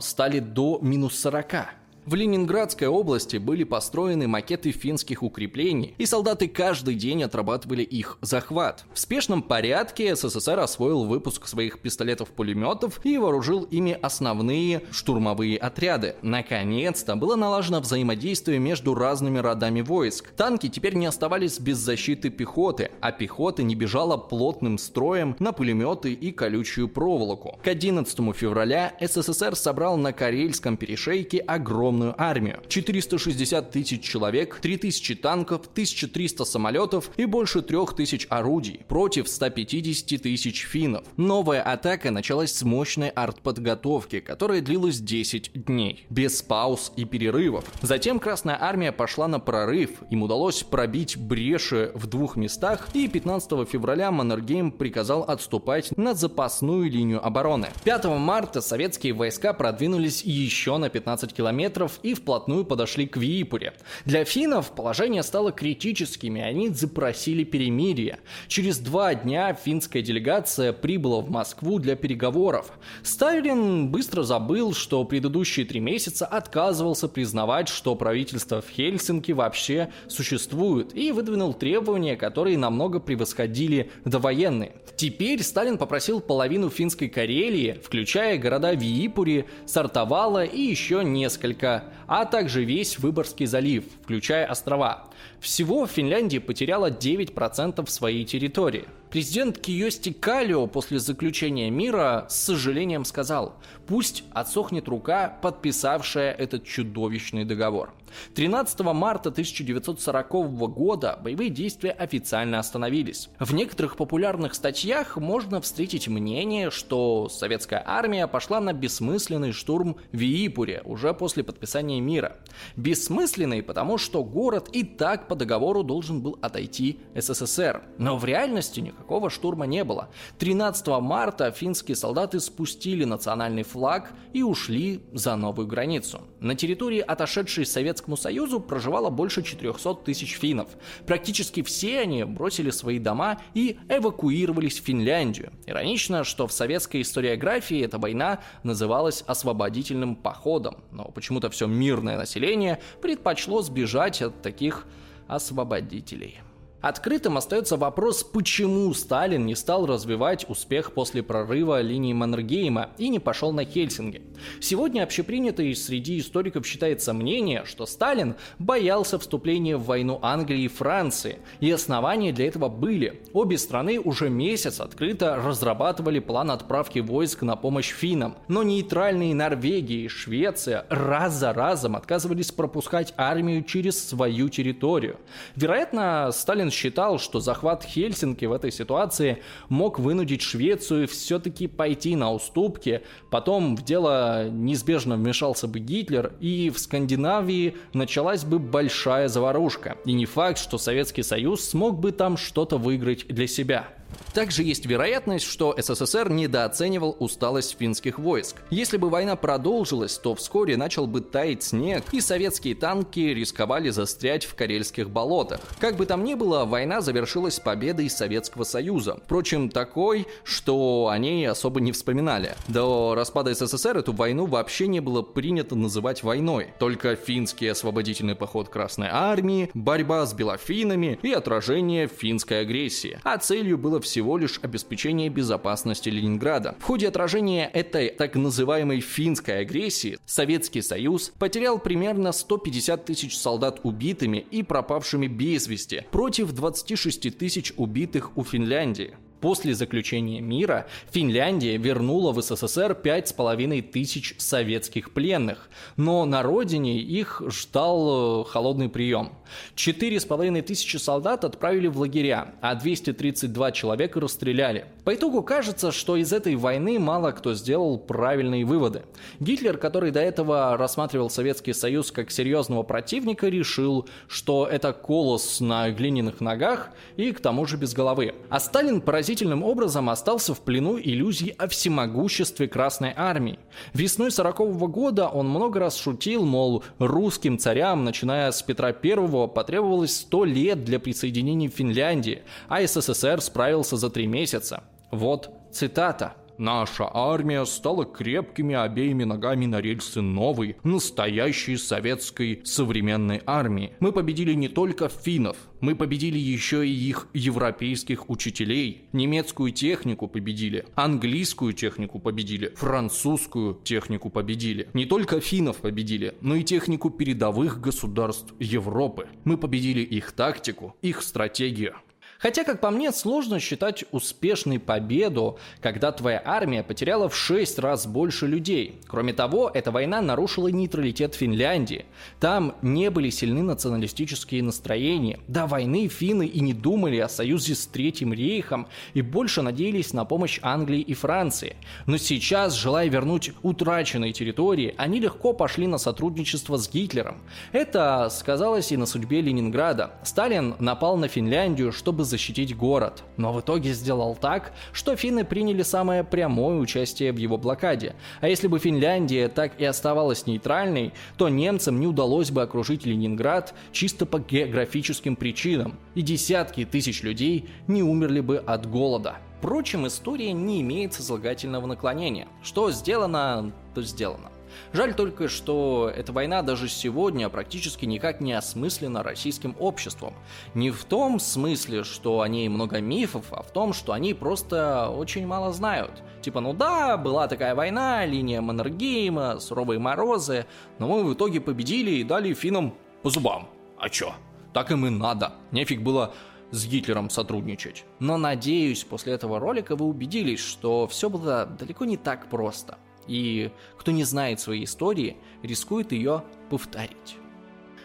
стали 0.00 0.40
до 0.40 0.78
минус 0.82 1.20
40. 1.20 1.79
В 2.10 2.16
Ленинградской 2.16 2.88
области 2.88 3.36
были 3.36 3.62
построены 3.62 4.26
макеты 4.26 4.72
финских 4.72 5.22
укреплений, 5.22 5.94
и 5.96 6.06
солдаты 6.06 6.48
каждый 6.48 6.96
день 6.96 7.22
отрабатывали 7.22 7.84
их 7.84 8.18
захват. 8.20 8.84
В 8.92 8.98
спешном 8.98 9.42
порядке 9.42 10.16
СССР 10.16 10.58
освоил 10.58 11.04
выпуск 11.04 11.46
своих 11.46 11.78
пистолетов-пулеметов 11.78 13.00
и 13.04 13.16
вооружил 13.16 13.62
ими 13.62 13.92
основные 13.92 14.82
штурмовые 14.90 15.56
отряды. 15.56 16.16
Наконец-то 16.20 17.14
было 17.14 17.36
налажено 17.36 17.78
взаимодействие 17.78 18.58
между 18.58 18.96
разными 18.96 19.38
родами 19.38 19.80
войск. 19.80 20.32
Танки 20.32 20.68
теперь 20.68 20.96
не 20.96 21.06
оставались 21.06 21.60
без 21.60 21.78
защиты 21.78 22.30
пехоты, 22.30 22.90
а 23.00 23.12
пехота 23.12 23.62
не 23.62 23.76
бежала 23.76 24.16
плотным 24.16 24.78
строем 24.78 25.36
на 25.38 25.52
пулеметы 25.52 26.12
и 26.12 26.32
колючую 26.32 26.88
проволоку. 26.88 27.60
К 27.62 27.68
11 27.68 28.18
февраля 28.34 28.96
СССР 29.00 29.54
собрал 29.54 29.96
на 29.96 30.12
Карельском 30.12 30.76
перешейке 30.76 31.38
огромную 31.38 31.99
огромную 32.00 32.14
армию. 32.18 32.60
460 32.68 33.70
тысяч 33.70 34.02
человек, 34.02 34.58
3000 34.60 35.14
танков, 35.16 35.62
1300 35.72 36.44
самолетов 36.44 37.10
и 37.16 37.26
больше 37.26 37.62
3000 37.62 38.26
орудий 38.30 38.80
против 38.88 39.28
150 39.28 40.22
тысяч 40.22 40.64
финнов. 40.64 41.04
Новая 41.16 41.62
атака 41.62 42.10
началась 42.10 42.52
с 42.52 42.62
мощной 42.62 43.08
артподготовки, 43.08 44.20
которая 44.20 44.60
длилась 44.60 44.98
10 44.98 45.64
дней, 45.66 46.06
без 46.10 46.42
пауз 46.42 46.92
и 46.96 47.04
перерывов. 47.04 47.64
Затем 47.82 48.18
Красная 48.18 48.58
Армия 48.60 48.92
пошла 48.92 49.28
на 49.28 49.40
прорыв, 49.40 49.90
им 50.10 50.22
удалось 50.22 50.62
пробить 50.62 51.16
бреши 51.16 51.92
в 51.94 52.06
двух 52.06 52.36
местах, 52.36 52.88
и 52.94 53.08
15 53.08 53.68
февраля 53.68 54.10
Маннергейм 54.10 54.70
приказал 54.70 55.22
отступать 55.22 55.96
на 55.96 56.14
запасную 56.14 56.90
линию 56.90 57.24
обороны. 57.24 57.68
5 57.84 58.04
марта 58.06 58.60
советские 58.60 59.12
войска 59.12 59.52
продвинулись 59.52 60.22
еще 60.22 60.76
на 60.78 60.88
15 60.88 61.32
километров 61.32 61.79
километров 61.80 62.00
и 62.02 62.14
вплотную 62.14 62.64
подошли 62.64 63.06
к 63.06 63.16
Виипуре. 63.16 63.72
Для 64.04 64.24
финнов 64.24 64.72
положение 64.72 65.22
стало 65.22 65.52
критическим, 65.52 66.36
и 66.36 66.40
они 66.40 66.68
запросили 66.68 67.44
перемирие. 67.44 68.18
Через 68.48 68.78
два 68.78 69.14
дня 69.14 69.54
финская 69.54 70.02
делегация 70.02 70.72
прибыла 70.72 71.20
в 71.20 71.30
Москву 71.30 71.78
для 71.78 71.96
переговоров. 71.96 72.72
Сталин 73.02 73.88
быстро 73.88 74.22
забыл, 74.22 74.74
что 74.74 75.04
предыдущие 75.04 75.66
три 75.66 75.80
месяца 75.80 76.26
отказывался 76.26 77.08
признавать, 77.08 77.68
что 77.68 77.94
правительство 77.94 78.60
в 78.60 78.68
Хельсинки 78.68 79.32
вообще 79.32 79.90
существует, 80.08 80.96
и 80.96 81.12
выдвинул 81.12 81.54
требования, 81.54 82.16
которые 82.16 82.58
намного 82.58 83.00
превосходили 83.00 83.90
довоенные. 84.04 84.72
Теперь 84.96 85.42
Сталин 85.42 85.78
попросил 85.78 86.20
половину 86.20 86.68
финской 86.68 87.08
Карелии, 87.08 87.80
включая 87.82 88.38
города 88.38 88.74
Виипури, 88.74 89.46
Сартовала 89.66 90.44
и 90.44 90.60
еще 90.60 91.02
несколько 91.04 91.69
а 92.06 92.24
также 92.24 92.64
весь 92.64 92.98
Выборгский 92.98 93.46
залив, 93.46 93.84
включая 94.02 94.46
острова. 94.46 95.09
Всего 95.40 95.86
Финляндия 95.86 96.40
потеряла 96.40 96.90
9% 96.90 97.88
своей 97.88 98.24
территории. 98.24 98.86
Президент 99.10 99.58
Киости 99.58 100.12
Калио 100.12 100.68
после 100.68 101.00
заключения 101.00 101.68
мира 101.68 102.26
с 102.28 102.36
сожалением 102.36 103.04
сказал, 103.04 103.56
пусть 103.88 104.22
отсохнет 104.30 104.86
рука, 104.86 105.36
подписавшая 105.42 106.32
этот 106.32 106.64
чудовищный 106.64 107.44
договор. 107.44 107.92
13 108.34 108.80
марта 108.80 109.30
1940 109.30 110.30
года 110.72 111.18
боевые 111.22 111.50
действия 111.50 111.90
официально 111.90 112.58
остановились. 112.58 113.30
В 113.38 113.52
некоторых 113.52 113.96
популярных 113.96 114.54
статьях 114.54 115.16
можно 115.16 115.60
встретить 115.60 116.08
мнение, 116.08 116.70
что 116.70 117.28
советская 117.28 117.82
армия 117.84 118.26
пошла 118.26 118.60
на 118.60 118.72
бессмысленный 118.72 119.52
штурм 119.52 119.96
Виипуре 120.12 120.82
уже 120.84 121.14
после 121.14 121.42
подписания 121.42 122.00
мира. 122.00 122.36
Бессмысленный, 122.76 123.62
потому 123.62 123.98
что 123.98 124.22
город 124.22 124.68
и 124.72 124.84
так 124.84 125.09
по 125.28 125.34
договору 125.34 125.82
должен 125.82 126.20
был 126.20 126.38
отойти 126.40 126.98
СССР. 127.14 127.82
Но 127.98 128.16
в 128.16 128.24
реальности 128.24 128.80
никакого 128.80 129.30
штурма 129.30 129.66
не 129.66 129.84
было. 129.84 130.08
13 130.38 130.86
марта 131.00 131.50
финские 131.50 131.96
солдаты 131.96 132.40
спустили 132.40 133.04
национальный 133.04 133.62
флаг 133.62 134.12
и 134.32 134.42
ушли 134.42 135.02
за 135.12 135.36
новую 135.36 135.66
границу. 135.66 136.22
На 136.40 136.54
территории, 136.54 137.00
отошедшей 137.00 137.66
Советскому 137.66 138.16
Союзу, 138.16 138.60
проживало 138.60 139.10
больше 139.10 139.42
400 139.42 139.94
тысяч 140.04 140.36
финнов. 140.36 140.68
Практически 141.06 141.62
все 141.62 142.00
они 142.00 142.24
бросили 142.24 142.70
свои 142.70 142.98
дома 142.98 143.40
и 143.54 143.78
эвакуировались 143.88 144.80
в 144.80 144.84
Финляндию. 144.84 145.52
Иронично, 145.66 146.24
что 146.24 146.46
в 146.46 146.52
советской 146.52 147.02
историографии 147.02 147.80
эта 147.80 147.98
война 147.98 148.40
называлась 148.62 149.22
освободительным 149.26 150.16
походом, 150.16 150.78
но 150.90 151.04
почему-то 151.04 151.50
все 151.50 151.66
мирное 151.66 152.16
население 152.16 152.80
предпочло 153.00 153.62
сбежать 153.62 154.22
от 154.22 154.42
таких 154.42 154.86
освободителей. 155.30 156.40
Открытым 156.80 157.36
остается 157.36 157.76
вопрос, 157.76 158.24
почему 158.24 158.92
Сталин 158.94 159.44
не 159.44 159.54
стал 159.54 159.84
развивать 159.84 160.48
успех 160.48 160.92
после 160.92 161.22
прорыва 161.22 161.82
линии 161.82 162.14
Маннергейма 162.14 162.88
и 162.96 163.10
не 163.10 163.18
пошел 163.18 163.52
на 163.52 163.66
Хельсинги. 163.66 164.22
Сегодня 164.60 165.02
общепринятое 165.02 165.74
среди 165.74 166.18
историков 166.18 166.66
считается 166.66 167.12
мнение, 167.12 167.64
что 167.66 167.84
Сталин 167.84 168.34
боялся 168.58 169.18
вступления 169.18 169.76
в 169.76 169.84
войну 169.84 170.18
Англии 170.22 170.62
и 170.62 170.68
Франции, 170.68 171.40
и 171.60 171.70
основания 171.70 172.32
для 172.32 172.46
этого 172.46 172.70
были. 172.70 173.22
Обе 173.34 173.58
страны 173.58 174.00
уже 174.00 174.30
месяц 174.30 174.80
открыто 174.80 175.36
разрабатывали 175.36 176.18
план 176.18 176.50
отправки 176.50 177.00
войск 177.00 177.42
на 177.42 177.56
помощь 177.56 177.90
финнам, 177.90 178.36
но 178.48 178.62
нейтральные 178.62 179.34
Норвегия 179.34 180.04
и 180.04 180.08
Швеция 180.08 180.86
раз 180.88 181.34
за 181.34 181.52
разом 181.52 181.94
отказывались 181.94 182.52
пропускать 182.52 183.12
армию 183.18 183.64
через 183.64 184.02
свою 184.08 184.48
территорию. 184.48 185.18
Вероятно, 185.56 186.30
Сталин 186.32 186.69
считал, 186.70 187.18
что 187.18 187.40
захват 187.40 187.84
Хельсинки 187.84 188.44
в 188.44 188.52
этой 188.52 188.72
ситуации 188.72 189.42
мог 189.68 189.98
вынудить 189.98 190.42
Швецию 190.42 191.06
все-таки 191.08 191.66
пойти 191.66 192.16
на 192.16 192.32
уступки. 192.32 193.02
Потом 193.30 193.76
в 193.76 193.84
дело 193.84 194.48
неизбежно 194.48 195.16
вмешался 195.16 195.66
бы 195.68 195.78
Гитлер, 195.78 196.32
и 196.40 196.70
в 196.70 196.78
Скандинавии 196.78 197.76
началась 197.92 198.44
бы 198.44 198.58
большая 198.58 199.28
заварушка. 199.28 199.98
И 200.04 200.12
не 200.12 200.26
факт, 200.26 200.58
что 200.58 200.78
Советский 200.78 201.22
Союз 201.22 201.68
смог 201.68 201.98
бы 201.98 202.12
там 202.12 202.36
что-то 202.36 202.78
выиграть 202.78 203.26
для 203.28 203.46
себя. 203.46 203.88
Также 204.34 204.62
есть 204.62 204.86
вероятность, 204.86 205.44
что 205.44 205.74
СССР 205.76 206.30
недооценивал 206.30 207.16
усталость 207.18 207.76
финских 207.78 208.18
войск. 208.18 208.56
Если 208.70 208.96
бы 208.96 209.10
война 209.10 209.36
продолжилась, 209.36 210.16
то 210.18 210.34
вскоре 210.34 210.76
начал 210.76 211.06
бы 211.06 211.20
таять 211.20 211.62
снег, 211.62 212.04
и 212.12 212.20
советские 212.20 212.74
танки 212.74 213.20
рисковали 213.20 213.90
застрять 213.90 214.44
в 214.44 214.54
карельских 214.54 215.10
болотах. 215.10 215.60
Как 215.78 215.96
бы 215.96 216.06
там 216.06 216.24
ни 216.24 216.34
было, 216.34 216.64
война 216.64 217.00
завершилась 217.00 217.58
победой 217.60 218.08
Советского 218.08 218.64
Союза. 218.64 219.18
Впрочем, 219.24 219.68
такой, 219.68 220.26
что 220.44 221.08
о 221.10 221.18
ней 221.18 221.48
особо 221.48 221.80
не 221.80 221.92
вспоминали. 221.92 222.54
До 222.68 223.14
распада 223.14 223.54
СССР 223.54 223.98
эту 223.98 224.12
войну 224.12 224.46
вообще 224.46 224.86
не 224.86 225.00
было 225.00 225.22
принято 225.22 225.74
называть 225.74 226.22
войной. 226.22 226.68
Только 226.78 227.16
финский 227.16 227.68
освободительный 227.68 228.34
поход 228.34 228.68
Красной 228.68 229.08
Армии, 229.10 229.70
борьба 229.74 230.26
с 230.26 230.32
белофинами 230.34 231.18
и 231.22 231.32
отражение 231.32 232.06
финской 232.06 232.60
агрессии. 232.60 233.18
А 233.24 233.38
целью 233.38 233.78
было 233.78 233.99
всего 234.00 234.38
лишь 234.38 234.60
обеспечение 234.62 235.28
безопасности 235.28 236.08
Ленинграда. 236.08 236.76
В 236.80 236.84
ходе 236.84 237.08
отражения 237.08 237.66
этой 237.66 238.10
так 238.10 238.34
называемой 238.34 239.00
финской 239.00 239.60
агрессии 239.60 240.18
Советский 240.26 240.82
Союз 240.82 241.32
потерял 241.38 241.78
примерно 241.78 242.32
150 242.32 243.04
тысяч 243.04 243.38
солдат 243.38 243.80
убитыми 243.82 244.38
и 244.50 244.62
пропавшими 244.62 245.26
без 245.26 245.66
вести 245.66 246.04
против 246.10 246.52
26 246.52 247.36
тысяч 247.36 247.72
убитых 247.76 248.36
у 248.36 248.44
Финляндии. 248.44 249.16
После 249.40 249.74
заключения 249.74 250.40
мира 250.40 250.86
Финляндия 251.12 251.78
вернула 251.78 252.32
в 252.32 252.42
СССР 252.42 252.98
5,5 253.02 253.82
тысяч 253.82 254.34
советских 254.36 255.12
пленных, 255.12 255.70
но 255.96 256.26
на 256.26 256.42
родине 256.42 256.98
их 256.98 257.42
ждал 257.48 258.42
э, 258.42 258.44
холодный 258.50 258.90
прием. 258.90 259.32
4,5 259.76 260.62
тысячи 260.62 260.98
солдат 260.98 261.44
отправили 261.44 261.86
в 261.86 261.98
лагеря, 261.98 262.54
а 262.60 262.74
232 262.74 263.72
человека 263.72 264.20
расстреляли. 264.20 264.84
По 265.04 265.14
итогу 265.14 265.42
кажется, 265.42 265.90
что 265.90 266.16
из 266.16 266.32
этой 266.34 266.54
войны 266.56 266.98
мало 266.98 267.30
кто 267.32 267.54
сделал 267.54 267.98
правильные 267.98 268.66
выводы. 268.66 269.04
Гитлер, 269.40 269.78
который 269.78 270.10
до 270.10 270.20
этого 270.20 270.76
рассматривал 270.76 271.30
Советский 271.30 271.72
Союз 271.72 272.12
как 272.12 272.30
серьезного 272.30 272.82
противника, 272.82 273.48
решил, 273.48 274.06
что 274.28 274.66
это 274.66 274.92
колос 274.92 275.60
на 275.60 275.90
глиняных 275.90 276.42
ногах 276.42 276.90
и 277.16 277.32
к 277.32 277.40
тому 277.40 277.64
же 277.64 277.78
без 277.78 277.94
головы. 277.94 278.34
А 278.50 278.60
Сталин 278.60 279.00
поразил 279.00 279.29
поразительным 279.30 279.62
образом 279.62 280.10
остался 280.10 280.54
в 280.54 280.60
плену 280.60 280.98
иллюзий 280.98 281.50
о 281.50 281.68
всемогуществе 281.68 282.66
Красной 282.66 283.14
Армии. 283.16 283.60
Весной 283.94 284.32
40 284.32 284.60
-го 284.60 284.88
года 284.88 285.28
он 285.28 285.48
много 285.48 285.78
раз 285.78 285.96
шутил, 285.96 286.44
мол, 286.44 286.82
русским 286.98 287.56
царям, 287.56 288.02
начиная 288.02 288.50
с 288.50 288.60
Петра 288.60 288.88
I, 288.88 289.48
потребовалось 289.48 290.16
100 290.16 290.44
лет 290.46 290.84
для 290.84 290.98
присоединения 290.98 291.68
Финляндии, 291.68 292.42
а 292.68 292.84
СССР 292.84 293.40
справился 293.40 293.96
за 293.96 294.10
три 294.10 294.26
месяца. 294.26 294.82
Вот 295.12 295.50
цитата. 295.70 296.34
Наша 296.60 297.08
армия 297.10 297.64
стала 297.64 298.04
крепкими 298.04 298.74
обеими 298.74 299.24
ногами 299.24 299.64
на 299.64 299.80
рельсы 299.80 300.20
новой, 300.20 300.76
настоящей 300.84 301.78
советской 301.78 302.60
современной 302.64 303.40
армии. 303.46 303.94
Мы 303.98 304.12
победили 304.12 304.52
не 304.52 304.68
только 304.68 305.08
финнов, 305.08 305.56
мы 305.80 305.96
победили 305.96 306.36
еще 306.36 306.86
и 306.86 306.92
их 306.92 307.28
европейских 307.32 308.28
учителей. 308.28 309.08
Немецкую 309.14 309.72
технику 309.72 310.28
победили, 310.28 310.84
английскую 310.96 311.72
технику 311.72 312.18
победили, 312.18 312.74
французскую 312.76 313.80
технику 313.82 314.28
победили. 314.28 314.90
Не 314.92 315.06
только 315.06 315.40
финнов 315.40 315.78
победили, 315.78 316.34
но 316.42 316.56
и 316.56 316.62
технику 316.62 317.08
передовых 317.08 317.80
государств 317.80 318.52
Европы. 318.58 319.28
Мы 319.44 319.56
победили 319.56 320.00
их 320.00 320.32
тактику, 320.32 320.94
их 321.00 321.22
стратегию. 321.22 321.94
Хотя, 322.40 322.64
как 322.64 322.80
по 322.80 322.90
мне, 322.90 323.12
сложно 323.12 323.60
считать 323.60 324.04
успешной 324.12 324.78
победу, 324.78 325.58
когда 325.82 326.10
твоя 326.10 326.40
армия 326.42 326.82
потеряла 326.82 327.28
в 327.28 327.36
6 327.36 327.78
раз 327.80 328.06
больше 328.06 328.46
людей. 328.46 328.98
Кроме 329.06 329.34
того, 329.34 329.70
эта 329.72 329.90
война 329.90 330.22
нарушила 330.22 330.68
нейтралитет 330.68 331.34
Финляндии. 331.34 332.06
Там 332.40 332.74
не 332.80 333.10
были 333.10 333.28
сильны 333.28 333.62
националистические 333.62 334.62
настроения. 334.62 335.38
До 335.48 335.66
войны 335.66 336.08
финны 336.08 336.46
и 336.46 336.60
не 336.60 336.72
думали 336.72 337.18
о 337.18 337.28
союзе 337.28 337.74
с 337.74 337.86
Третьим 337.86 338.32
рейхом 338.32 338.86
и 339.12 339.20
больше 339.20 339.60
надеялись 339.60 340.14
на 340.14 340.24
помощь 340.24 340.60
Англии 340.62 341.00
и 341.00 341.12
Франции. 341.12 341.76
Но 342.06 342.16
сейчас, 342.16 342.74
желая 342.74 343.08
вернуть 343.08 343.52
утраченные 343.62 344.32
территории, 344.32 344.94
они 344.96 345.20
легко 345.20 345.52
пошли 345.52 345.86
на 345.86 345.98
сотрудничество 345.98 346.78
с 346.78 346.90
Гитлером. 346.90 347.38
Это 347.72 348.28
сказалось 348.30 348.92
и 348.92 348.96
на 348.96 349.04
судьбе 349.04 349.42
Ленинграда. 349.42 350.12
Сталин 350.22 350.76
напал 350.78 351.18
на 351.18 351.28
Финляндию, 351.28 351.92
чтобы 351.92 352.29
защитить 352.30 352.76
город, 352.76 353.24
но 353.36 353.52
в 353.52 353.60
итоге 353.60 353.92
сделал 353.92 354.34
так, 354.34 354.72
что 354.92 355.16
финны 355.16 355.44
приняли 355.44 355.82
самое 355.82 356.24
прямое 356.24 356.78
участие 356.78 357.32
в 357.32 357.36
его 357.36 357.58
блокаде. 357.58 358.14
А 358.40 358.48
если 358.48 358.68
бы 358.68 358.78
Финляндия 358.78 359.48
так 359.48 359.78
и 359.78 359.84
оставалась 359.84 360.46
нейтральной, 360.46 361.12
то 361.36 361.48
немцам 361.48 362.00
не 362.00 362.06
удалось 362.06 362.50
бы 362.50 362.62
окружить 362.62 363.04
Ленинград 363.04 363.74
чисто 363.92 364.24
по 364.24 364.38
географическим 364.38 365.36
причинам, 365.36 365.98
и 366.14 366.22
десятки 366.22 366.84
тысяч 366.84 367.22
людей 367.22 367.68
не 367.86 368.02
умерли 368.02 368.40
бы 368.40 368.58
от 368.58 368.86
голода. 368.88 369.36
Впрочем, 369.58 370.06
история 370.06 370.52
не 370.52 370.80
имеет 370.80 371.12
сослагательного 371.12 371.84
наклонения. 371.86 372.48
Что 372.62 372.90
сделано, 372.90 373.72
то 373.94 374.00
сделано. 374.00 374.50
Жаль 374.92 375.14
только, 375.14 375.48
что 375.48 376.12
эта 376.14 376.32
война 376.32 376.62
даже 376.62 376.88
сегодня 376.88 377.48
практически 377.48 378.04
никак 378.06 378.40
не 378.40 378.52
осмыслена 378.52 379.22
российским 379.22 379.76
обществом. 379.78 380.34
Не 380.74 380.90
в 380.90 381.04
том 381.04 381.38
смысле, 381.38 382.04
что 382.04 382.40
о 382.40 382.48
ней 382.48 382.68
много 382.68 383.00
мифов, 383.00 383.46
а 383.50 383.62
в 383.62 383.70
том, 383.70 383.92
что 383.92 384.12
они 384.12 384.34
просто 384.34 385.08
очень 385.10 385.46
мало 385.46 385.72
знают. 385.72 386.22
Типа, 386.42 386.60
ну 386.60 386.72
да, 386.72 387.16
была 387.16 387.48
такая 387.48 387.74
война, 387.74 388.24
линия 388.26 388.60
Маннергейма, 388.60 389.60
суровые 389.60 389.98
морозы, 389.98 390.66
но 390.98 391.08
мы 391.08 391.24
в 391.24 391.34
итоге 391.34 391.60
победили 391.60 392.12
и 392.12 392.24
дали 392.24 392.54
финнам 392.54 392.94
по 393.22 393.30
зубам. 393.30 393.68
А 393.98 394.08
чё? 394.08 394.34
Так 394.72 394.90
им 394.90 395.06
и 395.06 395.10
надо. 395.10 395.52
Нефиг 395.72 396.00
было 396.02 396.32
с 396.70 396.86
Гитлером 396.86 397.30
сотрудничать. 397.30 398.04
Но 398.20 398.36
надеюсь, 398.36 399.04
после 399.04 399.34
этого 399.34 399.58
ролика 399.58 399.96
вы 399.96 400.06
убедились, 400.06 400.60
что 400.60 401.06
все 401.06 401.28
было 401.28 401.66
далеко 401.66 402.04
не 402.04 402.16
так 402.16 402.48
просто– 402.48 402.98
и 403.30 403.70
кто 403.96 404.10
не 404.10 404.24
знает 404.24 404.60
своей 404.60 404.84
истории, 404.84 405.36
рискует 405.62 406.12
ее 406.12 406.42
повторить. 406.68 407.36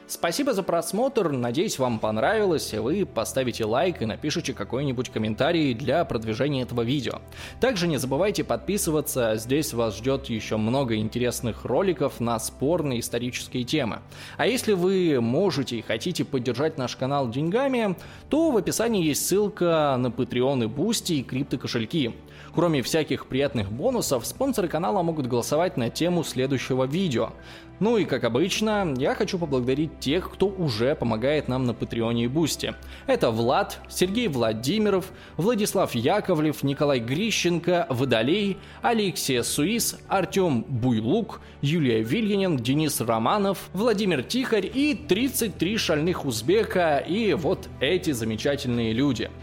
Спасибо 0.08 0.54
за 0.54 0.62
просмотр, 0.62 1.32
надеюсь, 1.32 1.80
вам 1.80 1.98
понравилось, 1.98 2.72
вы 2.76 3.08
поставите 3.08 3.66
лайк 3.66 4.04
и 4.04 4.06
напишите 4.06 4.54
какой-нибудь 4.54 5.10
комментарий 5.10 5.74
для 5.74 6.06
продвижения 6.06 6.62
этого 6.62 6.84
видео. 6.84 7.22
Также 7.60 7.88
не 7.88 7.98
забывайте 7.98 8.44
подписываться, 8.44 9.36
здесь 9.38 9.74
вас 9.74 9.98
ждет 9.98 10.28
еще 10.28 10.58
много 10.58 10.96
интересных 10.98 11.66
роликов 11.66 12.20
на 12.20 12.38
спорные 12.38 13.00
исторические 13.00 13.64
темы. 13.64 14.02
А 14.38 14.46
если 14.46 14.74
вы 14.74 15.20
можете 15.22 15.78
и 15.78 15.82
хотите 15.82 16.24
поддержать 16.24 16.78
наш 16.78 16.96
канал 16.96 17.28
деньгами, 17.28 17.96
то 18.30 18.52
в 18.52 18.58
описании 18.58 19.04
есть 19.04 19.26
ссылка 19.26 19.96
на 19.98 20.08
Patreon 20.08 20.66
и 20.66 20.68
Boosty 20.68 21.16
и 21.16 21.24
криптокошельки. 21.24 22.14
Кроме 22.56 22.82
всяких 22.82 23.26
приятных 23.26 23.70
бонусов, 23.70 24.26
спонсоры 24.26 24.70
канала 24.70 25.04
могут 25.04 25.28
голосовать 25.28 25.76
на 25.76 25.90
тему 25.90 26.24
следующего 26.24 26.86
видео. 26.86 27.34
Ну 27.82 27.98
и 27.98 28.06
как 28.06 28.24
обычно, 28.24 28.94
я 28.98 29.14
хочу 29.14 29.38
поблагодарить 29.38 30.00
тех, 30.00 30.32
кто 30.32 30.48
уже 30.48 30.96
помогает 30.96 31.50
нам 31.50 31.66
на 31.66 31.74
Патреоне 31.74 32.24
и 32.24 32.28
Бусте. 32.30 32.76
Это 33.08 33.30
Влад, 33.32 33.82
Сергей 33.90 34.30
Владимиров, 34.30 35.12
Владислав 35.36 35.94
Яковлев, 35.94 36.64
Николай 36.64 37.02
Грищенко, 37.02 37.88
Водолей, 37.90 38.58
Алексей 38.82 39.44
Суис, 39.44 40.00
Артем 40.08 40.64
Буйлук, 40.64 41.42
Юлия 41.62 42.02
Вильянин, 42.02 42.56
Денис 42.56 43.02
Романов, 43.02 43.70
Владимир 43.74 44.24
Тихарь 44.24 44.72
и 44.74 44.96
33 44.96 45.78
шальных 45.78 46.24
узбека 46.24 47.00
и 47.00 47.34
вот 47.34 47.68
эти 47.82 48.12
замечательные 48.12 48.94
люди– 48.94 49.30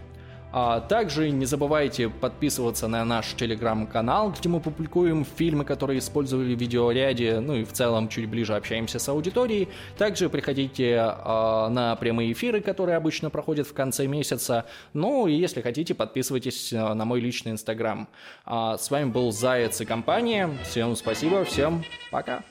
а 0.52 0.80
также 0.80 1.30
не 1.30 1.46
забывайте 1.46 2.08
подписываться 2.10 2.86
на 2.86 3.04
наш 3.04 3.34
телеграм-канал, 3.34 4.34
где 4.38 4.48
мы 4.48 4.60
публикуем 4.60 5.24
фильмы, 5.24 5.64
которые 5.64 5.98
использовали 5.98 6.54
в 6.54 6.60
видеоряде, 6.60 7.40
ну 7.40 7.54
и 7.54 7.64
в 7.64 7.72
целом 7.72 8.08
чуть 8.08 8.28
ближе 8.28 8.54
общаемся 8.54 8.98
с 8.98 9.08
аудиторией. 9.08 9.68
Также 9.96 10.28
приходите 10.28 10.98
а, 11.00 11.68
на 11.70 11.96
прямые 11.96 12.32
эфиры, 12.32 12.60
которые 12.60 12.96
обычно 12.96 13.30
проходят 13.30 13.66
в 13.66 13.72
конце 13.72 14.06
месяца. 14.06 14.66
Ну 14.92 15.26
и 15.26 15.34
если 15.34 15.62
хотите, 15.62 15.94
подписывайтесь 15.94 16.72
а, 16.72 16.94
на 16.94 17.04
мой 17.06 17.20
личный 17.20 17.52
инстаграм. 17.52 18.08
А, 18.44 18.76
с 18.76 18.90
вами 18.90 19.10
был 19.10 19.32
Заяц 19.32 19.80
и 19.80 19.86
компания. 19.86 20.50
Всем 20.64 20.94
спасибо, 20.96 21.44
всем 21.44 21.82
пока. 22.10 22.42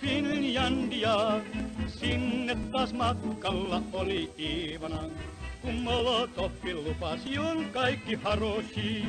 Finlandia, 0.00 1.42
sinne 1.98 2.54
taas 2.70 2.92
matkalla 2.92 3.82
oli 3.92 4.30
Iivana. 4.38 5.10
Kun 5.68 5.82
Molotoffi 5.82 6.74
lupasi 6.74 7.38
on 7.38 7.64
kaikki 7.72 8.14
haroshi. 8.14 9.04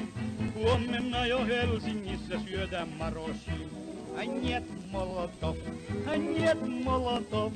Huomenna 0.55 1.25
jo 1.25 1.45
Helsingissä 1.45 2.39
syödään 2.45 2.89
maroshi. 2.89 3.51
Anjet 4.17 4.91
Molotov, 4.91 5.55
Anjet 6.07 6.83
Molotov, 6.83 7.53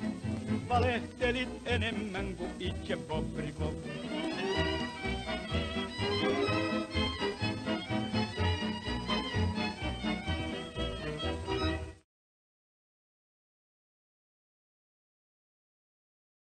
valehtelit 0.70 1.50
enemmän 1.66 2.36
kuin 2.36 2.50
itse 2.60 2.98
Bobrikov. 2.98 3.74